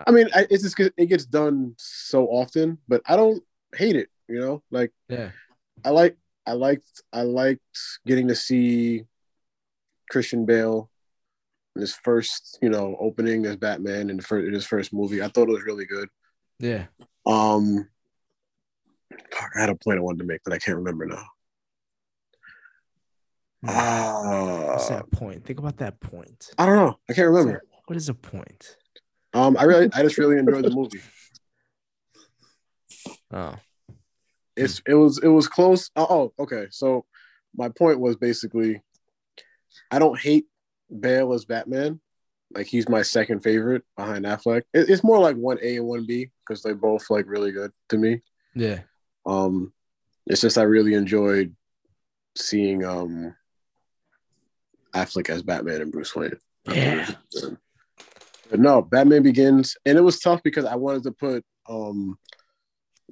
I 0.07 0.11
mean, 0.13 0.29
I, 0.35 0.47
it's 0.49 0.63
just 0.63 0.79
it 0.81 1.07
gets 1.07 1.27
done 1.27 1.75
so 1.77 2.27
often, 2.29 2.79
but 2.89 3.03
I 3.05 3.17
don't 3.17 3.43
hate 3.75 3.97
it, 3.97 4.09
you 4.29 4.41
know? 4.41 4.63
Like 4.71 4.93
Yeah. 5.09 5.31
I 5.85 5.91
like 5.91 6.17
I 6.47 6.53
liked 6.53 7.03
I 7.13 7.23
liked 7.23 7.79
getting 8.07 8.29
to 8.29 8.35
see 8.35 9.05
Christian 10.11 10.47
Bale 10.47 10.91
in 11.77 11.83
his 11.83 11.95
first, 11.95 12.59
you 12.63 12.71
know, 12.71 12.97
opening 12.99 13.47
as 13.47 13.57
Batman 13.57 14.11
in, 14.11 14.17
the 14.17 14.23
fir- 14.23 14.47
in 14.47 14.55
his 14.55 14.67
first 14.67 14.93
movie. 14.93 15.23
I 15.23 15.29
thought 15.29 15.49
it 15.49 15.53
was 15.53 15.65
really 15.65 15.85
good. 15.87 16.09
Yeah. 16.59 16.87
Um, 17.27 17.89
fuck, 19.11 19.51
I 19.57 19.61
had 19.61 19.71
a 19.71 19.75
point 19.75 19.99
I 19.99 20.03
wanted 20.03 20.19
to 20.19 20.25
make, 20.25 20.41
but 20.45 20.53
I 20.53 20.59
can't 20.59 20.77
remember 20.79 21.07
now. 21.07 21.25
What's 23.63 23.75
Ah, 23.77 24.89
that 24.89 25.11
point? 25.11 25.45
Think 25.45 25.59
about 25.59 25.77
that 25.79 26.01
point. 26.01 26.51
I 26.59 26.67
don't 26.67 26.77
know. 26.77 26.99
I 27.09 27.13
can't 27.13 27.29
remember. 27.29 27.63
What 27.87 27.97
is 27.97 28.09
a 28.09 28.15
point? 28.15 28.77
Um, 29.35 29.57
I 29.59 29.65
really, 29.65 29.91
I 29.93 30.03
just 30.03 30.17
really 30.19 30.39
enjoyed 30.39 30.65
the 30.65 30.71
movie. 30.71 31.01
Oh. 33.33 33.55
It's, 34.57 34.83
it 34.87 34.95
was, 34.95 35.19
it 35.23 35.29
was 35.29 35.47
close. 35.47 35.91
Oh, 35.97 36.07
oh, 36.39 36.43
okay. 36.43 36.67
So 36.71 37.05
my 37.55 37.69
point 37.69 38.01
was 38.01 38.17
basically, 38.17 38.83
I 39.91 39.99
don't 39.99 40.19
hate 40.19 40.47
Bale 40.99 41.33
as 41.33 41.45
Batman. 41.45 42.01
Like 42.53 42.67
he's 42.67 42.89
my 42.89 43.03
second 43.03 43.41
favorite 43.41 43.85
behind 43.97 44.25
Affleck. 44.25 44.63
It, 44.75 44.91
it's 44.91 45.05
more 45.05 45.21
like 45.21 45.37
one 45.37 45.59
A 45.63 45.77
and 45.77 45.87
one 45.87 46.05
B 46.07 46.31
because 46.45 46.63
they're 46.63 46.75
both 46.75 47.09
like 47.11 47.27
really 47.29 47.53
good 47.53 47.71
to 47.91 47.99
me. 47.99 48.23
Yeah. 48.55 48.81
Um, 49.27 49.73
it's 50.27 50.41
just 50.41 50.59
I 50.59 50.63
really 50.63 50.95
enjoyed 50.95 51.55
seeing 52.37 52.85
um 52.85 53.35
Affleck 54.95 55.31
as 55.31 55.43
Batman 55.43 55.83
and 55.83 55.93
Bruce 55.93 56.15
Wayne. 56.15 56.39
Yeah. 56.67 57.11
But 58.51 58.59
no, 58.59 58.83
Batman 58.83 59.23
Begins, 59.23 59.77
and 59.87 59.97
it 59.97 60.03
was 60.03 60.19
tough 60.19 60.43
because 60.43 60.65
I 60.65 60.75
wanted 60.75 61.05
to 61.05 61.13
put 61.13 61.45
um 61.69 62.19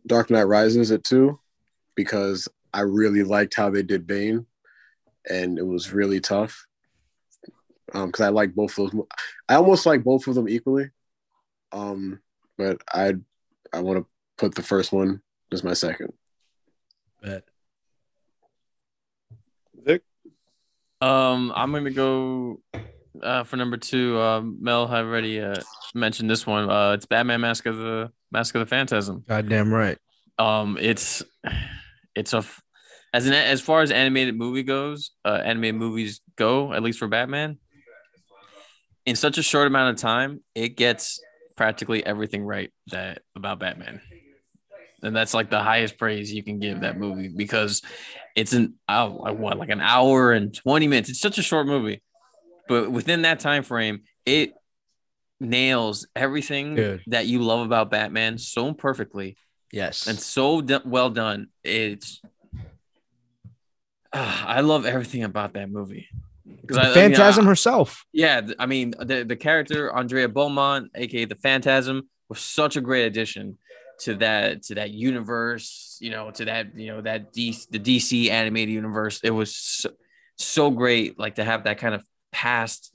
Dark 0.06 0.30
Knight 0.30 0.44
Rises 0.44 0.90
at 0.90 1.04
two 1.04 1.38
because 1.94 2.48
I 2.72 2.80
really 2.80 3.22
liked 3.22 3.54
how 3.54 3.70
they 3.70 3.82
did 3.82 4.06
Bane, 4.06 4.46
and 5.28 5.58
it 5.58 5.66
was 5.66 5.92
really 5.92 6.20
tough. 6.20 6.66
Um, 7.94 8.06
because 8.08 8.26
I 8.26 8.28
like 8.28 8.54
both 8.54 8.78
of 8.78 8.90
those. 8.90 9.06
I 9.48 9.54
almost 9.54 9.86
like 9.86 10.04
both 10.04 10.26
of 10.26 10.34
them 10.34 10.48
equally. 10.48 10.90
Um, 11.72 12.20
but 12.56 12.82
I 12.92 13.14
I 13.72 13.80
want 13.80 13.98
to 13.98 14.06
put 14.36 14.54
the 14.54 14.62
first 14.62 14.92
one 14.92 15.22
as 15.52 15.64
my 15.64 15.72
second. 15.72 16.12
Bet. 17.22 17.44
Vic? 19.84 20.02
Um, 21.00 21.52
I'm 21.54 21.72
gonna 21.72 21.90
go 21.90 22.60
uh, 23.22 23.44
for 23.44 23.56
number 23.56 23.76
two. 23.76 24.18
Uh, 24.18 24.40
Mel 24.42 24.86
have 24.86 25.06
already 25.06 25.40
uh, 25.40 25.56
mentioned 25.94 26.30
this 26.30 26.46
one. 26.46 26.70
Uh, 26.70 26.92
it's 26.92 27.06
Batman 27.06 27.40
Mask 27.40 27.66
of 27.66 27.76
the 27.76 28.10
Mask 28.30 28.54
of 28.54 28.60
the 28.60 28.66
Phantasm. 28.66 29.24
Goddamn 29.28 29.72
right. 29.72 29.98
Um, 30.38 30.78
it's 30.80 31.22
it's 32.14 32.32
a 32.32 32.38
f- 32.38 32.62
as 33.12 33.26
an 33.26 33.32
as 33.32 33.60
far 33.60 33.82
as 33.82 33.90
animated 33.90 34.36
movie 34.36 34.62
goes, 34.62 35.12
uh, 35.24 35.40
animated 35.44 35.76
movies 35.76 36.20
go, 36.36 36.72
at 36.72 36.82
least 36.82 36.98
for 36.98 37.08
Batman. 37.08 37.58
In 39.06 39.16
such 39.16 39.38
a 39.38 39.42
short 39.42 39.66
amount 39.66 39.94
of 39.96 40.00
time, 40.00 40.42
it 40.54 40.76
gets 40.76 41.20
practically 41.56 42.04
everything 42.04 42.44
right 42.44 42.70
that 42.88 43.22
about 43.34 43.58
Batman, 43.58 44.02
and 45.02 45.14
that's 45.14 45.34
like 45.34 45.50
the 45.50 45.60
highest 45.62 45.96
praise 45.98 46.32
you 46.32 46.42
can 46.42 46.58
give 46.58 46.80
that 46.80 46.98
movie 46.98 47.28
because 47.28 47.82
it's 48.36 48.52
an 48.52 48.74
oh, 48.88 49.18
like 49.20 49.38
what 49.38 49.58
like 49.58 49.70
an 49.70 49.80
hour 49.80 50.32
and 50.32 50.54
twenty 50.54 50.88
minutes. 50.88 51.08
It's 51.10 51.20
such 51.20 51.38
a 51.38 51.42
short 51.42 51.66
movie, 51.66 52.02
but 52.68 52.90
within 52.90 53.22
that 53.22 53.40
time 53.40 53.62
frame, 53.62 54.02
it 54.26 54.52
nails 55.40 56.06
everything 56.16 56.74
Dude. 56.74 57.02
that 57.08 57.26
you 57.26 57.40
love 57.42 57.64
about 57.64 57.90
Batman 57.90 58.38
so 58.38 58.72
perfectly 58.72 59.36
Yes. 59.72 60.06
and 60.08 60.18
so 60.18 60.60
do- 60.60 60.80
well 60.84 61.10
done. 61.10 61.48
It's 61.62 62.20
Ah, 64.12 64.46
I 64.46 64.60
love 64.62 64.86
everything 64.86 65.22
about 65.22 65.52
that 65.54 65.70
movie. 65.70 66.08
'Cause 66.66 66.76
The 66.76 66.80
I- 66.80 66.84
I 66.84 66.86
mean, 66.86 66.94
Phantasm 66.94 67.44
I- 67.44 67.48
herself. 67.48 68.04
yeah, 68.12 68.40
I 68.58 68.66
mean 68.66 68.94
the 68.98 69.24
the 69.24 69.36
character 69.36 69.94
Andrea 69.94 70.28
Beaumont, 70.28 70.90
aka 70.94 71.26
the 71.26 71.34
Phantasm, 71.34 72.08
was 72.28 72.40
such 72.40 72.76
a 72.76 72.80
great 72.80 73.04
addition. 73.04 73.58
To 74.00 74.14
that 74.16 74.62
to 74.64 74.76
that 74.76 74.90
universe, 74.90 75.98
you 76.00 76.10
know, 76.10 76.30
to 76.30 76.44
that 76.46 76.76
you 76.76 76.88
know 76.88 77.00
that 77.00 77.32
DC, 77.32 77.68
the 77.70 77.78
DC 77.78 78.30
animated 78.30 78.74
universe. 78.74 79.20
It 79.22 79.30
was 79.30 79.54
so, 79.54 79.90
so 80.36 80.70
great, 80.70 81.18
like 81.18 81.36
to 81.36 81.44
have 81.44 81.64
that 81.64 81.78
kind 81.78 81.94
of 81.94 82.04
past 82.32 82.94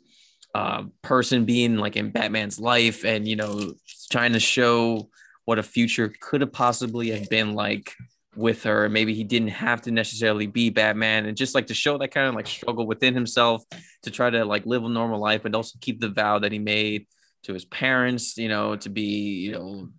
uh, 0.56 0.84
person 1.02 1.46
being 1.46 1.78
like 1.78 1.96
in 1.96 2.12
Batman's 2.12 2.60
life, 2.60 3.04
and 3.04 3.28
you 3.28 3.36
know, 3.36 3.74
trying 4.12 4.34
to 4.34 4.40
show 4.40 5.10
what 5.46 5.60
a 5.60 5.64
future 5.64 6.14
could 6.22 6.42
have 6.42 6.54
possibly 6.54 7.12
have 7.12 7.30
been 7.30 7.54
like 7.54 7.94
with 8.36 8.64
her. 8.64 8.88
Maybe 8.88 9.14
he 9.14 9.24
didn't 9.24 9.50
have 9.50 9.82
to 9.84 9.92
necessarily 9.92 10.48
be 10.48 10.70
Batman, 10.70 11.26
and 11.26 11.36
just 11.36 11.56
like 11.56 11.68
to 11.68 11.74
show 11.74 11.98
that 11.98 12.10
kind 12.10 12.28
of 12.28 12.36
like 12.36 12.48
struggle 12.48 12.88
within 12.88 13.14
himself 13.14 13.64
to 14.04 14.12
try 14.12 14.30
to 14.30 14.46
like 14.46 14.66
live 14.66 14.84
a 14.84 14.90
normal 14.90 15.20
life, 15.20 15.44
but 15.44 15.56
also 15.56 15.78
keep 15.82 16.00
the 16.00 16.10
vow 16.10 16.40
that 16.40 16.52
he 16.52 16.60
made 16.60 17.08
to 17.44 17.54
his 17.54 17.66
parents, 17.66 18.38
you 18.38 18.48
know, 18.48 18.76
to 18.78 18.90
be, 18.90 19.42
you 19.42 19.52
know, 19.52 19.90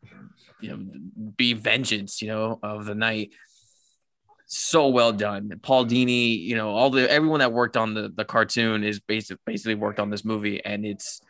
you 0.60 0.70
know, 0.70 1.30
be 1.36 1.52
vengeance, 1.52 2.22
you 2.22 2.28
know, 2.28 2.58
of 2.62 2.84
the 2.86 2.94
night. 2.94 3.30
So 4.46 4.88
well 4.88 5.12
done. 5.12 5.58
Paul 5.62 5.86
Dini, 5.86 6.38
you 6.38 6.54
know, 6.54 6.70
all 6.70 6.90
the 6.90 7.10
everyone 7.10 7.40
that 7.40 7.52
worked 7.52 7.76
on 7.76 7.94
the 7.94 8.12
the 8.14 8.24
cartoon 8.24 8.84
is 8.84 9.00
basically 9.00 9.40
basically 9.46 9.74
worked 9.74 9.98
on 9.98 10.10
this 10.10 10.24
movie, 10.24 10.62
and 10.64 10.84
it's 10.84 11.20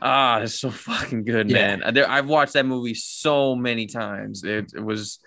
ah, 0.00 0.40
it's 0.40 0.58
so 0.58 0.70
fucking 0.70 1.24
good, 1.24 1.50
Yeah. 1.50 1.76
man. 1.76 1.94
There, 1.94 2.08
I've 2.08 2.28
watched 2.28 2.54
that 2.54 2.66
movie 2.66 2.94
so 2.94 3.54
many 3.54 3.86
times. 3.86 4.44
It, 4.44 4.72
it 4.74 4.80
was, 4.80 5.18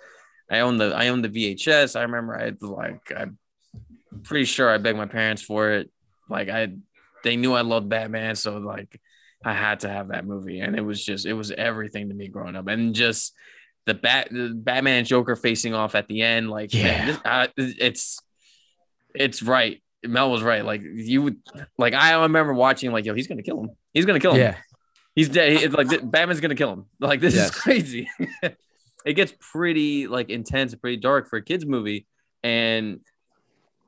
I 0.49 0.59
own 0.61 0.77
the 0.77 0.93
I 0.95 1.09
own 1.09 1.21
the 1.21 1.29
VHS. 1.29 1.95
I 1.95 2.03
remember 2.03 2.35
I 2.37 2.45
had 2.45 2.61
like 2.61 3.11
I'm 3.15 3.37
pretty 4.23 4.45
sure 4.45 4.69
I 4.69 4.77
begged 4.79 4.97
my 4.97 5.05
parents 5.05 5.41
for 5.43 5.71
it. 5.71 5.91
Like 6.27 6.49
I, 6.49 6.69
they 7.23 7.35
knew 7.35 7.53
I 7.53 7.61
loved 7.61 7.87
Batman, 7.87 8.35
so 8.35 8.57
like 8.57 8.99
I 9.43 9.53
had 9.53 9.79
to 9.81 9.89
have 9.89 10.09
that 10.09 10.25
movie, 10.25 10.59
and 10.59 10.75
it 10.75 10.81
was 10.81 11.03
just 11.03 11.25
it 11.25 11.33
was 11.33 11.51
everything 11.51 12.09
to 12.09 12.15
me 12.15 12.27
growing 12.27 12.55
up, 12.55 12.67
and 12.67 12.93
just 12.93 13.33
the 13.85 13.93
bat 13.95 14.27
the 14.31 14.49
Batman 14.55 14.99
and 14.99 15.07
Joker 15.07 15.35
facing 15.35 15.73
off 15.73 15.95
at 15.95 16.07
the 16.07 16.21
end, 16.21 16.49
like 16.49 16.73
Yeah. 16.73 16.83
man, 16.83 17.07
this, 17.07 17.19
uh, 17.25 17.47
it's 17.57 18.19
it's 19.15 19.41
right. 19.43 19.81
Mel 20.03 20.31
was 20.31 20.41
right. 20.43 20.63
Like 20.63 20.81
you 20.83 21.21
would 21.23 21.37
like 21.77 21.93
I 21.93 22.21
remember 22.21 22.53
watching 22.53 22.91
like 22.91 23.05
yo, 23.05 23.13
he's 23.13 23.27
gonna 23.27 23.43
kill 23.43 23.59
him. 23.61 23.69
He's 23.93 24.05
gonna 24.05 24.19
kill 24.19 24.33
him. 24.33 24.39
Yeah. 24.41 24.57
He's 25.15 25.29
dead. 25.29 25.57
He- 25.59 25.67
Like 25.67 25.87
Batman's 26.09 26.39
gonna 26.39 26.55
kill 26.55 26.71
him. 26.73 26.85
Like 26.99 27.19
this 27.19 27.35
Yes. 27.35 27.49
is 27.49 27.55
crazy. 27.55 28.09
it 29.05 29.13
gets 29.13 29.33
pretty 29.51 30.07
like 30.07 30.29
intense, 30.29 30.73
pretty 30.75 30.97
dark 30.97 31.27
for 31.29 31.37
a 31.37 31.41
kids 31.43 31.65
movie, 31.65 32.05
and 32.43 32.99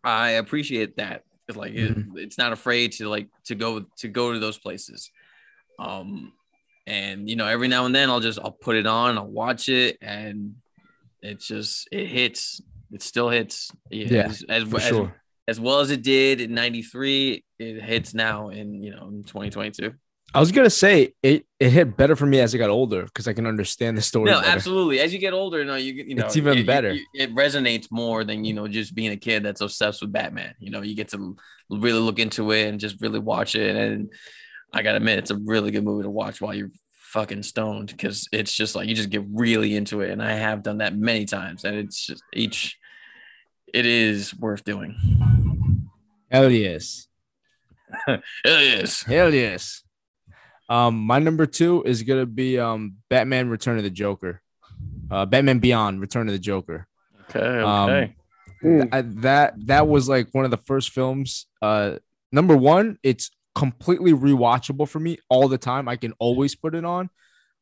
I 0.03 0.31
appreciate 0.31 0.97
that. 0.97 1.23
It's 1.47 1.57
like 1.57 1.73
it- 1.73 1.97
it's 2.15 2.37
not 2.37 2.51
afraid 2.53 2.93
to 2.93 3.07
like 3.09 3.27
to 3.45 3.55
go 3.55 3.85
to 3.97 4.07
go 4.07 4.33
to 4.33 4.39
those 4.39 4.57
places. 4.57 5.11
Um, 5.79 6.33
and 6.85 7.29
you 7.29 7.35
know 7.35 7.47
every 7.47 7.67
now 7.67 7.85
and 7.85 7.95
then 7.95 8.09
I'll 8.09 8.19
just 8.19 8.39
I'll 8.39 8.51
put 8.51 8.75
it 8.75 8.85
on, 8.85 9.17
I'll 9.17 9.27
watch 9.27 9.69
it, 9.69 9.97
and 10.01 10.55
it's 11.21 11.47
just 11.47 11.87
it 11.91 12.07
hits. 12.07 12.61
It 12.91 13.01
still 13.01 13.29
hits. 13.29 13.71
Yeah, 13.89 14.27
as, 14.27 14.43
as, 14.49 14.63
For 14.63 14.77
as, 14.77 14.87
sure. 14.87 15.15
as 15.47 15.59
well 15.59 15.79
as 15.79 15.89
it 15.91 16.03
did 16.03 16.41
in 16.41 16.53
'93. 16.53 17.43
It 17.59 17.81
hits 17.81 18.13
now 18.13 18.49
in 18.49 18.81
you 18.83 18.91
know 18.91 19.07
in 19.07 19.23
2022. 19.23 19.93
I 20.35 20.39
was 20.39 20.51
gonna 20.51 20.69
say 20.69 21.13
it. 21.21 21.45
It 21.59 21.69
hit 21.69 21.95
better 21.95 22.15
for 22.15 22.25
me 22.25 22.39
as 22.39 22.53
I 22.53 22.57
got 22.57 22.69
older 22.69 23.03
because 23.03 23.27
I 23.27 23.33
can 23.33 23.45
understand 23.47 23.97
the 23.97 24.01
story. 24.01 24.31
No, 24.31 24.41
better. 24.41 24.51
absolutely. 24.51 24.99
As 24.99 25.13
you 25.13 25.19
get 25.19 25.33
older, 25.33 25.63
no, 25.63 25.75
you 25.75 25.93
you 25.93 26.15
know 26.15 26.25
It's 26.25 26.35
even 26.37 26.57
it- 26.57 26.67
better. 26.67 26.89
It, 26.89 27.01
it 27.13 27.35
resonates 27.35 27.87
more 27.91 28.23
than 28.23 28.43
you 28.43 28.53
know 28.53 28.67
just 28.67 28.93
being 28.93 29.11
a 29.11 29.17
kid 29.17 29.43
that's 29.43 29.61
obsessed 29.61 30.01
with 30.01 30.11
Batman. 30.11 30.55
You 30.59 30.71
know, 30.71 30.81
you 30.81 30.95
get 30.95 31.09
to 31.09 31.37
really 31.69 31.99
look 31.99 32.19
into 32.19 32.51
it 32.51 32.67
and 32.67 32.79
just 32.79 32.99
really 32.99 33.19
watch 33.19 33.55
it. 33.55 33.75
And 33.75 34.11
I 34.73 34.81
gotta 34.81 34.97
admit, 34.97 35.19
it's 35.19 35.31
a 35.31 35.37
really 35.37 35.71
good 35.71 35.83
movie 35.83 36.03
to 36.03 36.09
watch 36.09 36.41
while 36.41 36.53
you're 36.53 36.71
fucking 36.89 37.43
stoned 37.43 37.89
because 37.89 38.27
it's 38.31 38.53
just 38.53 38.75
like 38.75 38.87
you 38.87 38.95
just 38.95 39.11
get 39.11 39.23
really 39.31 39.75
into 39.75 40.01
it. 40.01 40.09
And 40.09 40.21
I 40.21 40.31
have 40.33 40.63
done 40.63 40.79
that 40.79 40.95
many 40.95 41.25
times, 41.25 41.63
and 41.63 41.75
it's 41.75 42.07
just 42.07 42.23
each. 42.33 42.77
It 43.73 43.85
is 43.85 44.35
worth 44.35 44.63
doing. 44.63 44.95
Hell 46.29 46.49
yes. 46.49 47.07
It 48.07 48.21
is. 48.45 49.03
Hell 49.03 49.33
yes. 49.33 49.83
Um, 50.67 50.97
my 50.99 51.19
number 51.19 51.45
two 51.45 51.83
is 51.83 52.01
gonna 52.01 52.25
be 52.25 52.57
um 52.59 52.95
Batman 53.09 53.49
Return 53.49 53.77
of 53.77 53.83
the 53.83 53.91
Joker. 53.91 54.41
Uh 55.11 55.25
Batman 55.27 55.59
Beyond 55.59 56.01
Return 56.01 56.27
of 56.27 56.33
the 56.33 56.39
Joker. 56.39 56.87
Okay. 57.29 57.61
Um, 57.61 57.89
Okay. 57.89 58.15
Mm. 58.63 58.89
I, 58.93 59.01
that 59.21 59.53
that 59.67 59.87
was 59.87 60.07
like 60.07 60.29
one 60.31 60.45
of 60.45 60.51
the 60.51 60.57
first 60.57 60.91
films. 60.91 61.47
Uh 61.61 61.97
number 62.31 62.55
one, 62.57 62.97
it's 63.03 63.29
completely 63.55 64.13
rewatchable 64.13 64.87
for 64.87 64.99
me 64.99 65.17
all 65.29 65.47
the 65.47 65.57
time. 65.57 65.87
I 65.87 65.95
can 65.95 66.13
always 66.19 66.55
put 66.55 66.75
it 66.75 66.85
on. 66.85 67.09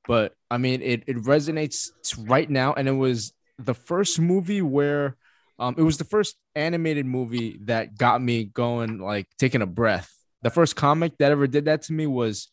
But 0.07 0.33
I 0.49 0.57
mean 0.57 0.81
it 0.81 1.03
it 1.07 1.17
resonates 1.17 1.89
right 2.17 2.49
now. 2.49 2.73
And 2.73 2.87
it 2.87 2.93
was 2.93 3.33
the 3.59 3.73
first 3.73 4.19
movie 4.19 4.61
where 4.61 5.17
um 5.59 5.75
it 5.77 5.83
was 5.83 5.97
the 5.97 6.03
first 6.03 6.37
animated 6.55 7.05
movie 7.05 7.59
that 7.65 7.97
got 7.97 8.21
me 8.21 8.45
going, 8.45 8.99
like 8.99 9.27
taking 9.37 9.61
a 9.61 9.67
breath. 9.67 10.11
The 10.41 10.49
first 10.49 10.75
comic 10.75 11.17
that 11.19 11.31
ever 11.31 11.45
did 11.45 11.65
that 11.65 11.83
to 11.83 11.93
me 11.93 12.07
was 12.07 12.49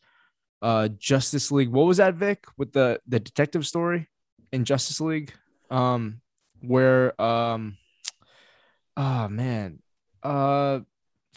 uh 0.60 0.88
Justice 0.88 1.50
League. 1.50 1.70
What 1.70 1.86
was 1.86 1.96
that, 1.98 2.14
Vic? 2.14 2.44
With 2.58 2.72
the 2.72 3.00
the 3.06 3.20
detective 3.20 3.66
story 3.66 4.08
in 4.52 4.64
Justice 4.64 5.00
League? 5.00 5.32
Um 5.70 6.20
where 6.60 7.18
um 7.20 7.78
oh 8.96 9.28
man 9.28 9.78
uh 10.22 10.80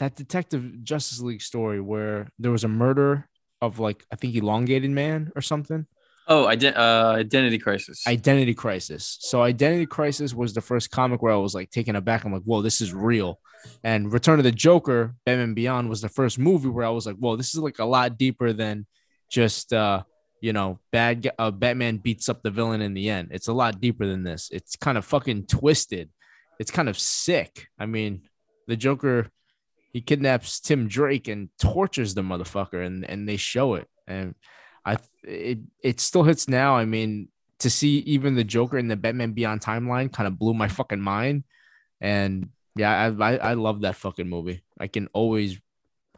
that 0.01 0.15
detective 0.15 0.83
justice 0.83 1.21
league 1.21 1.43
story 1.43 1.79
where 1.79 2.27
there 2.39 2.51
was 2.51 2.63
a 2.63 2.67
murder 2.67 3.29
of 3.61 3.77
like 3.77 4.03
i 4.11 4.15
think 4.15 4.35
elongated 4.35 4.89
man 4.89 5.31
or 5.35 5.41
something? 5.41 5.85
Oh, 6.27 6.45
ident- 6.45 6.77
uh, 6.77 7.15
identity 7.17 7.57
crisis. 7.57 8.07
identity 8.07 8.53
crisis. 8.53 9.17
So 9.21 9.41
identity 9.41 9.85
crisis 9.85 10.33
was 10.33 10.53
the 10.53 10.61
first 10.61 10.89
comic 10.89 11.21
where 11.21 11.33
i 11.33 11.35
was 11.37 11.53
like 11.53 11.69
taken 11.69 11.95
aback. 11.95 12.25
I'm 12.25 12.33
like 12.33 12.41
whoa 12.43 12.63
this 12.63 12.81
is 12.81 12.93
real. 12.93 13.39
And 13.83 14.11
return 14.11 14.39
of 14.39 14.43
the 14.43 14.51
joker 14.51 15.13
batman 15.25 15.53
beyond 15.53 15.87
was 15.87 16.01
the 16.01 16.09
first 16.09 16.39
movie 16.39 16.69
where 16.69 16.85
i 16.85 16.89
was 16.89 17.05
like 17.05 17.17
whoa 17.17 17.35
this 17.35 17.53
is 17.53 17.59
like 17.59 17.77
a 17.77 17.85
lot 17.85 18.17
deeper 18.17 18.53
than 18.53 18.87
just 19.29 19.71
uh 19.71 20.01
you 20.41 20.51
know 20.51 20.79
bad 20.91 21.29
uh, 21.37 21.51
batman 21.51 21.97
beats 21.97 22.27
up 22.27 22.41
the 22.41 22.49
villain 22.49 22.81
in 22.81 22.95
the 22.95 23.07
end. 23.07 23.27
It's 23.31 23.49
a 23.49 23.53
lot 23.53 23.79
deeper 23.79 24.07
than 24.07 24.23
this. 24.23 24.49
It's 24.51 24.75
kind 24.75 24.97
of 24.97 25.05
fucking 25.05 25.45
twisted. 25.45 26.09
It's 26.59 26.71
kind 26.71 26.89
of 26.89 26.97
sick. 26.97 27.67
I 27.77 27.85
mean 27.85 28.23
the 28.67 28.75
joker 28.75 29.29
he 29.91 30.01
kidnaps 30.01 30.59
tim 30.59 30.87
drake 30.87 31.27
and 31.27 31.49
tortures 31.59 32.13
the 32.13 32.21
motherfucker 32.21 32.85
and 32.85 33.05
and 33.05 33.27
they 33.27 33.37
show 33.37 33.75
it. 33.75 33.87
And 34.07 34.35
i 34.85 34.97
it 35.23 35.59
it 35.83 35.99
still 35.99 36.23
hits 36.23 36.47
now. 36.47 36.75
I 36.75 36.85
mean 36.85 37.29
to 37.59 37.69
see 37.69 37.99
even 37.99 38.35
the 38.35 38.43
joker 38.43 38.77
in 38.77 38.87
the 38.87 38.95
batman 38.95 39.33
beyond 39.33 39.61
timeline 39.61 40.11
kind 40.11 40.27
of 40.27 40.39
blew 40.39 40.53
my 40.53 40.67
fucking 40.67 41.01
mind. 41.01 41.43
And 41.99 42.49
yeah 42.75 43.11
I, 43.19 43.33
I 43.33 43.37
i 43.37 43.53
love 43.53 43.81
that 43.81 43.95
fucking 43.95 44.29
movie. 44.29 44.63
I 44.79 44.87
can 44.87 45.07
always 45.13 45.59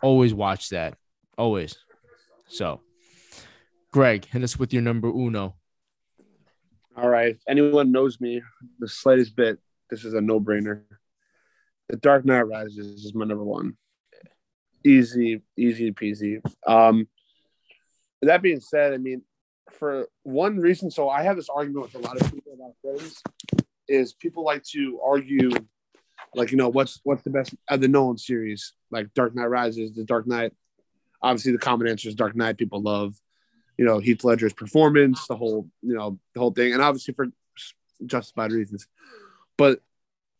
always 0.01 0.33
watch 0.33 0.69
that. 0.69 0.95
Always. 1.37 1.75
So 2.47 2.81
greg 3.91 4.25
hit 4.25 4.43
us 4.43 4.57
with 4.57 4.73
your 4.73 4.81
number 4.81 5.09
uno. 5.09 5.55
All 6.95 7.09
right. 7.09 7.35
If 7.35 7.41
anyone 7.47 7.91
knows 7.91 8.21
me 8.21 8.41
the 8.79 8.87
slightest 8.87 9.35
bit, 9.35 9.57
this 9.89 10.05
is 10.05 10.13
a 10.13 10.21
no 10.21 10.39
brainer. 10.39 10.83
The 11.89 11.97
Dark 11.97 12.25
Knight 12.25 12.41
Rises 12.43 13.05
is 13.05 13.13
my 13.13 13.25
number 13.25 13.43
one. 13.43 13.77
Easy, 14.85 15.41
easy 15.57 15.91
peasy. 15.91 16.41
Um, 16.65 17.07
that 18.21 18.41
being 18.41 18.59
said, 18.59 18.93
I 18.93 18.97
mean, 18.97 19.21
for 19.71 20.07
one 20.23 20.57
reason, 20.57 20.91
so 20.91 21.09
I 21.09 21.23
have 21.23 21.35
this 21.35 21.49
argument 21.49 21.85
with 21.85 21.95
a 21.95 22.07
lot 22.07 22.19
of 22.19 22.31
people 22.31 22.53
about 22.53 22.75
friends, 22.81 23.21
is 23.87 24.13
people 24.13 24.43
like 24.43 24.63
to 24.63 24.99
argue, 25.03 25.51
like 26.33 26.51
you 26.51 26.57
know, 26.57 26.69
what's 26.69 26.99
what's 27.03 27.23
the 27.23 27.29
best 27.29 27.53
of 27.69 27.81
the 27.81 27.87
Nolan 27.87 28.17
series, 28.17 28.73
like 28.91 29.13
Dark 29.13 29.35
Knight 29.35 29.49
Rises, 29.49 29.93
The 29.93 30.03
Dark 30.03 30.27
Knight. 30.27 30.53
Obviously, 31.21 31.51
the 31.51 31.57
common 31.57 31.87
answer 31.87 32.09
is 32.09 32.15
Dark 32.15 32.35
Knight. 32.35 32.57
People 32.57 32.81
love, 32.81 33.15
you 33.77 33.85
know, 33.85 33.99
Heath 33.99 34.23
Ledger's 34.23 34.53
performance, 34.53 35.27
the 35.27 35.35
whole, 35.35 35.69
you 35.81 35.95
know, 35.95 36.19
the 36.33 36.39
whole 36.39 36.51
thing, 36.51 36.73
and 36.73 36.81
obviously 36.81 37.13
for 37.13 37.27
justified 38.05 38.51
reasons. 38.51 38.87
But 39.57 39.81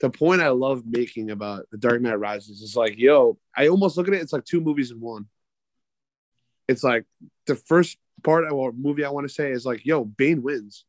the 0.03 0.09
point 0.09 0.41
I 0.41 0.49
love 0.49 0.83
making 0.85 1.31
about 1.31 1.65
The 1.71 1.77
Dark 1.77 2.01
Knight 2.01 2.19
Rises 2.19 2.61
is 2.61 2.75
like, 2.75 2.97
yo, 2.97 3.37
I 3.55 3.69
almost 3.69 3.95
look 3.95 4.09
at 4.09 4.13
it, 4.13 4.21
it's 4.21 4.33
like 4.33 4.43
two 4.43 4.59
movies 4.59 4.91
in 4.91 4.99
one. 4.99 5.27
It's 6.67 6.83
like 6.83 7.05
the 7.47 7.55
first 7.55 7.97
part 8.21 8.43
of 8.43 8.51
a 8.51 8.71
movie 8.73 9.05
I 9.05 9.09
want 9.11 9.27
to 9.27 9.33
say 9.33 9.51
is 9.51 9.65
like, 9.65 9.85
yo, 9.85 10.03
Bane 10.03 10.41
wins. 10.43 10.83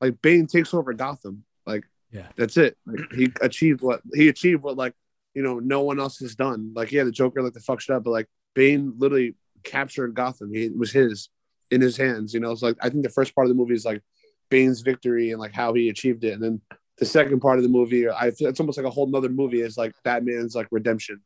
Like 0.00 0.22
Bane 0.22 0.46
takes 0.46 0.72
over 0.72 0.92
Gotham. 0.92 1.42
Like, 1.66 1.82
Yeah. 2.12 2.28
that's 2.36 2.56
it. 2.56 2.76
Like, 2.86 3.12
he 3.12 3.32
achieved 3.40 3.80
what 3.82 4.00
he 4.14 4.28
achieved 4.28 4.62
what 4.62 4.76
like 4.76 4.94
you 5.34 5.42
know 5.42 5.58
no 5.58 5.80
one 5.82 5.98
else 5.98 6.18
has 6.20 6.34
done. 6.36 6.72
Like, 6.74 6.92
yeah, 6.92 7.02
the 7.04 7.10
Joker 7.10 7.42
like 7.42 7.54
the 7.54 7.60
fuck 7.60 7.80
shit 7.80 7.96
up, 7.96 8.04
but 8.04 8.10
like 8.10 8.28
Bane 8.54 8.94
literally 8.96 9.34
captured 9.64 10.14
Gotham. 10.14 10.52
He, 10.54 10.66
it 10.66 10.76
was 10.78 10.92
his 10.92 11.30
in 11.72 11.80
his 11.80 11.96
hands. 11.96 12.32
You 12.34 12.38
know, 12.40 12.52
it's 12.52 12.62
like 12.62 12.76
I 12.80 12.90
think 12.90 13.02
the 13.02 13.10
first 13.10 13.34
part 13.34 13.46
of 13.46 13.48
the 13.48 13.54
movie 13.54 13.74
is 13.74 13.84
like 13.84 14.02
Bane's 14.50 14.82
victory 14.82 15.30
and 15.32 15.40
like 15.40 15.52
how 15.52 15.72
he 15.74 15.88
achieved 15.88 16.22
it, 16.24 16.34
and 16.34 16.42
then 16.42 16.60
the 16.98 17.06
second 17.06 17.40
part 17.40 17.58
of 17.58 17.62
the 17.62 17.70
movie, 17.70 18.08
I 18.08 18.26
it's 18.38 18.60
almost 18.60 18.78
like 18.78 18.86
a 18.86 18.90
whole 18.90 19.06
nother 19.06 19.28
movie 19.28 19.60
is 19.60 19.76
like 19.76 19.94
Batman's 20.04 20.54
like 20.54 20.68
redemption, 20.70 21.20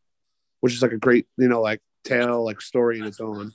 which 0.61 0.73
is 0.73 0.83
like 0.83 0.93
a 0.93 0.99
great 0.99 1.27
you 1.37 1.49
know 1.49 1.61
like 1.61 1.81
tale 2.05 2.45
like 2.45 2.61
story 2.61 2.99
in 2.99 3.05
its 3.05 3.21
own. 3.21 3.53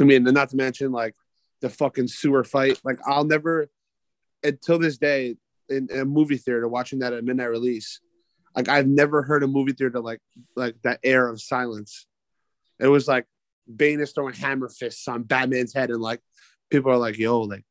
I 0.00 0.04
mean, 0.04 0.26
and 0.26 0.34
not 0.34 0.50
to 0.50 0.56
mention 0.56 0.92
like 0.92 1.14
the 1.60 1.70
fucking 1.70 2.08
sewer 2.08 2.44
fight. 2.44 2.80
Like 2.84 2.98
I'll 3.06 3.24
never, 3.24 3.68
until 4.42 4.78
this 4.78 4.98
day 4.98 5.36
in, 5.68 5.88
in 5.90 6.00
a 6.00 6.04
movie 6.04 6.38
theater 6.38 6.66
watching 6.68 7.00
that 7.00 7.12
at 7.12 7.24
midnight 7.24 7.50
release, 7.50 8.00
like 8.56 8.68
I've 8.68 8.88
never 8.88 9.22
heard 9.22 9.42
a 9.42 9.46
movie 9.46 9.72
theater 9.72 10.00
like 10.00 10.20
like 10.56 10.76
that 10.82 11.00
air 11.04 11.28
of 11.28 11.40
silence. 11.40 12.06
It 12.78 12.88
was 12.88 13.06
like 13.06 13.26
Bane 13.74 14.00
is 14.00 14.12
throwing 14.12 14.34
hammer 14.34 14.68
fists 14.68 15.06
on 15.06 15.22
Batman's 15.22 15.72
head, 15.72 15.90
and 15.90 16.00
like 16.00 16.20
people 16.70 16.90
are 16.90 16.96
like, 16.96 17.18
"Yo, 17.18 17.42
like, 17.42 17.64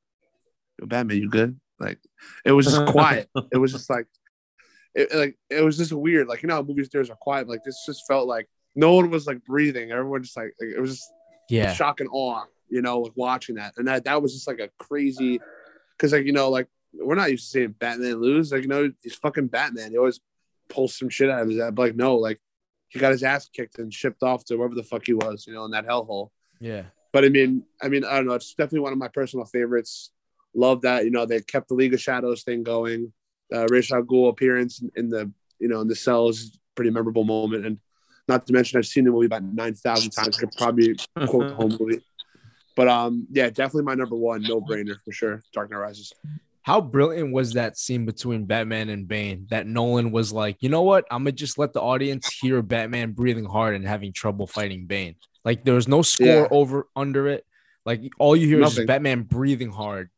yo, 0.79 0.85
Batman, 0.85 1.17
you 1.17 1.29
good?" 1.29 1.59
Like, 1.79 1.99
it 2.45 2.51
was 2.51 2.65
just 2.65 2.85
quiet. 2.91 3.29
It 3.51 3.57
was 3.57 3.71
just 3.71 3.89
like, 3.89 4.07
it 4.95 5.13
like 5.13 5.37
it 5.49 5.61
was 5.63 5.77
just 5.77 5.93
weird. 5.93 6.27
Like 6.27 6.41
you 6.41 6.47
know, 6.47 6.55
how 6.55 6.61
movie 6.61 6.83
theaters 6.83 7.09
are 7.09 7.15
quiet. 7.15 7.47
Like 7.47 7.63
this 7.63 7.83
just 7.85 8.07
felt 8.07 8.27
like 8.27 8.47
no 8.75 8.93
one 8.95 9.09
was 9.09 9.27
like 9.27 9.43
breathing. 9.45 9.91
Everyone 9.91 10.23
just 10.23 10.35
like, 10.37 10.53
like 10.59 10.69
it 10.75 10.79
was 10.79 10.91
just 10.97 11.11
Yeah. 11.49 11.73
shock 11.73 11.99
and 11.99 12.09
awe, 12.11 12.43
you 12.69 12.81
know, 12.81 12.99
like 13.01 13.13
watching 13.15 13.55
that. 13.55 13.73
And 13.77 13.87
that 13.87 14.05
that 14.05 14.21
was 14.21 14.33
just 14.33 14.47
like 14.47 14.59
a 14.59 14.69
crazy 14.79 15.39
because 15.97 16.11
like, 16.13 16.25
you 16.25 16.33
know, 16.33 16.49
like 16.49 16.67
we're 16.93 17.15
not 17.15 17.29
used 17.29 17.45
to 17.45 17.51
seeing 17.51 17.71
Batman 17.71 18.15
lose. 18.21 18.51
Like, 18.51 18.63
you 18.63 18.67
know, 18.67 18.91
he's 19.03 19.15
fucking 19.15 19.47
Batman. 19.47 19.91
He 19.91 19.97
always 19.97 20.19
pulls 20.69 20.97
some 20.97 21.09
shit 21.09 21.29
out 21.29 21.41
of 21.43 21.49
his 21.49 21.59
ass. 21.59 21.71
But 21.73 21.81
like, 21.83 21.95
no, 21.95 22.15
like 22.15 22.39
he 22.89 22.97
got 22.99 23.11
his 23.11 23.21
ass 23.23 23.47
kicked 23.47 23.77
and 23.77 23.93
shipped 23.93 24.23
off 24.23 24.43
to 24.45 24.55
wherever 24.55 24.73
the 24.75 24.83
fuck 24.83 25.05
he 25.05 25.13
was, 25.13 25.45
you 25.47 25.53
know, 25.53 25.65
in 25.65 25.71
that 25.71 25.85
hellhole. 25.87 26.29
Yeah. 26.59 26.83
But 27.13 27.25
I 27.25 27.29
mean, 27.29 27.63
I 27.81 27.89
mean, 27.89 28.03
I 28.05 28.15
don't 28.15 28.25
know. 28.25 28.33
It's 28.33 28.53
definitely 28.55 28.79
one 28.81 28.91
of 28.93 28.97
my 28.97 29.07
personal 29.07 29.45
favorites. 29.45 30.11
Love 30.59 30.81
that, 30.81 31.05
you 31.05 31.11
know, 31.11 31.25
they 31.25 31.39
kept 31.41 31.67
the 31.69 31.73
League 31.75 31.93
of 31.93 32.01
Shadows 32.01 32.43
thing 32.43 32.63
going. 32.63 33.11
Uh 33.53 33.65
Ra's 33.71 33.91
al 33.91 34.03
Ghul 34.03 34.29
appearance 34.29 34.81
in, 34.81 34.91
in 34.99 35.09
the, 35.09 35.31
you 35.59 35.67
know, 35.71 35.79
in 35.81 35.87
the 35.87 35.95
cells, 35.95 36.35
pretty 36.75 36.91
memorable 36.91 37.23
moment. 37.23 37.65
And 37.65 37.77
not 38.27 38.45
to 38.47 38.53
mention 38.53 38.77
I've 38.77 38.85
seen 38.93 39.05
the 39.05 39.11
movie 39.11 39.25
about 39.31 39.43
nine 39.43 39.73
thousand 39.73 40.11
times. 40.11 40.37
Could 40.37 40.51
probably 40.57 40.95
quote 41.27 41.47
the 41.49 41.55
whole 41.55 41.69
movie. 41.79 42.01
But 42.75 42.87
um, 42.87 43.27
yeah, 43.31 43.49
definitely 43.49 43.83
my 43.91 43.95
number 43.95 44.15
one, 44.15 44.41
no 44.43 44.61
brainer 44.61 44.95
for 45.03 45.11
sure. 45.11 45.41
Dark 45.53 45.71
Knight 45.71 45.77
Rises. 45.77 46.13
How 46.61 46.79
brilliant 46.81 47.33
was 47.33 47.53
that 47.53 47.77
scene 47.77 48.05
between 48.05 48.45
Batman 48.45 48.89
and 48.89 49.07
Bane 49.07 49.47
that 49.49 49.65
Nolan 49.65 50.11
was 50.11 50.31
like, 50.31 50.57
you 50.59 50.69
know 50.69 50.83
what? 50.83 51.05
I'm 51.09 51.21
gonna 51.23 51.31
just 51.31 51.57
let 51.57 51.73
the 51.73 51.81
audience 51.81 52.29
hear 52.41 52.61
Batman 52.61 53.13
breathing 53.13 53.45
hard 53.45 53.75
and 53.75 53.85
having 53.87 54.13
trouble 54.13 54.45
fighting 54.45 54.85
Bane. 54.85 55.15
Like 55.43 55.63
there 55.63 55.73
was 55.73 55.87
no 55.87 56.01
score 56.03 56.27
Yeah. 56.27 56.47
over 56.51 56.87
under 56.95 57.27
it. 57.27 57.45
Like 57.85 58.01
all 58.19 58.35
you 58.35 58.45
hear 58.47 58.57
is 58.59 58.65
Nothing. 58.65 58.75
just 58.75 58.87
Batman 58.87 59.21
breathing 59.23 59.71
hard 59.71 60.09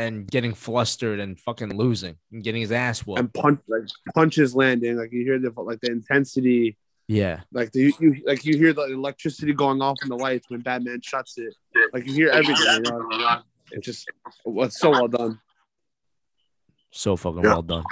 and 0.00 0.26
getting 0.30 0.54
flustered 0.54 1.20
and 1.20 1.38
fucking 1.38 1.76
losing 1.76 2.16
and 2.32 2.42
getting 2.42 2.62
his 2.62 2.72
ass 2.72 3.00
whooped. 3.00 3.20
And 3.20 3.32
punch 3.32 3.60
like 3.68 3.82
punches 4.14 4.54
landing, 4.54 4.96
like 4.96 5.12
you 5.12 5.22
hear 5.24 5.38
the 5.38 5.52
like 5.60 5.80
the 5.80 5.90
intensity, 5.92 6.76
yeah. 7.06 7.40
like 7.52 7.70
the 7.72 7.92
you 8.00 8.16
like 8.26 8.44
you 8.44 8.56
hear 8.56 8.72
the 8.72 8.84
electricity 8.84 9.52
going 9.52 9.82
off 9.82 9.98
in 10.02 10.08
the 10.08 10.16
lights 10.16 10.48
when 10.48 10.60
Batman 10.60 11.00
shuts 11.02 11.36
it. 11.36 11.54
Like 11.92 12.06
you 12.06 12.14
hear 12.14 12.30
everything. 12.30 12.84
You 12.84 12.90
know? 12.90 13.42
It 13.72 13.82
just 13.82 14.08
was 14.44 14.78
so 14.78 14.90
well 14.90 15.08
done. 15.08 15.38
So 16.90 17.16
fucking 17.16 17.44
Yeah. 17.44 17.50
well 17.50 17.62
done. 17.62 17.84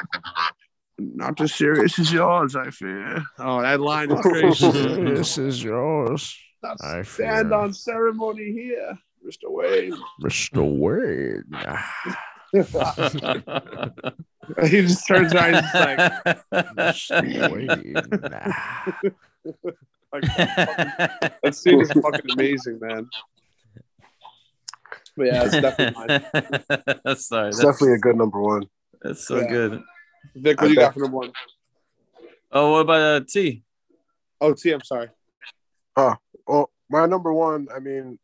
Not 0.99 1.41
as 1.41 1.55
serious 1.55 1.99
as 1.99 2.13
yours, 2.13 2.57
I 2.57 2.71
fear. 2.71 3.23
Oh, 3.39 3.63
that 3.63 3.81
line 3.81 4.11
is 4.11 4.21
crazy. 4.23 4.71
this 4.71 5.39
is 5.39 5.63
yours. 5.63 6.37
Not 6.63 6.79
I 6.83 7.03
stand 7.03 7.51
fear. 7.51 7.59
on 7.59 7.73
ceremony 7.73 8.51
here, 8.53 8.99
Mr. 9.27 9.51
Wayne. 9.51 9.95
Mr. 10.23 10.63
Wade. 10.65 11.45
he 14.71 14.83
just 14.83 15.07
turns 15.07 15.35
around 15.35 15.55
and 15.55 15.67
he's 15.67 15.75
like, 15.75 15.99
Mr. 16.77 17.53
Wade. 17.53 17.95
like 20.13 20.23
that 21.43 21.55
scene 21.55 21.81
is 21.81 21.91
fucking 21.93 22.31
amazing, 22.33 22.79
man. 22.81 23.09
But 25.17 25.27
yeah, 25.27 25.45
it's 25.45 25.53
definitely 25.61 26.07
mine. 26.07 26.21
Sorry, 27.17 27.49
It's 27.49 27.59
that's, 27.59 27.61
definitely 27.61 27.95
a 27.95 27.99
good 27.99 28.17
number 28.17 28.41
one. 28.41 28.63
that's 29.03 29.27
so 29.27 29.39
Yeah. 29.41 29.49
good. 29.49 29.83
Vic, 30.37 30.61
what 30.61 30.69
do 30.69 30.73
you 30.75 30.79
got 30.81 30.95
for 30.95 31.01
number 31.01 31.17
one? 31.19 31.33
Oh, 32.53 32.73
what 32.73 32.81
about 32.81 33.01
uh, 33.01 33.21
T? 33.29 33.63
Oh, 34.41 34.55
T, 34.55 34.71
I'm 34.71 34.83
sorry. 34.83 35.09
Oh 35.97 36.15
well, 36.47 36.71
my 36.89 37.05
number 37.07 37.33
one, 37.35 37.67
I 37.75 37.81
mean, 37.81 38.19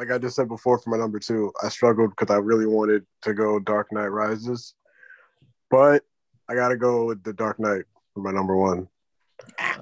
like 0.00 0.10
I 0.10 0.16
just 0.16 0.34
said 0.34 0.48
before, 0.48 0.78
for 0.78 0.88
my 0.88 0.96
number 0.96 1.18
two, 1.18 1.52
I 1.62 1.68
struggled 1.68 2.10
because 2.16 2.34
I 2.34 2.38
really 2.38 2.64
wanted 2.64 3.04
to 3.20 3.34
go 3.34 3.58
Dark 3.58 3.88
Knight 3.92 4.06
Rises, 4.06 4.72
but 5.70 6.02
I 6.48 6.54
got 6.54 6.68
to 6.70 6.76
go 6.78 7.04
with 7.04 7.22
the 7.22 7.34
Dark 7.34 7.60
Knight 7.60 7.82
for 8.14 8.20
my 8.22 8.30
number 8.30 8.56
one. 8.56 8.88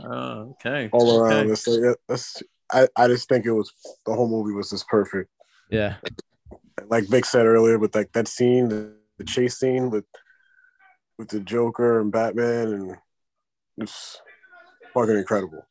Oh, 0.02 0.56
okay. 0.66 0.88
All 0.92 1.20
around, 1.20 1.32
Okay. 1.44 1.52
it's 1.52 1.66
like 1.68 1.80
it- 1.92 2.00
that's 2.08 2.42
I, 2.72 2.88
I 2.96 3.06
just 3.06 3.28
think 3.28 3.46
it 3.46 3.52
was 3.52 3.72
the 4.06 4.12
whole 4.12 4.28
movie 4.28 4.52
was 4.54 4.70
just 4.70 4.88
perfect. 4.88 5.30
Yeah. 5.70 5.94
Like 6.88 7.04
Vic 7.08 7.24
said 7.24 7.46
earlier, 7.46 7.78
with 7.78 7.94
like 7.94 8.10
that 8.12 8.26
scene, 8.28 8.68
the, 8.68 8.94
the 9.18 9.24
chase 9.24 9.56
scene 9.58 9.88
with 9.88 10.04
with 11.16 11.28
the 11.28 11.40
Joker 11.40 12.00
and 12.00 12.10
Batman, 12.12 12.72
and 12.72 12.96
it's 13.78 14.20
fucking 14.92 15.16
incredible. 15.16 15.64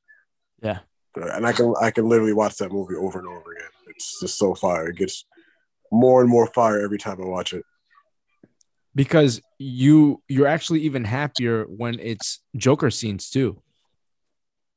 Yeah. 0.64 0.80
and 1.16 1.46
I 1.46 1.52
can 1.52 1.74
I 1.82 1.92
can 1.92 2.08
literally 2.08 2.34
watch 2.34 2.56
that 2.58 2.72
movie 2.72 2.96
over 2.96 3.20
and 3.20 3.28
over 3.28 3.52
again. 3.52 3.70
It's 3.98 4.20
just 4.22 4.38
so 4.38 4.56
fire. 4.56 4.90
It 4.90 4.96
gets 4.98 5.26
more 5.92 6.22
and 6.22 6.30
more 6.30 6.48
fire 6.48 6.80
every 6.82 6.98
time 6.98 7.22
I 7.22 7.26
watch 7.26 7.54
it. 7.54 7.64
because 8.96 9.42
you 9.60 10.22
you're 10.28 10.48
actually 10.48 10.82
even 10.82 11.04
happier 11.04 11.66
when 11.66 12.00
it's 12.00 12.42
Joker 12.56 12.90
scenes 12.92 13.30
too. 13.30 13.62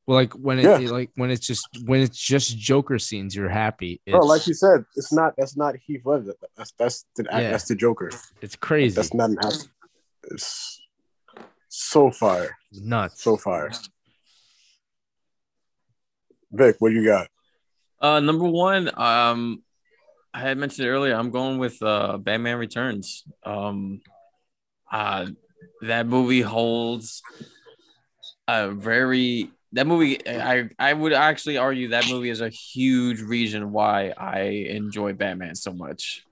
Well, 0.07 0.17
like 0.17 0.33
when 0.33 0.59
it 0.59 0.65
Yeah. 0.83 0.91
like 0.91 1.11
when 1.17 1.31
it's 1.31 1.47
just 1.47 1.67
when 1.85 2.01
it's 2.01 2.19
just 2.19 2.57
Joker 2.59 2.99
scenes, 2.99 3.35
you're 3.37 3.49
happy. 3.49 4.01
It's, 4.07 4.13
Bro, 4.13 4.27
like 4.27 4.47
you 4.47 4.55
said, 4.55 4.85
it's 4.97 5.13
not 5.13 5.35
that's 5.39 5.57
not 5.57 5.77
Heath 5.77 6.03
Ledger. 6.05 6.35
That's 6.57 6.73
that's 6.79 7.05
the 7.17 7.25
Yeah. 7.25 7.51
that's 7.51 7.67
the 7.69 7.75
Joker. 7.77 8.11
it's 8.41 8.57
crazy. 8.57 8.95
That's 8.97 9.15
not 9.15 9.31
an 9.31 9.39
act. 9.43 9.69
It's 10.31 10.81
so 11.69 12.11
fire, 12.11 12.57
nuts. 12.73 13.23
so 13.23 13.37
fire. 13.37 13.71
Vic, 16.53 16.77
what 16.79 16.89
do 16.91 16.95
you 16.97 17.05
got? 17.05 17.29
Uh, 18.01 18.21
number 18.21 18.47
one, 18.47 18.91
um, 18.99 19.63
I 20.33 20.41
had 20.41 20.59
mentioned 20.59 20.89
earlier. 20.89 21.15
I'm 21.15 21.31
going 21.31 21.59
with 21.59 21.83
uh, 21.83 22.17
Batman 22.19 22.57
Returns. 22.57 23.25
Um, 23.45 24.01
uh, 24.91 25.27
that 25.83 26.07
movie 26.07 26.41
holds 26.41 27.23
a 28.49 28.71
very 28.71 29.51
that 29.73 29.87
movie. 29.87 30.27
I 30.27 30.71
I 30.79 30.93
would 30.93 31.13
actually 31.13 31.59
argue 31.59 31.89
that 31.89 32.09
movie 32.09 32.31
is 32.31 32.41
a 32.41 32.49
huge 32.49 33.21
reason 33.21 33.73
why 33.73 34.13
I 34.17 34.41
enjoy 34.41 35.13
Batman 35.13 35.55
so 35.55 35.73
much. 35.73 36.25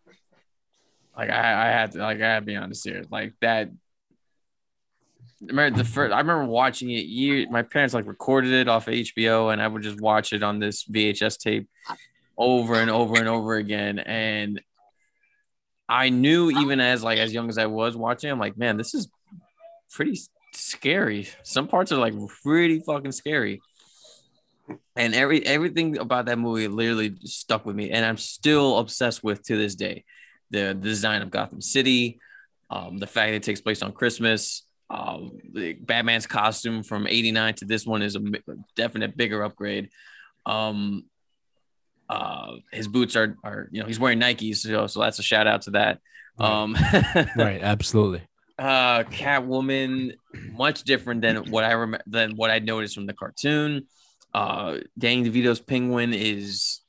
Like 1.16 1.30
I, 1.30 1.68
I 1.68 1.72
had 1.72 1.92
to 1.92 1.98
like 1.98 2.20
I 2.20 2.34
had 2.34 2.40
to 2.40 2.46
be 2.46 2.56
honest 2.56 2.84
here. 2.84 3.04
Like 3.10 3.34
that. 3.40 3.70
I 5.40 5.46
remember 5.46 5.78
the 5.78 5.84
first. 5.84 6.12
I 6.12 6.18
remember 6.18 6.46
watching 6.46 6.90
it. 6.90 7.06
Year 7.06 7.46
my 7.48 7.62
parents 7.62 7.94
like 7.94 8.06
recorded 8.06 8.52
it 8.52 8.68
off 8.68 8.88
of 8.88 8.94
HBO, 8.94 9.52
and 9.52 9.62
I 9.62 9.68
would 9.68 9.82
just 9.82 10.00
watch 10.00 10.32
it 10.32 10.42
on 10.42 10.58
this 10.58 10.84
VHS 10.84 11.38
tape 11.38 11.68
over 12.36 12.74
and 12.74 12.90
over 12.90 13.16
and 13.16 13.28
over 13.28 13.56
again. 13.56 13.98
And 13.98 14.60
I 15.88 16.08
knew 16.08 16.50
even 16.50 16.80
as 16.80 17.02
like 17.02 17.18
as 17.18 17.32
young 17.32 17.48
as 17.48 17.58
I 17.58 17.66
was 17.66 17.96
watching, 17.96 18.30
I'm 18.30 18.38
like, 18.38 18.58
man, 18.58 18.76
this 18.76 18.94
is 18.94 19.08
pretty 19.90 20.20
scary. 20.54 21.28
Some 21.44 21.68
parts 21.68 21.92
are 21.92 21.98
like 21.98 22.14
pretty 22.42 22.80
fucking 22.80 23.12
scary. 23.12 23.60
And 24.96 25.14
every 25.14 25.46
everything 25.46 25.98
about 25.98 26.26
that 26.26 26.38
movie 26.38 26.68
literally 26.68 27.14
stuck 27.24 27.64
with 27.64 27.76
me, 27.76 27.90
and 27.90 28.04
I'm 28.04 28.18
still 28.18 28.78
obsessed 28.78 29.22
with 29.22 29.42
to 29.44 29.56
this 29.56 29.74
day. 29.74 30.04
The 30.50 30.74
design 30.74 31.22
of 31.22 31.30
Gotham 31.30 31.60
City, 31.60 32.20
um, 32.70 32.98
the 32.98 33.06
fact 33.06 33.30
that 33.30 33.36
it 33.36 33.42
takes 33.42 33.60
place 33.60 33.82
on 33.82 33.92
Christmas, 33.92 34.64
um, 34.90 35.38
the 35.52 35.74
Batman's 35.74 36.26
costume 36.26 36.82
from 36.82 37.06
'89 37.06 37.54
to 37.56 37.64
this 37.64 37.86
one 37.86 38.02
is 38.02 38.16
a 38.16 38.20
definite 38.76 39.16
bigger 39.16 39.42
upgrade. 39.42 39.90
Um, 40.46 41.04
uh, 42.08 42.52
his 42.72 42.88
boots 42.88 43.16
are 43.16 43.36
are 43.44 43.68
you 43.70 43.80
know 43.82 43.86
he's 43.86 44.00
wearing 44.00 44.18
Nikes, 44.20 44.56
so, 44.58 44.86
so 44.86 45.00
that's 45.00 45.18
a 45.18 45.22
shout 45.22 45.46
out 45.46 45.62
to 45.62 45.72
that. 45.72 46.00
Um, 46.38 46.74
right, 47.36 47.60
absolutely. 47.62 48.22
uh, 48.58 49.02
Catwoman, 49.04 50.14
much 50.52 50.84
different 50.84 51.20
than 51.22 51.50
what 51.50 51.64
I 51.64 51.72
remember 51.72 52.04
than 52.06 52.36
what 52.36 52.50
I 52.50 52.60
noticed 52.60 52.94
from 52.94 53.06
the 53.06 53.12
cartoon. 53.12 53.86
Uh, 54.32 54.78
Danny 54.98 55.28
DeVito's 55.28 55.60
Penguin 55.60 56.14
is 56.14 56.80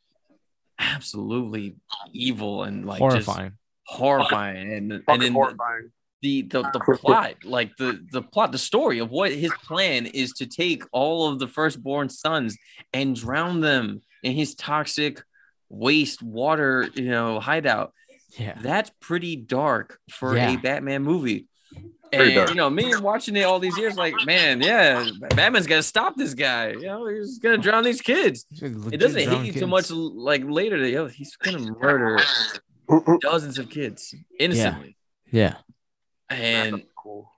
absolutely 0.78 1.76
evil 2.14 2.64
and 2.64 2.86
like 2.86 3.00
just 3.00 3.26
Horrifying. 3.26 3.54
horrifying, 3.86 4.74
and 4.74 4.92
and 4.94 5.04
Fucking 5.06 5.22
then 5.22 5.34
horrifying. 5.34 5.92
The 6.22 6.42
the, 6.44 6.62
the 6.64 6.80
plot 7.02 7.36
like 7.44 7.76
the 7.78 8.00
the 8.12 8.22
plot 8.22 8.52
the 8.52 8.58
story 8.58 9.00
of 9.00 9.10
what 9.10 9.32
his 9.32 9.52
plan 9.66 10.06
is 10.06 10.34
to 10.34 10.46
take 10.46 10.84
all 10.92 11.28
of 11.30 11.40
the 11.40 11.48
firstborn 11.48 12.10
sons 12.10 12.58
and 12.94 13.16
drown 13.16 13.62
them 13.62 14.02
in 14.24 14.34
his 14.34 14.54
toxic 14.56 15.22
waste 15.70 16.22
water 16.22 16.90
you 16.96 17.06
know 17.10 17.40
hideout 17.40 17.94
Yeah. 18.38 18.58
that's 18.62 18.92
pretty 19.00 19.36
dark 19.36 20.00
for 20.12 20.36
Yeah. 20.36 20.54
a 20.54 20.58
batman 20.58 21.04
movie 21.04 21.46
Very 22.12 22.26
and 22.30 22.36
dark. 22.36 22.50
you 22.50 22.56
know 22.56 22.70
me 22.70 22.94
watching 22.98 23.36
it 23.36 23.44
all 23.44 23.60
these 23.60 23.78
years 23.78 23.96
like 23.96 24.14
man 24.26 24.62
yeah 24.62 25.06
batman's 25.36 25.68
gotta 25.68 25.84
stop 25.84 26.16
this 26.18 26.34
guy 26.34 26.72
you 26.72 26.82
know 26.82 27.08
he's 27.08 27.38
gonna 27.40 27.58
drown 27.60 27.84
these 27.84 28.02
kids 28.02 28.46
it 28.62 28.98
doesn't 29.00 29.22
hit 29.30 29.46
you 29.46 29.54
too 29.54 29.68
much 29.68 29.90
like 29.92 30.44
later 30.44 30.80
that 30.82 30.90
yo, 30.90 31.08
he's 31.08 31.36
gonna 31.38 31.60
murder 31.80 32.18
dozens 33.22 33.58
of 33.60 33.70
kids 33.70 34.16
innocently 34.40 34.98
Yeah. 35.32 35.56
And 36.30 36.84
cool. 36.96 37.32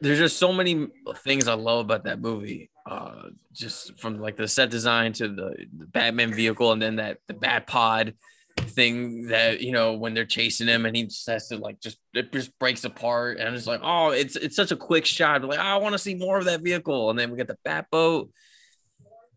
there's 0.00 0.18
just 0.18 0.38
so 0.38 0.52
many 0.52 0.88
things 1.18 1.48
I 1.48 1.54
love 1.54 1.84
about 1.84 2.04
that 2.04 2.20
movie. 2.20 2.70
Uh, 2.84 3.28
just 3.52 3.98
from 4.00 4.18
like 4.18 4.36
the 4.36 4.48
set 4.48 4.70
design 4.70 5.12
to 5.12 5.28
the, 5.28 5.54
the 5.78 5.86
Batman 5.86 6.34
vehicle, 6.34 6.72
and 6.72 6.82
then 6.82 6.96
that 6.96 7.18
the 7.28 7.34
Bat 7.34 7.66
Pod 7.66 8.14
thing 8.58 9.28
that 9.28 9.60
you 9.60 9.72
know 9.72 9.94
when 9.94 10.14
they're 10.14 10.24
chasing 10.24 10.66
him 10.66 10.86
and 10.86 10.96
he 10.96 11.04
just 11.04 11.26
has 11.26 11.48
to 11.48 11.56
like 11.56 11.80
just 11.80 11.98
it 12.14 12.32
just 12.32 12.56
breaks 12.58 12.84
apart 12.84 13.38
and 13.38 13.54
it's 13.54 13.66
like 13.66 13.80
oh 13.82 14.10
it's 14.10 14.36
it's 14.36 14.56
such 14.56 14.70
a 14.70 14.76
quick 14.76 15.06
shot 15.06 15.42
like 15.44 15.58
oh, 15.58 15.62
I 15.62 15.76
want 15.76 15.94
to 15.94 15.98
see 15.98 16.14
more 16.14 16.38
of 16.38 16.44
that 16.44 16.60
vehicle 16.60 17.10
and 17.10 17.18
then 17.18 17.30
we 17.30 17.36
get 17.36 17.48
the 17.48 17.58
Bat 17.64 17.86
boat. 17.90 18.30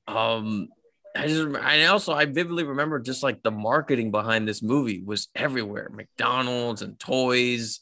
Um, 0.08 0.70
I 1.16 1.28
just 1.28 1.56
I 1.58 1.86
also 1.86 2.14
I 2.14 2.26
vividly 2.26 2.64
remember 2.64 3.00
just 3.00 3.24
like 3.24 3.42
the 3.42 3.52
marketing 3.52 4.12
behind 4.12 4.48
this 4.48 4.62
movie 4.62 5.02
was 5.04 5.30
everywhere 5.36 5.90
McDonald's 5.94 6.82
and 6.82 7.00
toys. 7.00 7.80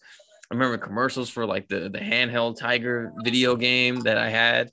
I 0.53 0.55
remember 0.55 0.77
commercials 0.77 1.31
for 1.31 1.47
like 1.47 1.67
the 1.67 1.89
the 1.89 1.97
handheld 1.97 2.59
Tiger 2.59 3.11
video 3.23 3.55
game 3.55 4.01
that 4.01 4.19
I 4.19 4.29
had, 4.29 4.71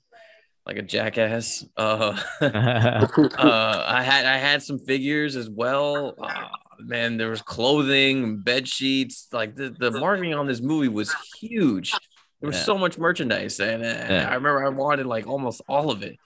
like 0.63 0.77
a 0.77 0.83
jackass. 0.83 1.65
Uh, 1.75 2.21
uh, 2.41 3.83
I 3.87 4.03
had 4.03 4.27
I 4.27 4.37
had 4.37 4.61
some 4.61 4.77
figures 4.77 5.35
as 5.35 5.49
well. 5.49 6.13
Uh, 6.21 6.49
man, 6.81 7.17
there 7.17 7.31
was 7.31 7.41
clothing, 7.41 8.41
bed 8.43 8.67
sheets. 8.67 9.27
Like 9.33 9.55
the, 9.55 9.71
the 9.71 9.89
marketing 9.89 10.35
on 10.35 10.45
this 10.45 10.61
movie 10.61 10.87
was 10.87 11.15
huge. 11.39 11.93
There 12.41 12.47
was 12.47 12.57
Yeah. 12.57 12.63
so 12.63 12.77
much 12.77 12.99
merchandise, 12.99 13.59
and, 13.59 13.81
uh, 13.81 13.87
Yeah. 13.87 14.27
I 14.29 14.35
remember 14.35 14.63
I 14.63 14.69
wanted 14.69 15.07
like 15.07 15.25
almost 15.25 15.63
all 15.67 15.89
of 15.89 16.03
it. 16.03 16.17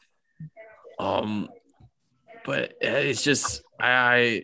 Um, 1.00 1.48
but 2.44 2.74
it's 2.82 3.24
just 3.24 3.62
I, 3.80 4.44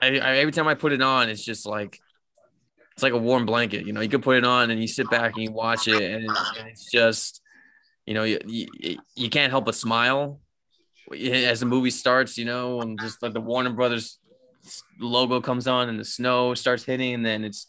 I, 0.00 0.18
I 0.18 0.36
every 0.38 0.52
time 0.52 0.66
I 0.66 0.72
put 0.76 0.92
it 0.92 1.02
on, 1.02 1.28
it's 1.28 1.44
just 1.44 1.66
like 1.66 2.00
it's 2.96 3.02
like 3.02 3.12
a 3.12 3.18
warm 3.18 3.44
blanket. 3.44 3.86
You 3.86 3.92
know, 3.92 4.00
you 4.00 4.08
can 4.08 4.22
put 4.22 4.38
it 4.38 4.44
on 4.44 4.70
and 4.70 4.80
you 4.80 4.88
sit 4.88 5.10
back 5.10 5.34
and 5.34 5.42
you 5.42 5.52
watch 5.52 5.86
it, 5.86 6.02
and, 6.02 6.24
it's 6.70 6.90
just 6.90 7.42
you 8.06 8.14
know 8.14 8.22
you, 8.22 8.38
you 8.46 8.98
you 9.14 9.28
can't 9.28 9.50
help 9.50 9.66
but 9.66 9.74
smile 9.74 10.40
as 11.12 11.60
the 11.60 11.66
movie 11.66 11.90
starts. 11.90 12.38
You 12.38 12.46
know, 12.46 12.80
and 12.80 12.98
just 12.98 13.22
like 13.22 13.34
the 13.34 13.40
Warner 13.40 13.70
Brothers 13.70 14.18
logo 14.98 15.42
comes 15.42 15.68
on 15.68 15.90
and 15.90 16.00
the 16.00 16.06
snow 16.06 16.54
starts 16.54 16.84
hitting, 16.84 17.12
and 17.12 17.26
then 17.26 17.44
it's 17.44 17.66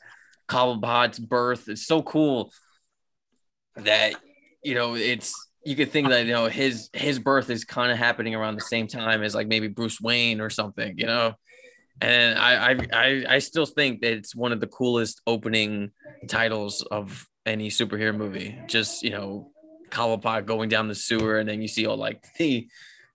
Cobblepot's 0.47 1.19
birth. 1.19 1.67
It's 1.67 1.85
so 1.85 2.01
cool 2.01 2.53
that 3.75 4.15
you 4.63 4.75
know 4.75 4.95
it's 4.95 5.33
you 5.65 5.75
could 5.75 5.91
think 5.91 6.07
that 6.07 6.25
you 6.25 6.31
know 6.31 6.45
his 6.45 6.89
his 6.93 7.19
birth 7.19 7.49
is 7.49 7.65
kind 7.65 7.91
of 7.91 7.97
happening 7.97 8.33
around 8.33 8.55
the 8.55 8.61
same 8.61 8.87
time 8.87 9.23
as 9.23 9.35
like 9.35 9.47
maybe 9.49 9.67
Bruce 9.67 9.99
Wayne 9.99 10.39
or 10.39 10.49
something, 10.49 10.97
you 10.97 11.05
know. 11.05 11.33
And 12.01 12.37
I 12.37 12.71
I 12.71 12.77
I, 12.93 13.25
I 13.35 13.39
still 13.39 13.65
think 13.65 14.01
that 14.01 14.13
it's 14.13 14.35
one 14.35 14.51
of 14.51 14.59
the 14.59 14.67
coolest 14.67 15.21
opening 15.25 15.91
titles 16.27 16.81
of 16.83 17.27
any 17.45 17.69
superhero 17.69 18.15
movie. 18.15 18.59
Just 18.67 19.03
you 19.03 19.09
know, 19.11 19.51
Cobblepot 19.89 20.45
going 20.45 20.69
down 20.69 20.87
the 20.87 20.95
sewer, 20.95 21.39
and 21.39 21.47
then 21.49 21.61
you 21.61 21.67
see 21.67 21.85
all 21.87 21.97
like 21.97 22.23
the 22.37 22.67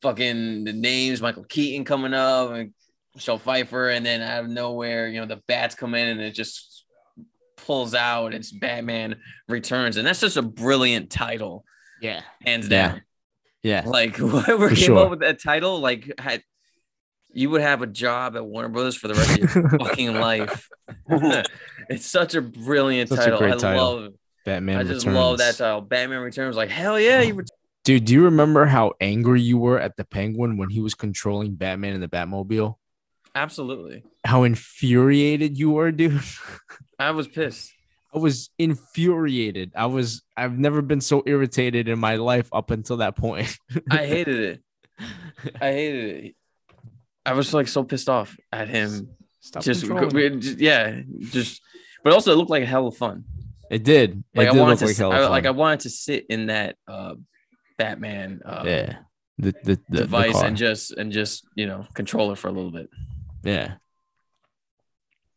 fucking 0.02 0.64
the 0.64 0.72
names, 0.72 1.22
Michael 1.22 1.44
Keaton 1.44 1.84
coming 1.84 2.14
up, 2.14 2.50
and 2.50 2.74
Michelle 3.14 3.38
Pfeiffer, 3.38 3.90
and 3.90 4.04
then 4.04 4.20
out 4.20 4.44
of 4.44 4.50
nowhere, 4.50 5.06
you 5.08 5.20
know, 5.20 5.26
the 5.26 5.40
bats 5.46 5.74
come 5.74 5.94
in, 5.94 6.08
and 6.08 6.20
it 6.20 6.32
just 6.34 6.84
pulls 7.56 7.94
out. 7.94 8.34
It's 8.34 8.50
Batman 8.50 9.16
Returns, 9.48 9.96
and 9.96 10.06
that's 10.06 10.20
just 10.20 10.36
a 10.36 10.42
brilliant 10.42 11.10
title, 11.10 11.64
yeah. 12.00 12.22
hands 12.44 12.68
Yeah. 12.68 12.88
down. 12.88 13.02
Yeah. 13.62 13.82
Like 13.86 14.16
whoever 14.16 14.70
For 14.70 14.74
came 14.74 14.84
sure. 14.86 14.98
up 15.04 15.10
with 15.10 15.20
that 15.20 15.40
title, 15.40 15.78
like 15.78 16.12
had 16.18 16.42
you 17.32 17.50
would 17.50 17.60
have 17.62 17.82
a 17.82 17.86
job 17.86 18.36
at 18.36 18.44
Warner 18.44 18.68
Brothers 18.68 18.96
for 18.96 19.08
the 19.08 19.14
rest 19.14 19.38
of 19.38 19.54
your 19.54 19.68
fucking 19.78 20.14
life. 20.14 20.68
it's 21.88 22.06
such 22.06 22.34
a 22.34 22.42
brilliant 22.42 23.08
Such 23.08 23.18
title. 23.18 23.42
I 23.42 23.50
title. 23.56 23.94
love 23.94 24.12
Batman 24.44 24.78
I 24.78 24.82
just 24.82 25.06
Returns. 25.06 25.16
love 25.16 25.38
that 25.38 25.56
title. 25.56 25.80
Batman 25.80 26.20
Returns. 26.22 26.56
Like, 26.56 26.70
hell 26.70 26.98
yeah, 26.98 27.20
you 27.20 27.34
ret- 27.34 27.48
Dude, 27.84 28.04
do 28.04 28.12
you 28.14 28.24
remember 28.24 28.66
how 28.66 28.92
angry 29.00 29.40
you 29.40 29.58
were 29.58 29.78
at 29.80 29.96
the 29.96 30.04
Penguin 30.04 30.56
when 30.56 30.70
he 30.70 30.80
was 30.80 30.94
controlling 30.94 31.54
Batman 31.54 31.94
in 31.94 32.00
the 32.00 32.08
Batmobile? 32.08 32.76
absolutely. 33.34 34.04
How 34.24 34.42
infuriated 34.42 35.58
you 35.58 35.70
were, 35.70 35.90
dude. 35.90 36.20
I 36.98 37.12
was 37.12 37.26
pissed. 37.26 37.72
I 38.14 38.18
was 38.18 38.50
infuriated. 38.58 39.72
I 39.74 39.86
was 39.86 40.22
I've 40.36 40.58
never 40.58 40.82
been 40.82 41.00
so 41.00 41.22
irritated 41.26 41.88
in 41.88 41.98
my 41.98 42.16
life 42.16 42.48
up 42.52 42.70
until 42.70 42.98
that 42.98 43.16
point. 43.16 43.56
I 43.90 44.04
hated 44.06 44.38
it. 44.38 44.62
I 45.60 45.72
hated 45.72 46.24
it. 46.26 46.34
I 47.24 47.34
was 47.34 47.54
like 47.54 47.68
so 47.68 47.84
pissed 47.84 48.08
off 48.08 48.36
at 48.50 48.68
him. 48.68 49.08
Stop 49.40 49.62
just, 49.62 49.84
just- 49.84 50.58
yeah, 50.58 51.00
just 51.20 51.60
but 52.04 52.12
also 52.12 52.32
it 52.32 52.36
looked 52.36 52.50
like 52.50 52.62
a 52.62 52.66
hell 52.66 52.86
of 52.86 52.96
fun. 52.96 53.24
It 53.70 53.84
did. 53.84 54.22
Like 54.34 54.46
it 54.46 54.50
I 54.50 54.52
did 54.52 54.60
wanted 54.60 54.80
look 54.82 54.96
to, 54.96 55.08
like 55.08 55.18
I, 55.18 55.28
like 55.28 55.46
I 55.46 55.50
wanted 55.50 55.80
to 55.80 55.90
sit 55.90 56.26
in 56.28 56.46
that 56.46 56.76
uh, 56.86 57.14
Batman 57.78 58.40
uh, 58.44 58.64
yeah. 58.66 58.96
The 59.38 59.52
the, 59.52 59.74
the 59.74 59.80
the 59.88 59.98
device 59.98 60.32
car. 60.32 60.44
and 60.44 60.56
just 60.56 60.92
and 60.92 61.10
just 61.10 61.46
you 61.54 61.66
know 61.66 61.86
control 61.94 62.32
it 62.32 62.38
for 62.38 62.48
a 62.48 62.52
little 62.52 62.70
bit. 62.70 62.88
yeah. 63.42 63.74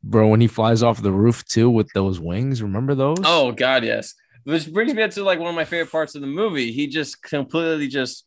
Bro, 0.03 0.27
when 0.27 0.41
he 0.41 0.47
flies 0.47 0.83
off 0.83 1.01
the 1.01 1.11
roof 1.11 1.43
too 1.45 1.67
with 1.69 1.89
those 1.95 2.19
wings, 2.19 2.61
remember 2.61 2.93
those? 2.93 3.17
Oh 3.23 3.51
God, 3.51 3.83
yes. 3.83 4.13
Which 4.43 4.71
brings 4.71 4.93
me 4.93 5.01
up 5.01 5.09
to 5.11 5.23
like 5.23 5.39
one 5.39 5.49
of 5.49 5.55
my 5.55 5.65
favorite 5.65 5.91
parts 5.91 6.13
of 6.13 6.21
the 6.21 6.27
movie. 6.27 6.71
He 6.71 6.85
just 6.87 7.23
completely 7.23 7.87
just 7.87 8.25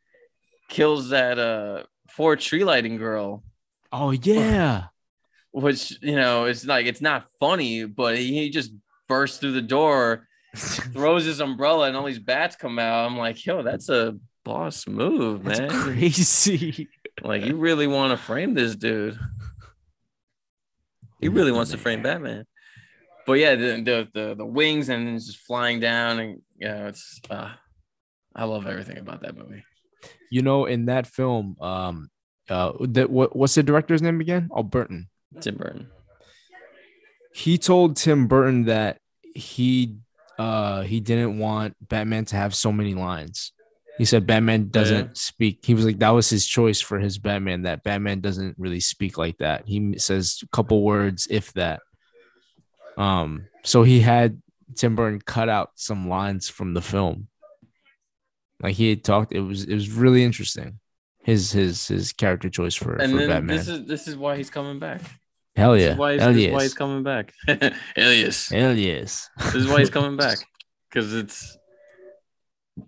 kills 0.68 1.10
that 1.10 1.38
uh 1.38 1.84
poor 2.18 2.34
tree 2.34 2.64
lighting 2.64 2.96
girl, 2.96 3.44
oh 3.92 4.10
yeah. 4.10 4.86
which 5.52 5.96
you 6.02 6.16
know 6.16 6.44
it's 6.44 6.66
like 6.66 6.86
it's 6.86 7.00
not 7.00 7.30
funny, 7.40 7.84
but 7.84 8.18
he 8.18 8.50
just 8.50 8.72
bursts 9.08 9.38
through 9.38 9.52
the 9.52 9.62
door, 9.62 10.26
throws 10.56 11.24
his 11.24 11.40
umbrella, 11.40 11.86
and 11.86 11.96
all 11.96 12.04
these 12.04 12.18
bats 12.18 12.56
come 12.56 12.78
out. 12.78 13.06
I'm 13.06 13.16
like, 13.16 13.46
yo, 13.46 13.62
that's 13.62 13.88
a 13.88 14.18
boss 14.44 14.86
move, 14.86 15.44
That's 15.44 15.60
man. 15.60 15.70
crazy. 15.70 16.88
Like 17.20 17.44
you 17.44 17.56
really 17.56 17.88
want 17.88 18.12
to 18.12 18.16
frame 18.16 18.54
this 18.54 18.76
dude. 18.76 19.18
He 21.20 21.28
really 21.28 21.50
wants 21.50 21.72
to 21.72 21.76
frame 21.76 22.00
Batman. 22.00 22.44
But 23.26 23.32
yeah, 23.40 23.56
the 23.56 23.82
the 23.82 24.08
the, 24.14 24.34
the 24.36 24.46
wings 24.46 24.88
and 24.88 25.18
just 25.18 25.38
flying 25.38 25.80
down 25.80 26.20
and 26.20 26.42
you 26.56 26.68
know 26.68 26.86
it's 26.86 27.20
uh 27.28 27.50
I 28.36 28.44
love 28.44 28.68
everything 28.68 28.98
about 28.98 29.22
that 29.22 29.36
movie. 29.36 29.64
You 30.30 30.42
know, 30.42 30.66
in 30.66 30.86
that 30.86 31.06
film, 31.06 31.56
um, 31.60 32.10
uh, 32.48 32.72
that 32.80 33.10
what 33.10 33.34
what's 33.36 33.54
the 33.54 33.62
director's 33.62 34.02
name 34.02 34.20
again? 34.20 34.48
Oh, 34.52 34.62
Burton. 34.62 35.08
Tim 35.40 35.56
Burton. 35.56 35.88
He 37.34 37.58
told 37.58 37.96
Tim 37.96 38.26
Burton 38.26 38.64
that 38.64 38.98
he 39.34 39.96
uh 40.38 40.82
he 40.82 41.00
didn't 41.00 41.38
want 41.38 41.76
Batman 41.86 42.24
to 42.26 42.36
have 42.36 42.54
so 42.54 42.72
many 42.72 42.94
lines. 42.94 43.52
He 43.98 44.04
said 44.04 44.26
Batman 44.26 44.68
doesn't 44.70 45.06
Yeah. 45.06 45.12
speak. 45.14 45.60
He 45.64 45.74
was 45.74 45.84
like 45.84 45.98
that 45.98 46.10
was 46.10 46.30
his 46.30 46.46
choice 46.46 46.80
for 46.80 46.98
his 46.98 47.18
Batman. 47.18 47.62
That 47.62 47.82
Batman 47.82 48.20
doesn't 48.20 48.54
really 48.58 48.80
speak 48.80 49.18
like 49.18 49.38
that. 49.38 49.64
He 49.66 49.98
says 49.98 50.40
a 50.42 50.48
couple 50.48 50.82
words, 50.82 51.26
if 51.30 51.52
that. 51.54 51.80
Um, 52.96 53.46
so 53.64 53.82
he 53.82 54.00
had 54.00 54.40
Tim 54.74 54.96
Burton 54.96 55.20
cut 55.20 55.48
out 55.48 55.70
some 55.74 56.08
lines 56.08 56.48
from 56.48 56.74
the 56.74 56.82
film. 56.82 57.28
Like 58.60 58.74
he 58.74 58.90
had 58.90 59.04
talked. 59.04 59.32
It 59.32 59.40
was 59.40 59.64
it 59.64 59.74
was 59.74 59.90
really 59.90 60.24
interesting. 60.24 60.80
His 61.22 61.52
his 61.52 61.86
his 61.88 62.12
character 62.12 62.48
choice 62.48 62.74
for, 62.74 62.96
And 62.96 63.12
for 63.12 63.26
Batman. 63.26 63.56
this 63.56 63.68
is 63.68 63.86
this 63.86 64.08
is 64.08 64.16
why 64.16 64.36
he's 64.36 64.50
coming 64.50 64.78
back. 64.78 65.02
Hell 65.56 65.76
yeah. 65.76 65.96
why 65.96 66.12
he's, 66.12 66.22
Hell 66.22 66.32
this 66.32 66.44
is 66.44 66.52
why 66.52 66.62
he's 66.62 66.74
coming 66.74 67.02
back. 67.02 67.32
Hell 67.46 68.12
yes. 68.12 68.48
Hell 68.48 68.76
yes. 68.76 69.28
This 69.46 69.54
is 69.56 69.68
why 69.68 69.80
he's 69.80 69.90
coming 69.90 70.16
back. 70.24 70.38
Because 70.88 71.14
it's 71.14 71.58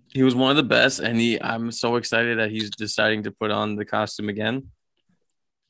he 0.09 0.23
was 0.23 0.35
one 0.35 0.51
of 0.51 0.57
the 0.57 0.63
best, 0.63 0.99
and 0.99 1.19
he 1.19 1.41
I'm 1.41 1.71
so 1.71 1.95
excited 1.97 2.39
that 2.39 2.49
he's 2.51 2.69
deciding 2.69 3.23
to 3.23 3.31
put 3.31 3.51
on 3.51 3.75
the 3.75 3.85
costume 3.85 4.29
again. 4.29 4.67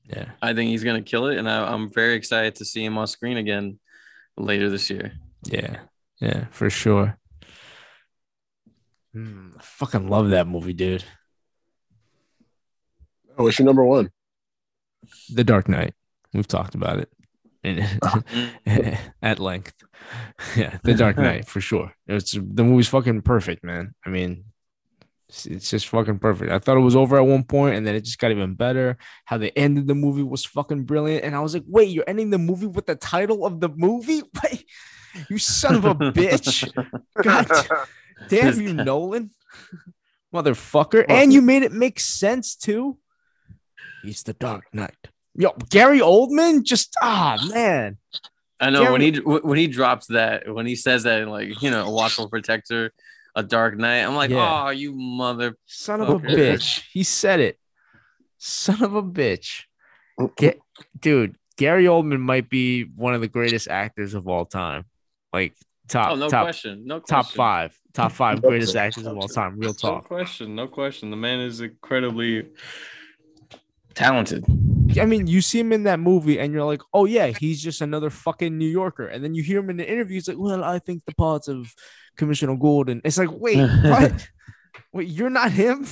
Yeah. 0.08 0.30
I 0.42 0.54
think 0.54 0.70
he's 0.70 0.84
gonna 0.84 1.02
kill 1.02 1.28
it, 1.28 1.38
and 1.38 1.50
I, 1.50 1.72
I'm 1.72 1.92
very 1.92 2.16
excited 2.16 2.56
to 2.56 2.66
see 2.66 2.84
him 2.84 2.98
on 2.98 3.08
screen 3.08 3.38
again 3.38 3.80
later 4.38 4.70
this 4.70 4.90
year. 4.90 5.14
Yeah. 5.44 5.78
Yeah, 6.20 6.46
for 6.52 6.70
sure. 6.70 7.18
Mm, 9.16 9.58
I 9.58 9.62
fucking 9.62 10.08
love 10.08 10.30
that 10.30 10.48
movie, 10.48 10.74
dude. 10.74 11.04
Oh, 13.38 13.44
what's 13.46 13.60
your 13.60 13.66
number 13.66 13.84
one? 13.84 14.12
The 15.34 15.44
Dark 15.44 15.68
Knight. 15.68 15.94
We've 16.34 16.48
talked 16.48 16.76
about 16.76 17.00
it 17.00 17.10
in, 17.64 17.86
at 19.22 19.40
length. 19.40 19.74
Yeah, 20.56 20.80
The 20.84 20.96
Dark 20.96 21.18
Knight 21.26 21.48
for 21.48 21.62
sure. 21.62 21.94
It's 22.08 22.32
the 22.32 22.64
movie's 22.64 22.88
fucking 22.88 23.22
perfect, 23.22 23.64
man. 23.64 23.94
I 24.04 24.10
mean, 24.10 24.46
it's, 25.30 25.46
it's 25.46 25.70
just 25.70 25.88
fucking 25.90 26.18
perfect. 26.18 26.52
I 26.52 26.58
thought 26.58 26.78
it 26.78 26.82
was 26.82 26.96
over 26.96 27.18
at 27.18 27.26
one 27.26 27.44
point, 27.44 27.76
and 27.76 27.86
then 27.86 27.94
it 27.94 28.04
just 28.04 28.18
got 28.18 28.32
even 28.32 28.56
better. 28.56 28.98
How 29.26 29.38
they 29.38 29.52
ended 29.52 29.88
the 29.88 29.94
movie 29.96 30.24
was 30.24 30.44
fucking 30.44 30.86
brilliant, 30.86 31.24
and 31.24 31.36
I 31.36 31.40
was 31.40 31.54
like, 31.54 31.64
"Wait, 31.68 31.90
you're 31.90 32.04
ending 32.08 32.32
the 32.32 32.40
movie 32.40 32.66
with 32.66 32.88
the 32.88 32.96
title 32.96 33.46
of 33.46 33.60
the 33.60 33.70
movie? 33.70 34.24
Wait, 34.44 34.66
you 35.30 35.38
son 35.38 35.76
of 35.76 35.86
a 35.86 35.94
bitch! 35.94 36.74
God 37.22 37.88
damn 38.28 38.60
you, 38.62 38.74
Nolan, 38.74 39.32
motherfucker! 40.34 41.06
And 41.08 41.32
you 41.34 41.42
made 41.42 41.64
it 41.64 41.72
make 41.72 42.00
sense 42.00 42.56
too. 42.56 42.98
He's 44.04 44.24
the 44.24 44.34
Dark 44.34 44.66
Knight. 44.74 44.96
Yo, 45.36 45.52
Gary 45.70 46.00
Oldman, 46.00 46.64
just 46.64 46.96
ah 47.02 47.38
man, 47.54 47.98
I 48.60 48.70
know 48.70 48.82
Gary- 48.82 48.92
when 48.92 49.02
he 49.02 49.20
when 49.20 49.58
he 49.58 49.68
drops 49.68 50.08
that 50.08 50.54
when 50.54 50.66
he 50.66 50.76
says 50.76 51.04
that 51.04 51.28
like 51.28 51.62
you 51.62 51.72
know 51.72 51.86
a 51.86 51.92
watchful 51.92 52.28
protector, 52.30 52.92
a 53.36 53.44
dark 53.44 53.78
knight. 53.78 54.04
I'm 54.04 54.16
like, 54.16 54.30
Yeah. 54.32 54.66
oh, 54.66 54.70
you 54.72 54.94
mother. 54.94 55.56
Son 55.66 56.02
of 56.02 56.10
a 56.10 56.20
bitch. 56.20 56.84
He 56.92 57.04
said 57.04 57.40
it. 57.40 57.58
Son 58.38 58.84
of 58.84 58.96
a 58.96 59.04
bitch. 59.04 59.64
Get, 60.36 60.60
dude, 61.00 61.36
Gary 61.58 61.86
Oldman 61.86 62.20
might 62.20 62.50
be 62.50 62.84
one 62.84 63.14
of 63.14 63.22
the 63.22 63.28
greatest 63.28 63.68
actors 63.68 64.14
of 64.14 64.28
all 64.28 64.46
time. 64.46 64.86
Like 65.32 65.56
top 65.88 66.12
Oh, 66.12 66.16
no 66.16 66.28
top 66.30 66.44
question. 66.44 66.84
No 66.86 67.00
top 67.00 67.28
five. 67.28 67.78
Top 67.94 68.12
five 68.12 68.42
greatest 68.42 68.76
actors 68.76 69.06
of 69.06 69.18
all 69.18 69.28
time. 69.28 69.58
Real 69.60 69.74
talk. 69.74 70.04
No 70.04 70.08
question. 70.08 70.56
No 70.56 70.68
question. 70.68 71.10
The 71.10 71.18
man 71.18 71.40
is 71.40 71.62
incredibly. 71.62 72.50
Talented. 73.94 74.46
I 75.00 75.06
mean, 75.06 75.28
you 75.28 75.42
see 75.42 75.60
him 75.60 75.74
in 75.74 75.84
that 75.84 76.00
movie 76.00 76.40
and 76.40 76.54
you're 76.54 76.64
like, 76.66 76.82
oh 76.94 77.06
yeah, 77.06 77.28
he's 77.28 77.62
just 77.62 77.82
another 77.82 78.10
fucking 78.10 78.58
New 78.58 78.68
Yorker. 78.68 79.08
And 79.08 79.24
then 79.24 79.34
you 79.34 79.44
hear 79.44 79.60
him 79.60 79.70
in 79.70 79.78
the 79.78 79.90
interview, 79.90 80.16
he's 80.16 80.28
like, 80.28 80.38
Well, 80.38 80.64
I 80.64 80.80
think 80.80 81.04
the 81.06 81.16
parts 81.16 81.48
of 81.50 81.74
Commissioner 82.16 82.56
Gordon. 82.56 83.02
It's 83.04 83.18
like, 83.18 83.32
wait, 83.32 83.58
what? 83.84 84.28
Wait, 84.94 85.10
you're 85.10 85.30
not 85.30 85.52
him? 85.52 85.86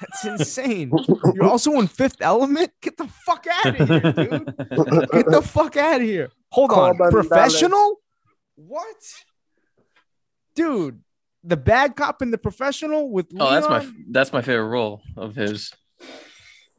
That's 0.00 0.24
insane. 0.24 0.90
You're 1.34 1.44
also 1.44 1.72
in 1.78 1.86
Fifth 1.86 2.16
Element? 2.20 2.72
Get 2.80 2.96
the 2.96 3.06
fuck 3.06 3.46
out 3.46 3.80
of 3.80 3.88
here, 3.88 4.00
dude. 4.00 4.46
Get 5.12 5.26
the 5.26 5.42
fuck 5.44 5.76
out 5.76 6.00
of 6.00 6.06
here. 6.06 6.30
Hold 6.52 6.70
Call 6.70 6.84
on. 6.84 6.96
by 6.96 7.06
the 7.06 7.12
Professional? 7.12 8.00
What? 8.56 8.96
Dude, 10.54 11.00
the 11.42 11.56
bad 11.56 11.96
cop 11.96 12.22
and 12.22 12.32
the 12.32 12.38
professional 12.38 13.10
with 13.10 13.32
Leon. 13.32 13.46
Oh, 13.46 13.50
that's 13.50 13.68
my 13.68 13.92
that's 14.10 14.32
my 14.32 14.42
favorite 14.42 14.68
role 14.68 15.02
of 15.16 15.34
his. 15.34 15.72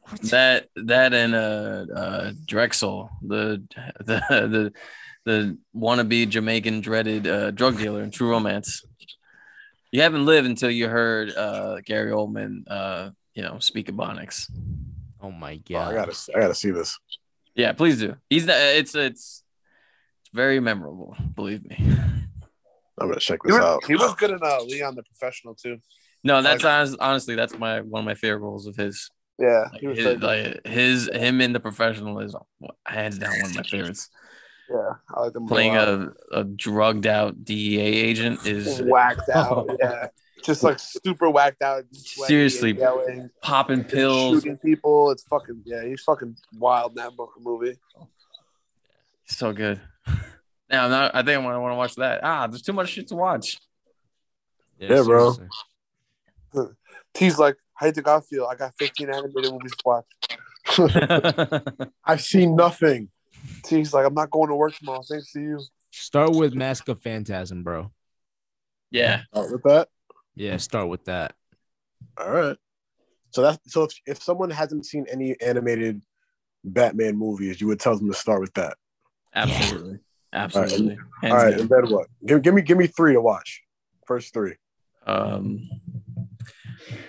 What? 0.01 0.21
That 0.23 0.67
that 0.75 1.13
and 1.13 1.35
uh, 1.35 1.85
uh 1.95 2.31
Drexl, 2.45 3.09
the 3.21 3.63
the 3.99 4.21
the 4.29 4.73
the 5.25 5.57
wannabe 5.75 6.27
Jamaican 6.27 6.81
dreaded 6.81 7.27
uh, 7.27 7.51
drug 7.51 7.77
dealer 7.77 8.03
in 8.03 8.11
True 8.11 8.29
Romance. 8.29 8.83
You 9.91 10.01
haven't 10.01 10.25
lived 10.25 10.47
until 10.47 10.71
you 10.71 10.87
heard 10.87 11.35
uh, 11.35 11.81
Gary 11.81 12.11
Oldman, 12.11 12.63
uh, 12.67 13.11
you 13.33 13.43
know, 13.43 13.59
speak 13.59 13.87
Ebonics. 13.87 14.49
Oh 15.21 15.31
my 15.31 15.61
Oh, 15.71 15.75
I 15.75 15.93
gotta, 15.93 16.15
I 16.35 16.39
gotta 16.39 16.55
see 16.55 16.71
this. 16.71 16.97
Yeah, 17.55 17.73
please 17.73 17.99
do. 17.99 18.15
He's 18.29 18.45
the, 18.45 18.53
it's 18.77 18.95
it's 18.95 19.43
it's 20.31 20.33
very 20.33 20.59
memorable. 20.59 21.15
Believe 21.35 21.65
me. 21.65 21.77
I'm 22.99 23.07
gonna 23.07 23.19
check 23.19 23.39
this 23.43 23.53
was, 23.53 23.61
out. 23.61 23.85
he 23.85 23.95
was 23.95 24.13
good 24.15 24.31
in 24.31 24.39
uh, 24.41 24.61
Leon 24.63 24.95
the 24.95 25.03
Professional 25.03 25.55
too. 25.55 25.77
No, 26.23 26.41
that's 26.41 26.63
honest, 26.63 26.97
honestly 26.99 27.35
that's 27.35 27.57
my 27.57 27.81
one 27.81 28.01
of 28.01 28.05
my 28.05 28.15
favorite 28.15 28.39
roles 28.39 28.67
of 28.67 28.75
his. 28.75 29.09
Yeah, 29.39 29.69
Like 29.71 29.81
he 29.81 29.87
was 29.87 29.97
his, 29.97 30.05
very 30.05 30.17
like 30.17 30.67
his 30.67 31.09
him 31.11 31.41
in 31.41 31.53
the 31.53 31.59
professional 31.59 32.19
is 32.19 32.35
hands 32.85 33.17
down 33.17 33.31
one 33.31 33.49
of 33.49 33.55
my 33.55 33.63
favorites. 33.63 34.09
yeah, 34.69 34.93
I 35.15 35.21
like 35.21 35.33
them 35.33 35.47
Playing 35.47 35.77
a, 35.77 36.11
a 36.31 36.43
drugged 36.43 37.07
out 37.07 37.43
DEA 37.43 37.79
agent 37.79 38.45
is 38.45 38.81
whacked 38.81 39.29
out. 39.29 39.69
Yeah, 39.79 40.07
just 40.43 40.63
like 40.63 40.77
super 40.79 41.29
whacked 41.29 41.61
out. 41.61 41.85
Seriously. 41.91 42.73
yelling, 42.73 43.29
popping 43.41 43.83
pills. 43.83 44.43
shooting 44.43 44.57
people. 44.57 45.09
It's 45.11 45.23
fucking 45.23 45.63
yeah. 45.65 45.85
He's 45.85 46.03
fucking 46.03 46.35
wild 46.57 46.91
in 46.91 46.95
that 46.97 47.15
book 47.15 47.33
movie. 47.39 47.77
So 49.25 49.53
good. 49.53 49.81
Now, 50.71 50.87
now 50.87 51.11
I 51.13 51.21
think 51.21 51.29
I 51.29 51.37
want 51.39 51.55
to 51.55 51.59
want 51.59 51.73
to 51.73 51.77
watch 51.77 51.95
that. 51.95 52.21
Ah, 52.23 52.47
there's 52.47 52.61
too 52.61 52.73
much 52.73 52.89
shit 52.89 53.07
to 53.09 53.15
watch. 53.15 53.59
Yeah, 54.79 55.03
bro. 55.03 55.33
seriously. 55.33 55.47
T's 57.13 57.37
like, 57.37 57.57
how 57.73 57.87
you 57.87 57.91
think 57.91 58.07
I 58.07 58.19
feel? 58.21 58.45
I 58.45 58.55
got 58.55 58.73
15 58.77 59.09
animated 59.09 59.51
movies 59.51 59.71
to 59.71 59.83
watch. 59.85 61.89
I've 62.05 62.21
seen 62.21 62.55
nothing. 62.55 63.09
T's 63.63 63.93
like, 63.93 64.05
I'm 64.05 64.13
not 64.13 64.31
going 64.31 64.49
to 64.49 64.55
work 64.55 64.75
tomorrow. 64.75 65.01
Thanks 65.07 65.31
to 65.33 65.41
you. 65.41 65.61
Start 65.91 66.35
with 66.35 66.53
Mask 66.53 66.87
of 66.87 67.01
Phantasm, 67.01 67.63
bro. 67.63 67.91
yeah. 68.91 69.23
Start 69.33 69.51
with 69.51 69.63
that. 69.63 69.89
Yeah, 70.35 70.57
start 70.57 70.87
with 70.87 71.05
that. 71.05 71.35
All 72.17 72.29
right. 72.29 72.57
So 73.31 73.41
that's 73.41 73.59
so 73.67 73.83
if, 73.83 73.91
if 74.05 74.23
someone 74.23 74.49
hasn't 74.49 74.85
seen 74.85 75.05
any 75.09 75.35
animated 75.41 76.01
Batman 76.63 77.17
movies, 77.17 77.59
you 77.59 77.67
would 77.67 77.79
tell 77.79 77.97
them 77.97 78.07
to 78.07 78.17
start 78.17 78.41
with 78.41 78.53
that. 78.53 78.77
Absolutely. 79.33 79.99
Absolutely. 80.33 80.97
Hands 81.21 81.33
All 81.33 81.37
right, 81.37 81.51
down. 81.51 81.59
and 81.61 81.69
then 81.69 81.91
what? 81.91 82.07
Give, 82.25 82.41
give 82.41 82.53
me 82.53 82.61
give 82.61 82.77
me 82.77 82.87
three 82.87 83.13
to 83.13 83.21
watch. 83.21 83.61
First 84.07 84.33
three. 84.33 84.55
Um, 85.05 85.69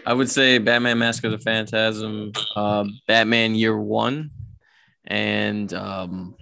I 0.06 0.12
would 0.14 0.28
say 0.30 0.58
Batman 0.58 0.98
Mask 0.98 1.22
of 1.24 1.30
the 1.32 1.38
Phantasm, 1.38 2.32
uh, 2.56 2.84
Batman 3.06 3.54
Year 3.54 3.78
One, 3.78 4.30
and 5.06 5.72
um, 5.72 6.34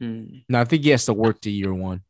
hmm, 0.00 0.24
No, 0.48 0.60
I 0.60 0.64
think 0.64 0.82
he 0.84 0.90
has 0.90 1.04
to 1.06 1.12
work 1.14 1.40
to 1.42 1.50
year 1.50 1.74
one. 1.74 2.02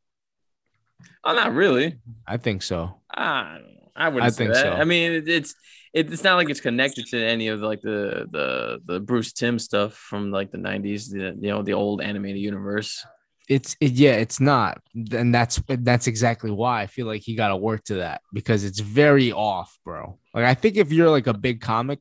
oh, 1.24 1.34
not 1.34 1.52
really. 1.54 1.96
I 2.26 2.36
think 2.36 2.62
so. 2.62 2.94
I. 3.10 3.60
I 3.96 4.10
wouldn't 4.10 4.26
I 4.26 4.30
say 4.30 4.44
think 4.44 4.54
that. 4.54 4.62
so. 4.62 4.70
I 4.74 4.84
mean, 4.84 5.10
it, 5.10 5.28
it's 5.28 5.56
it, 5.92 6.12
it's 6.12 6.24
not 6.24 6.36
like 6.36 6.50
it's 6.50 6.60
connected 6.60 7.06
to 7.06 7.18
any 7.18 7.48
of 7.48 7.60
like 7.60 7.80
the 7.80 8.26
the 8.30 8.80
the 8.84 9.00
Bruce 9.00 9.32
Timm 9.32 9.58
stuff 9.58 9.94
from 9.94 10.30
like 10.30 10.50
the 10.50 10.58
'90s, 10.58 11.10
the 11.10 11.36
you 11.40 11.50
know 11.50 11.62
the 11.62 11.74
old 11.74 12.02
animated 12.02 12.40
universe. 12.40 13.04
It's 13.48 13.76
it, 13.80 13.92
yeah, 13.92 14.12
it's 14.12 14.40
not, 14.40 14.82
and 15.12 15.34
that's 15.34 15.60
that's 15.66 16.06
exactly 16.06 16.50
why 16.50 16.82
I 16.82 16.86
feel 16.86 17.06
like 17.06 17.22
he 17.22 17.34
got 17.34 17.48
to 17.48 17.56
work 17.56 17.84
to 17.84 17.94
that 17.96 18.20
because 18.32 18.64
it's 18.64 18.80
very 18.80 19.32
off, 19.32 19.78
bro. 19.84 20.18
Like 20.34 20.44
I 20.44 20.54
think 20.54 20.76
if 20.76 20.92
you're 20.92 21.10
like 21.10 21.26
a 21.26 21.34
big 21.34 21.62
comic, 21.62 22.00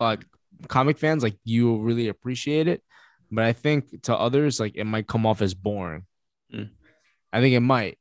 like 0.00 0.24
comic 0.68 0.96
fans, 0.98 1.22
like 1.22 1.36
you 1.44 1.78
really 1.80 2.08
appreciate 2.08 2.66
it, 2.66 2.82
but 3.30 3.44
I 3.44 3.52
think 3.52 4.02
to 4.04 4.16
others, 4.16 4.58
like 4.58 4.76
it 4.76 4.84
might 4.84 5.06
come 5.06 5.26
off 5.26 5.42
as 5.42 5.52
boring. 5.52 6.06
Mm. 6.54 6.70
I 7.32 7.40
think 7.40 7.54
it 7.54 7.60
might, 7.60 7.98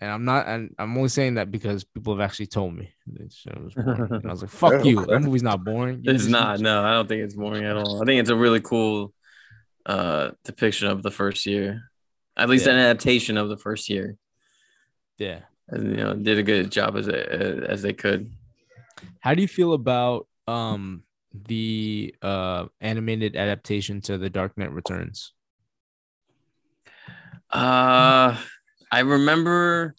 and 0.00 0.10
I'm 0.10 0.24
not, 0.24 0.46
and 0.48 0.74
I'm 0.78 0.96
only 0.96 1.08
saying 1.10 1.34
that 1.34 1.50
because 1.50 1.84
people 1.84 2.14
have 2.16 2.20
actually 2.20 2.46
told 2.46 2.74
me 2.74 2.92
that 3.14 3.32
shit 3.32 3.62
was 3.62 3.74
boring. 3.74 4.26
I 4.26 4.30
was 4.30 4.42
like, 4.42 4.50
"Fuck 4.62 4.84
you, 4.84 5.04
that 5.06 5.20
movie's 5.20 5.42
not 5.42 5.62
boring." 5.64 6.00
You 6.02 6.12
It's 6.12 6.26
not. 6.26 6.60
No, 6.60 6.82
I 6.82 6.92
don't 6.94 7.06
think 7.08 7.22
it's 7.22 7.34
boring 7.34 7.64
at 7.64 7.76
all. 7.76 8.02
I 8.02 8.06
think 8.06 8.20
it's 8.20 8.30
a 8.30 8.36
really 8.36 8.60
cool 8.60 9.12
uh 9.86 10.30
depiction 10.44 10.88
of 10.88 11.02
the 11.02 11.10
first 11.10 11.46
year, 11.46 11.90
at 12.36 12.48
least 12.48 12.66
Yeah. 12.66 12.72
an 12.74 12.78
adaptation 12.80 13.36
of 13.36 13.48
the 13.48 13.56
first 13.56 13.88
year. 13.88 14.16
Yeah. 15.18 15.40
And, 15.68 15.90
you 15.90 15.96
know, 16.02 16.14
did 16.14 16.38
a 16.38 16.42
good 16.42 16.70
job 16.72 16.96
as 16.96 17.06
they, 17.06 17.22
as 17.68 17.80
they 17.82 17.92
could. 17.92 18.32
How 19.20 19.34
do 19.34 19.42
you 19.42 19.48
feel 19.48 19.72
about 19.72 20.26
um 20.48 21.04
the 21.46 22.14
uh 22.22 22.66
animated 22.80 23.36
adaptation 23.36 24.00
to 24.02 24.18
The 24.18 24.28
Dark 24.30 24.58
Knight 24.58 24.72
Returns? 24.72 25.32
Uh, 27.50 28.36
I 28.90 29.00
remember. 29.00 29.94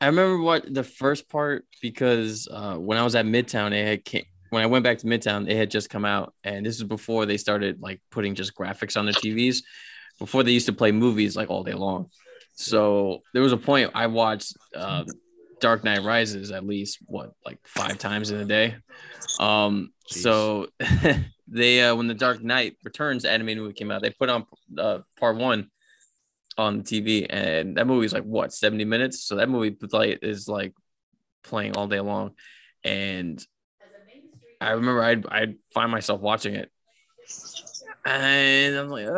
I 0.00 0.06
remember 0.06 0.40
what 0.40 0.72
the 0.72 0.84
first 0.84 1.28
part 1.28 1.64
because 1.82 2.46
uh, 2.50 2.76
when 2.76 2.98
I 2.98 3.02
was 3.02 3.16
at 3.16 3.26
Midtown, 3.26 3.72
it 3.72 3.84
had 3.84 4.04
came, 4.04 4.24
when 4.50 4.62
I 4.62 4.66
went 4.66 4.84
back 4.84 4.98
to 4.98 5.06
Midtown, 5.06 5.50
it 5.50 5.56
had 5.56 5.70
just 5.70 5.90
come 5.90 6.04
out, 6.04 6.34
and 6.44 6.64
this 6.64 6.76
is 6.76 6.84
before 6.84 7.26
they 7.26 7.36
started 7.36 7.80
like 7.80 8.00
putting 8.10 8.34
just 8.34 8.54
graphics 8.54 8.96
on 8.96 9.06
the 9.06 9.12
TVs. 9.12 9.62
Before 10.18 10.42
they 10.42 10.52
used 10.52 10.66
to 10.66 10.72
play 10.72 10.92
movies 10.92 11.36
like 11.36 11.50
all 11.50 11.64
day 11.64 11.74
long, 11.74 12.10
so 12.54 13.22
there 13.32 13.42
was 13.42 13.52
a 13.52 13.56
point 13.56 13.90
I 13.94 14.08
watched 14.08 14.56
uh, 14.74 15.04
Dark 15.60 15.84
Knight 15.84 16.02
Rises 16.02 16.50
at 16.50 16.66
least 16.66 16.98
what 17.06 17.32
like 17.46 17.58
five 17.64 17.98
times 17.98 18.30
in 18.30 18.40
a 18.40 18.44
day. 18.44 18.76
Um, 19.38 19.92
so 20.06 20.68
they 21.48 21.82
uh, 21.82 21.94
when 21.94 22.08
the 22.08 22.14
Dark 22.14 22.42
Knight 22.42 22.76
Returns 22.84 23.24
animated 23.24 23.62
movie 23.62 23.74
came 23.74 23.90
out, 23.90 24.02
they 24.02 24.10
put 24.10 24.28
on 24.28 24.46
uh, 24.76 25.00
part 25.18 25.36
one 25.36 25.70
on 26.58 26.82
TV, 26.82 27.26
and 27.30 27.76
that 27.76 27.86
movie 27.86 28.04
is 28.06 28.12
like 28.12 28.24
what 28.24 28.52
seventy 28.52 28.84
minutes. 28.84 29.22
So 29.22 29.36
that 29.36 29.48
movie 29.48 29.76
like 29.92 30.18
is 30.22 30.48
like 30.48 30.74
playing 31.44 31.76
all 31.76 31.86
day 31.86 32.00
long, 32.00 32.32
and 32.84 33.42
I 34.60 34.72
remember 34.72 35.02
I'd 35.02 35.26
I'd 35.26 35.56
find 35.72 35.90
myself 35.90 36.20
watching 36.20 36.56
it, 36.56 36.70
and 38.04 38.76
I'm 38.76 38.88
like, 38.88 39.06
uh, 39.06 39.12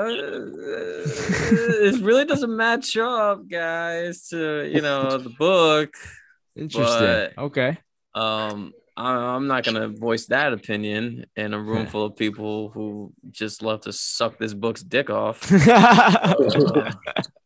this 1.80 1.98
really 1.98 2.26
doesn't 2.26 2.54
match 2.54 2.96
up, 2.96 3.48
guys, 3.48 4.28
to 4.28 4.70
you 4.72 4.82
know 4.82 5.16
the 5.18 5.30
book. 5.30 5.94
Interesting. 6.56 7.00
But- 7.00 7.38
okay. 7.38 7.78
Um, 8.14 8.72
I'm 8.96 9.46
not 9.46 9.64
gonna 9.64 9.88
voice 9.88 10.26
that 10.26 10.52
opinion 10.52 11.26
in 11.36 11.54
a 11.54 11.60
room 11.60 11.86
full 11.86 12.04
of 12.04 12.16
people 12.16 12.70
who 12.70 13.12
just 13.30 13.62
love 13.62 13.82
to 13.82 13.92
suck 13.92 14.38
this 14.38 14.52
book's 14.52 14.82
dick 14.82 15.10
off. 15.10 15.50
Um, 15.50 15.58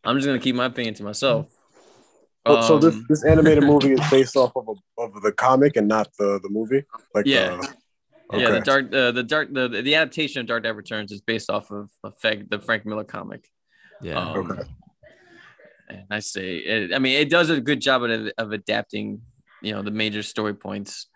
I'm 0.04 0.16
just 0.16 0.26
gonna 0.26 0.38
keep 0.38 0.56
my 0.56 0.66
opinion 0.66 0.94
to 0.94 1.04
myself. 1.04 1.50
Oh, 2.46 2.60
so 2.60 2.78
this 2.78 2.94
Um, 2.94 3.06
this 3.08 3.24
animated 3.24 3.64
movie 3.72 3.92
is 3.92 4.00
based 4.10 4.36
off 4.36 4.52
of 4.56 4.68
a, 4.68 5.02
of 5.02 5.22
the 5.22 5.32
comic 5.32 5.76
and 5.76 5.88
not 5.88 6.08
the 6.18 6.40
the 6.42 6.48
movie. 6.50 6.84
Like 7.14 7.26
Yeah. 7.26 7.60
uh, 8.32 8.36
Yeah, 8.38 8.50
the 8.50 8.60
dark, 8.60 8.92
uh, 8.92 9.12
the 9.12 9.22
dark, 9.22 9.52
the, 9.52 9.68
the 9.68 9.94
adaptation 9.94 10.40
of 10.40 10.46
Dark 10.46 10.64
Knight 10.64 10.76
Returns 10.76 11.12
is 11.12 11.20
based 11.20 11.50
off 11.50 11.70
of, 11.70 11.90
of 12.02 12.18
Frank, 12.18 12.50
the 12.50 12.58
Frank 12.58 12.84
Miller 12.84 13.04
comic. 13.04 13.48
yeah. 14.02 14.18
Um, 14.18 14.50
Okay. 14.50 14.62
And 15.86 16.06
I 16.10 16.20
say, 16.20 16.56
it, 16.56 16.94
I 16.94 16.98
mean, 16.98 17.20
it 17.20 17.28
does 17.28 17.50
a 17.50 17.60
good 17.60 17.80
job 17.80 18.02
of, 18.02 18.32
of 18.38 18.52
adapting, 18.52 19.20
you 19.60 19.72
know, 19.72 19.82
the 19.82 19.90
major 19.90 20.22
story 20.22 20.54
points. 20.54 21.08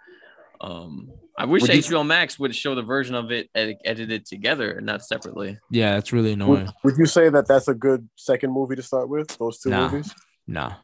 Um, 0.60 1.10
I 1.38 1.44
wish 1.44 1.62
Would 1.62 1.72
you- 1.74 1.80
HBO 1.82 2.04
Max 2.06 2.38
would 2.38 2.54
show 2.54 2.74
the 2.74 2.82
version 2.82 3.14
of 3.14 3.30
it 3.30 3.48
ed- 3.54 3.78
edited 3.84 4.26
together 4.26 4.72
and 4.72 4.86
not 4.86 5.04
separately. 5.04 5.58
Yeah, 5.70 5.94
that's 5.94 6.12
really 6.12 6.32
annoying. 6.32 6.66
Would, 6.66 6.72
would 6.82 6.98
you 6.98 7.06
say 7.06 7.28
that 7.28 7.46
that's 7.46 7.68
a 7.68 7.74
good 7.74 8.08
second 8.16 8.52
movie 8.52 8.74
to 8.76 8.82
start 8.82 9.08
with? 9.08 9.28
Those 9.38 9.60
two 9.60 9.70
Nah. 9.70 9.88
movies? 9.88 10.12
Nah. 10.46 10.74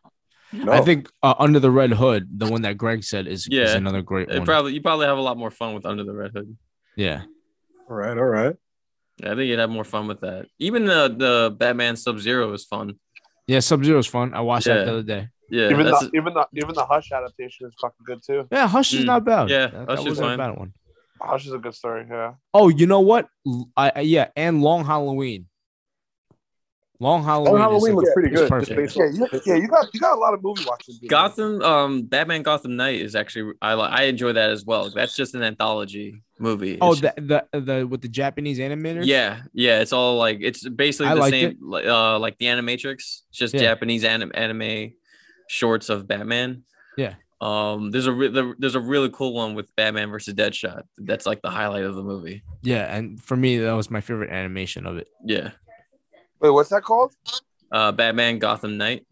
No. 0.53 0.71
I 0.73 0.83
think 0.83 1.11
uh, 1.23 1.35
Under 1.41 1.59
the 1.59 1.71
Red 1.73 1.91
Hood, 1.93 2.29
the 2.39 2.47
one 2.47 2.63
that 2.63 2.79
Greg 2.79 3.03
said 3.03 3.27
is, 3.27 3.41
is 3.43 3.49
Yeah. 3.51 3.77
another 3.77 4.03
great 4.03 4.29
It 4.31 4.39
one. 4.39 4.47
probably 4.47 4.75
you 4.75 4.81
probably 4.81 5.07
have 5.07 5.19
a 5.19 5.21
lot 5.21 5.37
more 5.37 5.51
fun 5.51 5.75
with 5.75 5.85
Under 5.85 6.05
the 6.05 6.15
Red 6.15 6.31
Hood. 6.33 6.57
yeah. 6.97 7.23
All 7.91 7.97
right, 7.97 8.17
all 8.17 8.25
right. 8.25 8.55
Yeah, 9.19 9.33
I 9.33 9.35
think 9.35 9.49
you'd 9.49 9.59
have 9.59 9.71
more 9.71 9.85
fun 9.85 10.07
with 10.07 10.21
that. 10.21 10.47
Even 10.59 10.85
the 10.87 11.15
the 11.17 11.57
Batman 11.59 11.97
Sub 11.97 12.19
Zero 12.21 12.53
is 12.53 12.65
fun. 12.65 12.99
Yeah, 13.49 13.59
Sub 13.61 13.85
Zero 13.85 13.99
is 13.99 14.07
fun. 14.07 14.33
I 14.33 14.41
watched 14.41 14.67
Yeah. 14.69 14.77
that 14.77 14.85
the 14.87 14.93
other 14.93 15.03
day. 15.03 15.29
Yeah, 15.51 15.71
even 15.71 15.85
that's 15.87 16.01
the 16.01 16.11
even 16.17 16.33
the 16.35 16.47
even 16.55 16.75
the 16.75 16.85
Hush 16.87 17.13
adaptation 17.13 17.67
is 17.67 17.75
fucking 17.81 18.05
good 18.07 18.21
too. 18.27 18.47
Yeah, 18.51 18.67
Hush 18.67 18.93
is 18.95 19.03
Mm. 19.03 19.07
not 19.07 19.25
bad. 19.25 19.51
Yeah, 19.51 19.67
that, 19.67 19.75
Hush 19.75 19.87
that 19.87 19.99
is 20.01 20.07
wasn't 20.19 20.33
a 20.33 20.37
bad 20.39 20.57
one. 20.59 20.73
Hush 21.21 21.47
is 21.47 21.53
a 21.53 21.59
good 21.59 21.75
story. 21.75 22.07
Yeah. 22.11 22.35
Oh, 22.53 22.69
you 22.69 22.87
know 22.87 23.01
what? 23.01 23.29
L- 23.47 23.69
I, 23.77 23.93
I- 23.97 24.01
yeah, 24.01 24.29
and 24.37 24.63
Long 24.63 24.85
Halloween. 24.85 25.47
Long 27.01 27.25
Halloween. 27.25 27.55
is 27.57 27.61
Halloween 27.61 27.95
looks 27.97 28.11
pretty 28.15 28.31
good. 28.31 28.49
perfect. 28.49 28.81
Just 28.95 28.97
Yeah, 28.97 29.11
you, 29.13 29.41
yeah, 29.45 29.55
you 29.57 29.67
got 29.69 29.93
you 29.93 30.01
got 30.01 30.17
a 30.17 30.21
lot 30.21 30.33
of 30.33 30.43
movie 30.43 30.65
watching. 30.67 30.95
people. 30.95 31.09
Gotham. 31.09 31.61
Um, 31.61 32.03
Batman 32.05 32.43
Gotham 32.43 32.77
Knight 32.77 33.01
is 33.01 33.15
actually 33.17 33.53
I 33.61 33.75
li- 33.75 33.89
I 33.91 34.05
enjoy 34.05 34.33
that 34.33 34.51
as 34.51 34.65
well. 34.65 34.91
That's 34.95 35.15
just 35.17 35.35
an 35.35 35.43
anthology 35.43 36.23
movie. 36.39 36.79
Oh, 36.81 36.95
the, 36.95 37.13
the 37.53 37.61
the 37.61 37.87
with 37.87 38.01
the 38.01 38.09
Japanese 38.09 38.59
animators. 38.61 39.07
Yeah, 39.07 39.43
yeah, 39.53 39.81
it's 39.81 39.93
all 39.93 40.17
like 40.19 40.39
it's 40.41 40.67
basically 40.69 41.09
I 41.09 41.15
the 41.15 41.21
liked 41.21 41.33
same, 41.33 41.59
like 41.63 41.85
uh, 41.85 42.19
like 42.21 42.39
the 42.39 42.47
Animatrix. 42.47 42.95
It's 42.95 43.27
just 43.33 43.55
Yeah. 43.55 43.61
Japanese 43.63 44.05
anim- 44.05 44.33
anime 44.33 44.93
shorts 45.49 45.89
of 45.89 46.07
Batman. 46.07 46.65
Yeah. 46.97 47.15
Um, 47.41 47.91
there's 47.91 48.07
a 48.07 48.13
re- 48.13 48.55
there's 48.59 48.75
a 48.75 48.81
really 48.81 49.11
cool 49.11 49.35
one 49.35 49.55
with 49.55 49.75
Batman 49.77 50.11
versus 50.11 50.35
Deadshot. 50.35 50.83
That's 50.97 51.27
like 51.27 51.43
the 51.43 51.51
highlight 51.51 51.85
of 51.85 51.95
the 51.95 52.03
movie. 52.03 52.43
yeah, 52.63 52.95
and 52.95 53.21
for 53.23 53.37
me, 53.37 53.59
that 53.59 53.73
was 53.73 53.91
my 53.91 54.01
favorite 54.01 54.31
animation 54.31 54.87
of 54.87 54.97
it. 54.97 55.09
Yeah. 55.25 55.51
Wait, 56.41 56.51
what's 56.51 56.71
that 56.71 56.83
called? 56.85 57.13
Uh, 57.71 57.93
Batman 57.93 58.39
Gotham 58.39 58.79
Knight. 58.79 59.07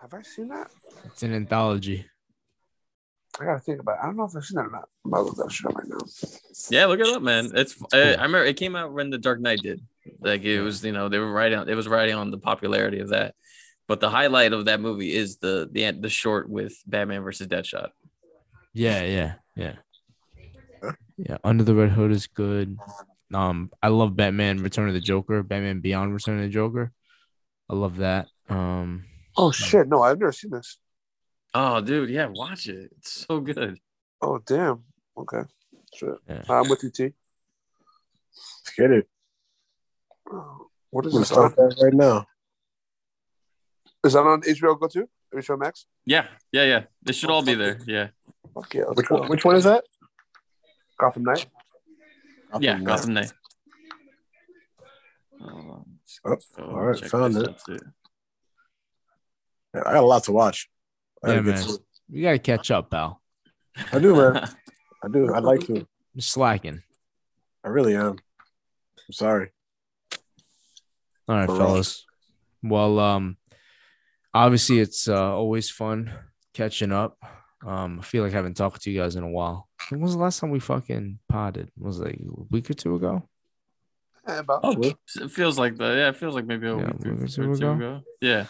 Have 0.00 0.14
I 0.14 0.22
seen 0.22 0.48
that? 0.48 0.70
It's 1.06 1.22
an 1.22 1.32
anthology. 1.34 2.06
I 3.40 3.46
gotta 3.46 3.60
think 3.60 3.80
about. 3.80 3.94
it. 3.94 3.98
I 4.02 4.06
don't 4.06 4.16
know 4.16 4.24
if 4.24 4.36
I've 4.36 4.44
seen 4.44 4.56
that 4.56 4.66
or 4.66 4.70
not. 4.70 4.88
I'm 5.04 5.12
about 5.12 5.18
to 5.18 5.24
look 5.24 5.36
that 5.36 5.50
shit 5.52 5.66
up 5.66 5.74
right 5.74 5.88
now. 5.88 5.96
Yeah, 6.70 6.86
look 6.86 7.00
it 7.00 7.06
up, 7.06 7.22
man. 7.22 7.50
It's 7.54 7.82
I, 7.92 8.14
I 8.14 8.22
remember 8.22 8.44
it 8.44 8.56
came 8.56 8.76
out 8.76 8.92
when 8.92 9.10
the 9.10 9.18
Dark 9.18 9.40
Knight 9.40 9.60
did. 9.62 9.80
Like 10.20 10.42
it 10.42 10.60
was, 10.60 10.84
you 10.84 10.92
know, 10.92 11.08
they 11.08 11.18
were 11.18 11.32
riding 11.32 11.58
on 11.58 11.68
it 11.68 11.74
was 11.74 11.88
riding 11.88 12.14
on 12.14 12.30
the 12.30 12.38
popularity 12.38 13.00
of 13.00 13.08
that. 13.08 13.34
But 13.88 14.00
the 14.00 14.10
highlight 14.10 14.52
of 14.52 14.66
that 14.66 14.80
movie 14.80 15.12
is 15.14 15.38
the 15.38 15.68
the 15.70 15.90
the 15.90 16.08
short 16.08 16.48
with 16.48 16.74
Batman 16.86 17.22
versus 17.22 17.48
Deadshot. 17.48 17.90
Yeah, 18.72 19.02
yeah, 19.02 19.34
yeah, 19.54 19.74
yeah. 21.18 21.36
Under 21.44 21.64
the 21.64 21.74
Red 21.74 21.90
Hood 21.90 22.10
is 22.10 22.26
good. 22.26 22.78
Um, 23.34 23.70
I 23.82 23.88
love 23.88 24.16
Batman: 24.16 24.62
Return 24.62 24.88
of 24.88 24.94
the 24.94 25.00
Joker, 25.00 25.42
Batman 25.42 25.80
Beyond: 25.80 26.14
Return 26.14 26.36
of 26.36 26.44
the 26.44 26.48
Joker. 26.48 26.92
I 27.68 27.74
love 27.74 27.98
that. 27.98 28.28
Um, 28.48 29.04
Oh 29.36 29.50
shit! 29.50 29.88
No, 29.88 30.02
I've 30.02 30.18
never 30.18 30.32
seen 30.32 30.50
this. 30.50 30.78
Oh, 31.54 31.80
dude, 31.80 32.10
yeah, 32.10 32.26
watch 32.26 32.66
it. 32.66 32.90
It's 32.98 33.26
so 33.26 33.40
good. 33.40 33.78
Oh 34.20 34.38
damn. 34.38 34.84
Okay. 35.16 35.42
Shit. 35.94 36.14
Yeah. 36.28 36.42
I'm 36.48 36.68
with 36.68 36.82
you, 36.82 36.90
T. 36.90 37.02
Let's 37.04 38.76
get 38.76 38.90
it. 38.90 39.08
What 40.90 41.06
is 41.06 41.14
I'm 41.14 41.20
this 41.20 41.28
start 41.28 41.56
that 41.56 41.78
right 41.82 41.92
now. 41.92 42.26
Is 44.04 44.14
that 44.14 44.20
on 44.20 44.42
HBO 44.42 44.78
Go 44.78 44.88
to? 44.88 45.08
HBO 45.34 45.58
Max? 45.58 45.86
Yeah, 46.04 46.26
yeah, 46.52 46.64
yeah. 46.64 46.82
They 47.02 47.12
should 47.12 47.30
all 47.30 47.42
be 47.44 47.54
there. 47.54 47.78
Yeah, 47.86 48.08
Okay. 48.56 48.78
yeah. 48.80 48.84
Which 48.94 49.08
one, 49.10 49.28
which 49.28 49.44
one 49.44 49.56
is 49.56 49.64
that? 49.64 49.84
Gotham 50.98 51.22
Knight. 51.24 51.46
yeah. 52.60 52.72
Gotham 52.80 52.84
Gotham 52.84 53.14
Knight. 53.14 53.32
Oh, 55.40 55.84
Oh, 56.24 56.36
all 56.58 56.82
right, 56.82 56.98
check 57.00 57.10
found 57.10 57.36
it. 57.36 57.48
Yeah, 59.74 59.80
I 59.86 59.92
got 59.94 60.02
a 60.04 60.06
lot 60.06 60.24
to 60.24 60.32
watch. 60.32 60.68
I 61.24 61.34
Yeah, 61.34 61.40
man. 61.40 61.62
to 61.64 61.78
you 62.10 62.22
gotta 62.22 62.38
catch 62.38 62.70
up, 62.70 62.90
pal. 62.90 63.22
I 63.92 63.98
do, 63.98 64.14
man. 64.14 64.36
I 65.04 65.08
do. 65.10 65.32
I'd 65.34 65.42
like 65.42 65.60
to. 65.66 65.74
You're 66.14 66.20
slacking. 66.20 66.82
I 67.64 67.68
really 67.68 67.96
am. 67.96 68.18
I'm 68.98 69.12
sorry. 69.12 69.50
All 71.28 71.36
right, 71.36 71.48
All 71.48 71.56
right. 71.56 71.64
fellas. 71.64 72.04
Well, 72.62 72.98
um, 72.98 73.36
obviously 74.34 74.78
it's 74.80 75.08
uh, 75.08 75.34
always 75.34 75.70
fun 75.70 76.12
catching 76.54 76.92
up. 76.92 77.18
Um, 77.66 78.00
I 78.00 78.02
feel 78.02 78.24
like 78.24 78.32
I 78.32 78.36
haven't 78.36 78.56
talked 78.56 78.82
to 78.82 78.90
you 78.90 79.00
guys 79.00 79.14
in 79.16 79.22
a 79.22 79.28
while. 79.28 79.68
When 79.90 80.00
was 80.00 80.12
the 80.14 80.18
last 80.20 80.40
time 80.40 80.50
we 80.50 80.58
fucking 80.60 81.18
potted? 81.28 81.70
Was 81.78 82.00
it 82.00 82.04
like 82.06 82.14
a 82.20 82.42
week 82.50 82.70
or 82.70 82.74
two 82.74 82.96
ago? 82.96 83.28
Yeah, 84.26 84.38
about. 84.40 84.60
Oh, 84.64 84.76
it 84.80 85.30
feels 85.30 85.58
like 85.58 85.76
that. 85.78 85.96
Yeah, 85.96 86.08
it 86.08 86.16
feels 86.16 86.34
like 86.34 86.46
maybe 86.46 86.66
a 86.68 86.76
Yeah, 86.76 86.86
week 86.86 87.06
or 87.22 87.26
two, 87.26 87.42
two 87.44 87.52
ago. 87.52 87.72
ago. 87.72 88.00
Yeah, 88.20 88.46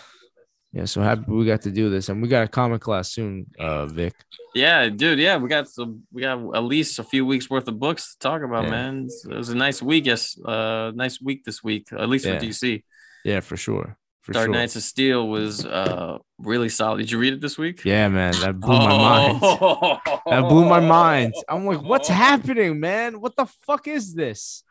Yeah, 0.72 0.84
so 0.86 1.02
happy 1.02 1.24
we 1.28 1.44
got 1.46 1.62
to 1.62 1.70
do 1.70 1.90
this, 1.90 2.08
and 2.08 2.22
we 2.22 2.28
got 2.28 2.44
a 2.44 2.48
comic 2.48 2.80
class 2.80 3.12
soon, 3.12 3.46
uh, 3.58 3.84
Vic. 3.86 4.14
yeah, 4.54 4.88
dude. 4.88 5.18
Yeah, 5.18 5.36
we 5.38 5.48
got 5.48 5.68
some. 5.68 6.02
We 6.12 6.22
got 6.22 6.38
at 6.56 6.64
least 6.64 6.98
a 6.98 7.04
few 7.04 7.24
weeks 7.26 7.48
worth 7.50 7.68
of 7.68 7.78
books 7.78 8.12
to 8.12 8.18
talk 8.18 8.42
about, 8.42 8.64
Yeah. 8.64 8.70
man. 8.70 9.08
It 9.30 9.36
was 9.36 9.48
a 9.50 9.56
nice 9.56 9.82
week. 9.82 10.06
Yes, 10.06 10.38
uh, 10.42 10.92
nice 10.94 11.20
week 11.20 11.44
this 11.44 11.62
week, 11.62 11.88
at 11.92 12.08
least 12.08 12.24
Yeah. 12.26 12.38
for 12.38 12.44
DC. 12.46 12.84
Yeah, 13.24 13.40
for 13.40 13.56
sure, 13.56 13.96
for 14.22 14.32
Dark 14.32 14.46
sure. 14.46 14.54
Knights 14.54 14.76
of 14.76 14.82
Steel 14.82 15.28
was 15.28 15.66
uh 15.66 16.18
really 16.38 16.68
solid. 16.68 16.98
Did 16.98 17.10
you 17.10 17.18
read 17.18 17.34
it 17.34 17.40
this 17.40 17.58
week? 17.58 17.84
Yeah, 17.84 18.08
man, 18.08 18.32
that 18.40 18.58
blew 18.58 18.78
my 18.78 18.96
mind. 18.98 19.38
Oh. 19.42 19.98
That 20.26 20.48
blew 20.48 20.64
my 20.64 20.80
mind. 20.80 21.34
I'm 21.48 21.66
like, 21.66 21.82
what's 21.82 22.08
happening, 22.08 22.80
man? 22.80 23.20
What 23.20 23.36
the 23.36 23.46
fuck 23.46 23.88
is 23.88 24.14
this? 24.14 24.62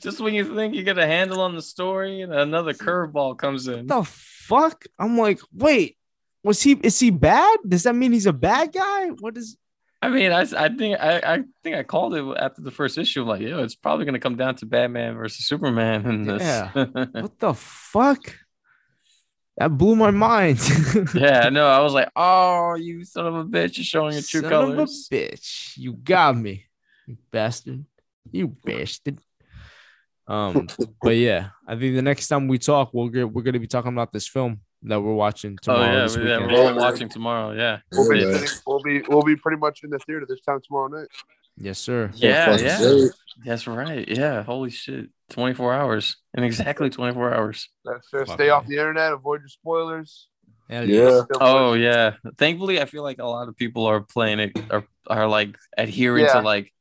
Just 0.00 0.20
when 0.20 0.34
you 0.34 0.56
think 0.56 0.74
you 0.74 0.82
get 0.82 0.98
a 0.98 1.06
handle 1.06 1.40
on 1.40 1.54
the 1.54 1.62
story, 1.62 2.22
and 2.22 2.32
another 2.32 2.72
curveball 2.72 3.36
comes 3.36 3.68
in. 3.68 3.86
What 3.86 3.88
the 3.88 4.04
fuck? 4.04 4.86
I'm 4.98 5.18
like, 5.18 5.40
wait, 5.52 5.96
was 6.42 6.62
he? 6.62 6.72
Is 6.82 6.98
he 6.98 7.10
bad? 7.10 7.58
Does 7.68 7.84
that 7.84 7.94
mean 7.94 8.12
he's 8.12 8.26
a 8.26 8.32
bad 8.32 8.72
guy? 8.72 9.08
What 9.08 9.36
is? 9.36 9.56
I 10.02 10.08
mean, 10.08 10.32
I, 10.32 10.40
I 10.40 10.68
think 10.68 10.98
I, 11.00 11.18
I 11.24 11.42
think 11.62 11.76
I 11.76 11.82
called 11.82 12.14
it 12.14 12.24
after 12.38 12.60
the 12.60 12.70
first 12.70 12.98
issue. 12.98 13.22
I'm 13.22 13.28
like, 13.28 13.40
yo, 13.40 13.62
it's 13.62 13.74
probably 13.74 14.04
gonna 14.04 14.18
come 14.18 14.36
down 14.36 14.54
to 14.56 14.66
Batman 14.66 15.14
versus 15.14 15.46
Superman 15.46 16.06
in 16.06 16.22
this. 16.24 16.42
Yeah. 16.42 16.70
What 17.12 17.38
the 17.38 17.54
fuck? 17.54 18.34
That 19.56 19.68
blew 19.78 19.94
my 19.94 20.10
mind. 20.10 20.58
yeah, 21.14 21.48
no, 21.48 21.68
I 21.68 21.78
was 21.80 21.92
like, 21.92 22.10
oh, 22.16 22.74
you 22.74 23.04
son 23.04 23.26
of 23.26 23.34
a 23.36 23.44
bitch, 23.44 23.76
you're 23.76 23.84
showing 23.84 24.14
your 24.14 24.22
true 24.22 24.40
Son 24.40 24.50
colors. 24.50 24.78
of 24.78 24.88
a 24.88 25.14
bitch. 25.14 25.76
You 25.76 25.92
got 25.92 26.36
me, 26.36 26.64
you 27.06 27.16
bastard. 27.30 27.84
You 28.32 28.48
bastard. 28.48 29.20
Um, 30.26 30.66
but 31.02 31.16
yeah, 31.16 31.50
I 31.68 31.76
think 31.76 31.94
the 31.94 32.02
next 32.02 32.28
time 32.28 32.48
we 32.48 32.58
talk, 32.58 32.90
we'll 32.94 33.08
get, 33.10 33.30
we're 33.30 33.42
gonna 33.42 33.60
be 33.60 33.66
talking 33.66 33.92
about 33.92 34.12
this 34.12 34.26
film 34.26 34.60
that 34.82 35.00
we're 35.00 35.14
watching 35.14 35.52
Oh 35.68 35.74
tomorrow. 35.74 35.92
yeah, 35.92 36.02
this 36.02 36.16
we- 36.16 36.28
yeah, 36.28 36.38
weekend. 36.38 36.52
we're 36.52 36.66
all 36.70 36.76
watching 36.76 37.08
tomorrow. 37.08 37.52
Yeah, 37.52 37.78
We'll 37.92 38.08
be, 38.10 38.46
we'll 38.66 38.82
be 38.82 39.02
we'll 39.08 39.22
be 39.22 39.36
pretty 39.36 39.58
much 39.58 39.84
in 39.84 39.90
the 39.90 39.98
theater 40.00 40.26
this 40.28 40.40
time 40.40 40.60
tomorrow 40.66 40.88
night. 40.88 41.08
Yes, 41.56 41.78
sir. 41.78 42.10
yeah, 42.14 42.46
fucking 42.56 42.66
yeah. 42.66 43.08
Great. 43.36 43.46
That's 43.48 43.66
right. 43.66 44.06
Yeah, 44.08 44.42
holy 44.42 44.70
shit, 44.70 45.10
24 45.30 45.74
hours 45.74 46.16
in 46.36 46.44
exactly 46.44 46.90
24 46.90 47.34
hours. 47.34 47.68
That's 47.84 48.08
fair. 48.08 48.26
Stay 48.26 48.50
off 48.50 48.66
the 48.66 48.76
internet. 48.78 49.12
Avoid 49.12 49.40
your 49.40 49.48
spoilers. 49.48 50.28
Hell 50.70 50.88
Yeah. 50.88 51.22
Oh 51.40 51.74
yeah. 51.74 52.12
Thankfully, 52.38 52.80
I 52.80 52.86
feel 52.86 53.02
like 53.02 53.18
a 53.18 53.26
lot 53.26 53.48
of 53.48 53.56
people 53.56 53.84
are 53.86 54.00
playing 54.00 54.40
it 54.40 54.52
are 54.70 54.84
are 55.06 55.26
like 55.28 55.56
adhering 55.76 56.24
Yeah. 56.24 56.34
to 56.34 56.40
like 56.40 56.72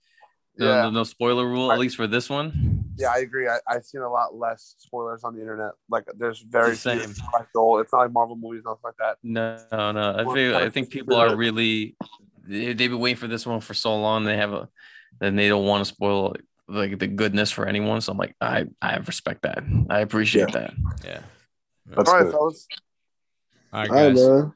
the, 0.56 0.66
Yeah. 0.66 0.82
the 0.84 0.92
no 0.92 1.04
spoiler 1.04 1.46
rule 1.46 1.72
at 1.72 1.80
least 1.80 1.98
for 1.98 2.08
this 2.08 2.30
one. 2.30 2.86
Yeah, 2.96 3.10
I 3.14 3.18
agree. 3.20 3.48
I, 3.50 3.58
I've 3.68 3.84
seen 3.86 4.02
a 4.02 4.10
lot 4.10 4.36
less 4.36 4.76
spoilers 4.78 5.24
on 5.24 5.34
the 5.34 5.42
internet. 5.42 5.72
Like, 5.90 6.06
there's 6.16 6.40
very 6.42 6.70
The 6.72 6.76
same. 6.76 7.00
few. 7.00 7.10
It's 7.80 7.92
not 7.92 8.00
like 8.00 8.12
Marvel 8.12 8.36
movies, 8.36 8.62
nothing 8.64 8.82
like 8.84 8.94
that. 9.00 9.18
No, 9.24 9.58
no, 9.72 9.92
no. 9.92 10.12
I 10.12 10.22
Well, 10.24 10.36
feel 10.36 10.56
I 10.56 10.70
think 10.70 10.92
people 10.92 11.16
are 11.16 11.36
really 11.36 11.96
they, 12.48 12.74
they've 12.74 12.92
been 12.92 13.00
waiting 13.00 13.18
for 13.18 13.28
this 13.28 13.46
one 13.48 13.62
for 13.62 13.74
so 13.74 13.96
long. 14.00 14.26
They 14.26 14.38
have 14.38 14.54
a 14.54 14.70
then 15.20 15.36
they 15.36 15.48
don't 15.48 15.66
want 15.66 15.86
to 15.86 15.94
spoil 15.94 16.36
like 16.68 16.98
the 17.00 17.08
goodness 17.08 17.52
for 17.52 17.66
anyone. 17.66 18.02
So 18.02 18.12
I'm 18.12 18.18
like, 18.18 18.36
I 18.42 18.66
I 18.82 18.98
respect 18.98 19.44
that. 19.44 19.64
I 19.90 20.00
appreciate 20.00 20.52
that. 20.54 20.74
Yeah. 21.06 21.22
That's 21.86 22.10
All 22.10 22.16
right, 22.16 22.24
good. 22.24 22.32
fellas. 22.32 22.68
All 23.72 23.82
right, 23.82 23.90
All 23.90 23.96
right, 23.96 24.16
guys. 24.16 24.28
man. 24.28 24.54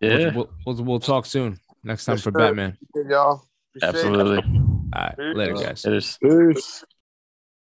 Yeah, 0.00 0.34
We'll, 0.34 0.50
we'll, 0.64 0.84
we'll 0.84 1.00
talk 1.00 1.26
soon. 1.26 1.58
Next 1.84 2.06
time 2.06 2.14
Yes, 2.14 2.22
for 2.22 2.30
sir. 2.30 2.38
Batman. 2.38 2.78
Y'all. 2.94 3.44
Be 3.74 3.80
safe. 3.80 3.88
absolutely. 3.90 4.38
All 4.38 4.82
right. 4.94 5.14
Later, 5.18 5.54
guys. 5.54 5.84
It 5.84 5.92
is. 5.92 6.18
Peace. 6.22 6.84